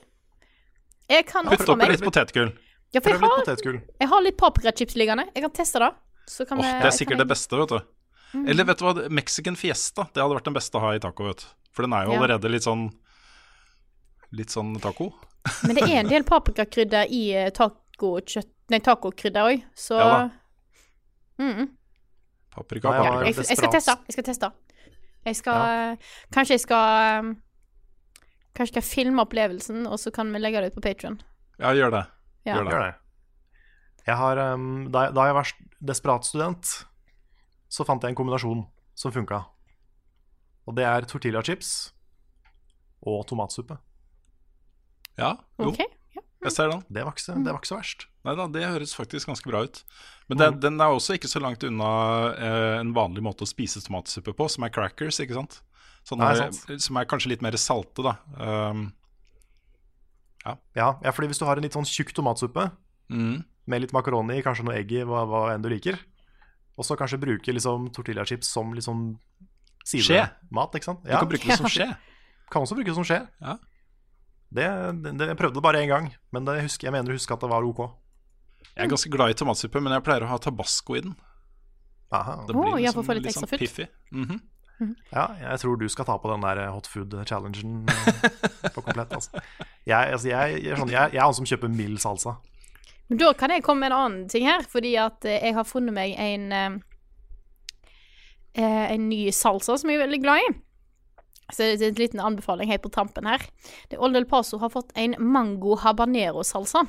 [1.09, 2.51] Jeg kan Putt oppi litt potetgull.
[2.93, 3.79] Ja, for jeg litt har, potetgull.
[3.99, 5.25] jeg har litt paprikachips liggende.
[5.33, 5.89] Jeg kan teste det.
[6.29, 7.81] Så kan oh, det er sikkert jeg- det beste, vet du.
[8.47, 11.23] Eller vet du hva, Mexican fiesta, det hadde vært den beste å ha i taco,
[11.27, 11.45] vet du.
[11.73, 12.19] For den er jo Ja.
[12.19, 12.91] allerede litt sånn
[14.31, 15.13] Litt sånn taco.
[15.67, 20.19] Men det er en del paprikakrydder i eh, tacokjøtt Nei, tacokrydder òg, så Ja da.
[21.43, 21.65] mm.
[22.53, 23.95] Paprika, ja, jeg har- jeg, jeg skal teste.
[24.07, 24.49] Jeg skal teste.
[25.25, 25.97] Jeg skal
[26.31, 27.33] Kanskje jeg skal um,
[28.55, 31.19] Kanskje jeg skal filme opplevelsen, og så kan vi legge det ut på Patrion.
[31.59, 32.03] Ja, gjør det.
[32.45, 32.55] Ja.
[32.55, 32.71] Gjør det.
[32.73, 32.95] Gjør det.
[34.07, 35.51] Jeg har, um, da, da jeg var
[35.81, 36.71] desperat student,
[37.71, 38.65] så fant jeg en kombinasjon
[38.95, 39.41] som funka.
[40.67, 41.91] Og det er tortillachips
[43.09, 43.77] og tomatsuppe.
[45.19, 45.85] Ja, jo, Okay,
[46.15, 46.21] Ja.
[46.43, 46.81] jeg ser den.
[46.89, 48.07] Det var ikke så, det var ikke så verst.
[48.23, 49.83] Nei da, det høres faktisk ganske bra ut.
[50.29, 51.89] Men det, den er også ikke så langt unna
[52.33, 55.59] eh, en vanlig måte å spise tomatsuppe på, som er crackers, ikke sant?
[56.07, 56.81] Sånne, Nei, sant.
[56.83, 58.17] som er kanskje litt mer salte, da.
[58.39, 58.91] Um,
[60.43, 62.65] Ja, ja, fordi hvis du har en litt sånn tjukk tomatsuppe
[63.07, 63.35] mm,
[63.71, 65.95] med litt makaroni, kanskje noe egg i, hva, hva enn du liker,
[66.75, 69.13] og så kanskje bruke liksom tortillachips som litt sånn
[69.87, 70.99] sidemat, ikke sant?
[71.05, 71.87] Du kan bruke det som skje.
[72.51, 73.21] Kan også bruke det som skje.
[73.39, 73.55] Ja.
[74.53, 74.69] Det,
[75.01, 77.33] det, det, jeg prøvde det bare én gang, men det husker, jeg mener å huske
[77.33, 77.83] at det var OK.
[78.73, 81.13] Jeg er ganske glad i tomatsuppe, men jeg pleier å ha tabasco i den.
[82.13, 82.43] Aha.
[82.47, 83.63] Det blir oh, liksom litt litt ekstra sånn futt.
[83.63, 83.87] piffy.
[84.13, 84.41] Mhm.
[85.13, 89.13] Ja, jeg tror du skal ta på den der hot food-challengen eh, på komplett.
[89.15, 89.43] Altså.
[89.85, 92.35] Jeg, altså, jeg, jeg, er sånn, jeg, jeg er han som kjøper mild salsa.
[93.07, 95.67] Men da kan jeg komme med en annen ting her, fordi at eh, jeg har
[95.69, 96.77] funnet meg en eh,
[98.57, 100.53] eh, En ny salsa som jeg er veldig glad i.
[101.53, 103.45] Så det er en liten anbefaling helt på tampen her.
[103.91, 106.87] Det Old El Paso har fått en mango habanero-salsa.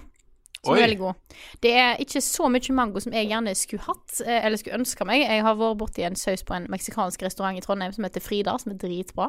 [0.65, 0.79] Som Oi.
[0.79, 1.41] er veldig god.
[1.61, 5.05] Det er ikke så mye mango som jeg gjerne skulle hatt, eh, eller skulle ønske
[5.05, 5.21] meg.
[5.27, 8.57] Jeg har vært borti en saus på en meksikansk restaurant i Trondheim som heter Frida,
[8.61, 9.29] som er dritbra.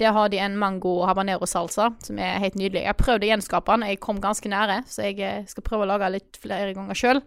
[0.00, 2.86] Der har de en mango habanero-salsa som er helt nydelig.
[2.86, 5.84] Jeg har prøvd å gjenskape den, jeg kom ganske nære, så jeg eh, skal prøve
[5.84, 7.20] å lage litt flere ganger sjøl.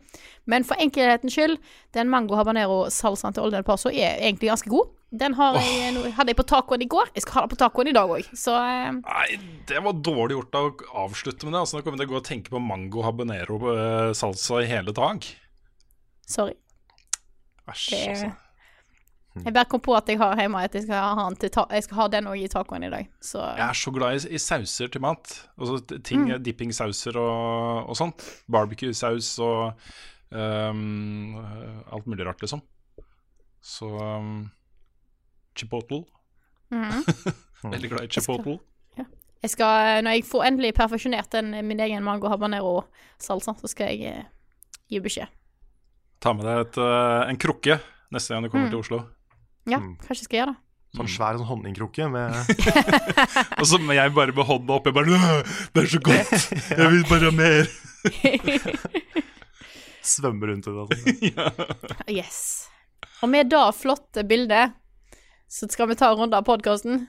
[0.49, 1.57] Men for enkelhetens skyld,
[1.95, 4.90] den mango habanero-salsaen til Old El Paso er egentlig ganske god.
[5.14, 7.11] Den har jeg, nå hadde jeg på tacoen i går.
[7.14, 8.28] Jeg skal ha den på tacoen i dag òg.
[8.34, 9.28] Så eh, Nei,
[9.70, 10.64] det var dårlig gjort å
[11.06, 11.61] avslutte med det.
[11.61, 14.70] Altså, nå kommer jeg til å gå og tenke på mango habanero eh, salsa i
[14.72, 15.28] hele dag.
[16.28, 16.56] sorry.
[17.70, 18.32] Æsj, Det, altså.
[19.45, 21.28] jeg bare kom på at jeg har hjemme at jeg skal ha,
[21.72, 23.07] jeg skal ha den òg i tacoen i dag.
[23.24, 25.38] Så Jeg er så glad i, i sauser til mat.
[25.57, 26.41] Altså ting, Mm.
[26.44, 28.26] Dippingsauser og, og sånt.
[28.52, 29.78] Barbecue-saus og
[30.34, 31.38] ehm,
[31.93, 32.61] alt mulig rart, liksom.
[33.64, 34.49] Så um,
[35.55, 36.03] Chipotle.
[36.73, 37.03] Mhm.
[37.73, 38.57] Veldig glad i chipotle.
[39.43, 44.18] jeg skal, når jeg får endelig perfeksjonert den, min egen mango habanero-salsa, så skal jeg
[44.18, 44.26] eh,
[44.91, 45.27] gi beskjed.
[46.23, 47.77] Ta med deg et, uh, en krukke
[48.11, 48.72] neste gang du kommer Mm.
[48.72, 48.99] til Oslo.
[49.68, 49.95] Ja, Mm.
[49.99, 50.60] kanskje jeg skal gjøre det.
[50.93, 52.35] Sånn svær sånn honningkrukke med
[53.60, 54.85] Og så må jeg bare med hånda opp.
[54.85, 55.43] Jeg bare
[55.73, 56.31] Det er så godt!
[56.77, 57.64] Jeg vil bare ha mer!
[60.07, 60.85] Svømme rundt i det.
[60.85, 61.97] Altså.
[62.11, 62.39] Yes.
[63.23, 64.73] Og med det flotte bildet,
[65.47, 67.05] så skal vi ta en runde av podkasten.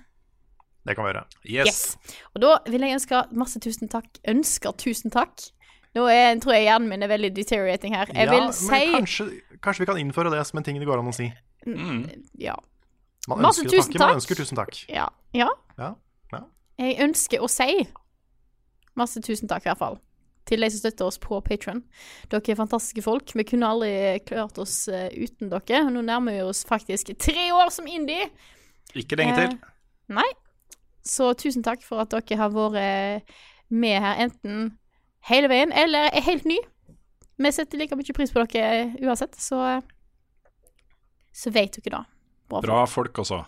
[0.85, 1.25] Det kan vi gjøre.
[1.49, 1.97] Yes.
[2.35, 4.09] Og da vil jeg ønske masse tusen takk.
[4.29, 5.47] Ønsker tusen takk.
[5.95, 8.11] Nå er, tror jeg hjernen min er veldig deteriorating her.
[8.11, 9.27] Jeg ja, vil men si kanskje,
[9.63, 11.29] kanskje vi kan innføre det som en ting det går an å si.
[11.65, 12.03] Mm.
[12.43, 12.57] Ja.
[13.31, 14.21] Man Masse ønsker tusen takke, man takk.
[14.21, 14.81] ønsker tusen takk.
[14.93, 15.07] Ja.
[15.33, 15.49] ja.
[15.79, 15.93] Ja,
[16.35, 16.43] ja.
[16.83, 17.87] Jeg ønsker å si
[18.99, 19.97] masse tusen takk, i hvert fall.
[20.45, 21.81] Til de som støtter oss på Patron.
[22.29, 23.33] Dere er fantastiske folk.
[23.33, 23.93] Vi kunne aldri
[24.29, 25.85] klart oss eh, uten dere.
[25.89, 28.27] Nå nærmer vi oss faktisk tre år som indie.
[28.95, 29.57] Ikke lenge til.
[29.57, 29.73] Eh,
[30.21, 30.29] nei.
[31.05, 33.33] Så tusen takk for at dere har vært
[33.73, 34.75] med her enten
[35.29, 36.59] hele veien eller er helt ny.
[37.41, 39.81] Vi setter like mye pris på dere uansett, så
[41.35, 42.05] Så vet dere det.
[42.49, 42.61] Bra.
[42.63, 43.41] Bra folk også.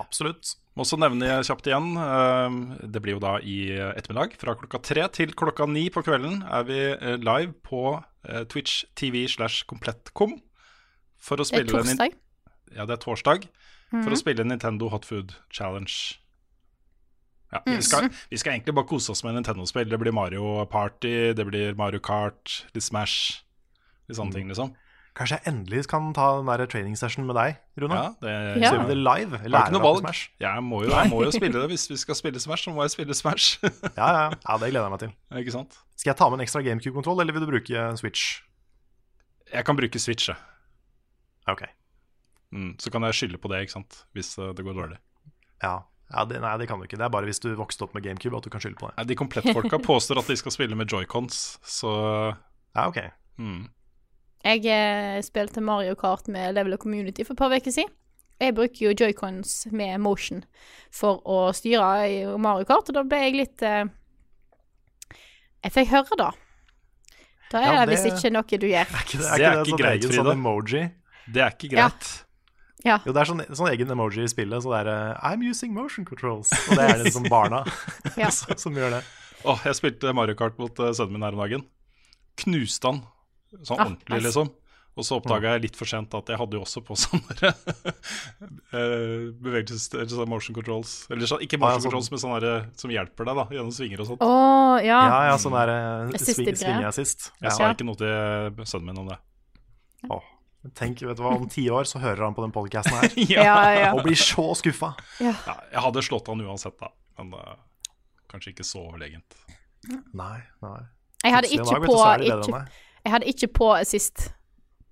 [0.00, 0.54] Absolutt.
[0.74, 4.34] Må også nevne kjapt igjen, eh, det blir jo da i ettermiddag.
[4.40, 8.84] Fra klokka tre til klokka ni på kvelden er vi eh, live på eh, Twitch
[8.98, 10.40] TV slash komplettkom.
[11.22, 12.14] For å Det er torsdag.
[12.74, 13.46] Ja, det er torsdag.
[13.90, 14.12] For Mhm.
[14.16, 16.18] å spille Nintendo Hot Food Challenge.
[17.52, 17.82] Ja, vi, Mhm.
[17.82, 19.88] skal, vi skal egentlig bare kose oss med Nintendo-spill.
[19.88, 23.42] Det blir Mario Party, det blir Mario Kart, litt Smash.
[24.08, 24.74] Litt sånne ting, liksom.
[25.14, 27.94] Kanskje jeg endelig kan ta den der training session med deg, Rune?
[27.94, 28.32] Ja, det,
[28.62, 28.70] Ja.
[28.70, 29.38] Så gjør vi det live.
[29.44, 30.00] Jeg har ikke noe valg.
[30.02, 30.22] Smash.
[30.42, 31.68] Jeg må jo, jeg må jo spille det.
[31.70, 33.60] Hvis vi skal spille Smash, så må jeg spille Smash.
[34.00, 35.12] Ja, ja, ja, det gleder jeg meg til.
[35.38, 35.78] ikke sant?
[35.94, 38.42] Skal jeg ta med en ekstra GameCube-kontroll, eller vil du bruke Switch?
[39.54, 40.36] Jeg kan bruke Switch, jeg.
[41.46, 41.62] Ok.
[42.50, 44.00] Mm, så kan jeg skylde på det, ikke sant?
[44.18, 44.98] Hvis eh, det går dårlig.
[45.62, 45.76] Ja.
[46.10, 46.98] ja det, nei, det kan du ikke.
[46.98, 48.96] Det er bare hvis du vokste opp med GameCube at du kan skylde på det.
[48.98, 51.94] Nei, De komplettfolka påstår at de skal spille med joycons, så
[52.74, 52.98] Ja, ok.
[53.38, 53.62] mm.
[54.44, 57.92] Jeg eh, spilte Mario Kart med Level of Community for et par uker siden.
[58.42, 60.42] Jeg bruker jo joycons med motion
[60.92, 63.84] for å styre i Mario Kart, og da ble jeg litt eh,
[65.64, 66.32] Jeg fikk høre da.
[67.52, 68.90] Da er Ja, det visst ikke noe du gjør.
[68.98, 70.18] Er ikke det, Det er ikke det sånn greit, Frida.
[70.20, 70.84] sånn emoji?
[71.30, 72.10] Det er ikke greit.
[72.84, 72.98] Ja.
[73.06, 74.60] Jo, det er sånn, sånn egen emoji i spillet.
[74.60, 76.50] Så det er eh, I'm using motion controls.
[76.66, 77.62] Og det er det liksom barna
[78.20, 78.28] Ja.
[78.34, 79.02] som, som gjør det.
[79.44, 81.64] Åh, jeg spilte Mario Kart mot uh, sønnen min her om dagen.
[82.44, 83.00] Knuste han.
[83.62, 84.26] Sånn Ah, ordentlig, nice.
[84.28, 84.52] liksom.
[84.94, 89.30] Og så oppdaga jeg litt for sent at jeg hadde jo også på sånne eh,
[89.42, 89.88] bevegelses...
[89.94, 90.92] Eller sånn motion controls.
[91.10, 91.88] Eller så, ikke Ah, ja, motion sånn.
[91.90, 94.22] controls, men sånne der, som hjelper deg da gjennom svinger og sånt.
[94.22, 94.30] Å,
[94.84, 95.00] ja.
[95.08, 97.50] Ja, ja, sånn der eh, Assisted swing, Jeg Ja.
[97.56, 99.18] sa ikke noe til sønnen min om det.
[100.10, 100.30] Åh,
[100.78, 103.56] Tenk, vet du hva, om ti år så hører han på den podcasten her Ja,
[103.76, 103.90] ja.
[103.92, 104.94] og blir så skuffa.
[105.20, 105.34] Ja,
[105.68, 106.88] jeg hadde slått han uansett, da.
[107.18, 107.58] Men uh,
[108.32, 109.36] kanskje ikke så overlegent.
[110.16, 110.78] Nei, nei.
[111.20, 111.98] Jeg hadde ikke dag, vet på
[112.48, 112.62] ikke.
[113.04, 114.30] Jeg hadde ikke på sist.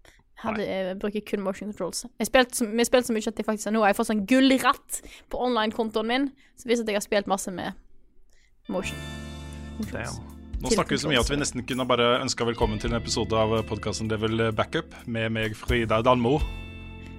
[0.06, 2.04] Jeg hadde, jeg bruker kun motion controls.
[2.18, 4.26] Jeg spilte så, vi spilte så mye at jeg faktisk nå har jeg fått sånn
[4.28, 4.98] gullratt
[5.32, 6.26] på online-kontoen min,
[6.60, 7.72] som viser at jeg har spilt masse med
[8.68, 8.98] motion.
[9.78, 10.18] controls.
[10.18, 10.32] Damn.
[10.62, 13.34] Nå snakker vi så mye at vi nesten kunne bare ønska velkommen til en episode
[13.34, 16.36] av podkasten Level Backup med meg, Frida Danmo.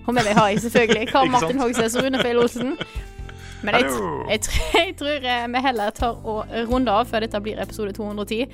[0.03, 1.31] Og med meg har jeg selvfølgelig Karl?
[1.33, 2.77] Martin Hogsnes og Rune Feil Olsen.
[3.63, 3.89] Men jeg,
[4.29, 7.95] jeg, tror, jeg tror eh, vi heller tar og runder av før dette blir episode
[7.97, 8.47] 210.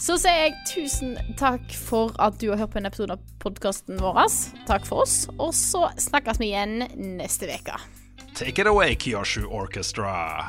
[0.00, 4.00] Så sier jeg tusen takk for at du har hørt på en episode av podkasten
[4.02, 4.22] vår.
[4.68, 5.26] Takk for oss.
[5.38, 6.86] Og så snakkes vi igjen
[7.18, 7.78] neste uke.
[8.34, 10.48] Take it away, Kyoshu Orchestra.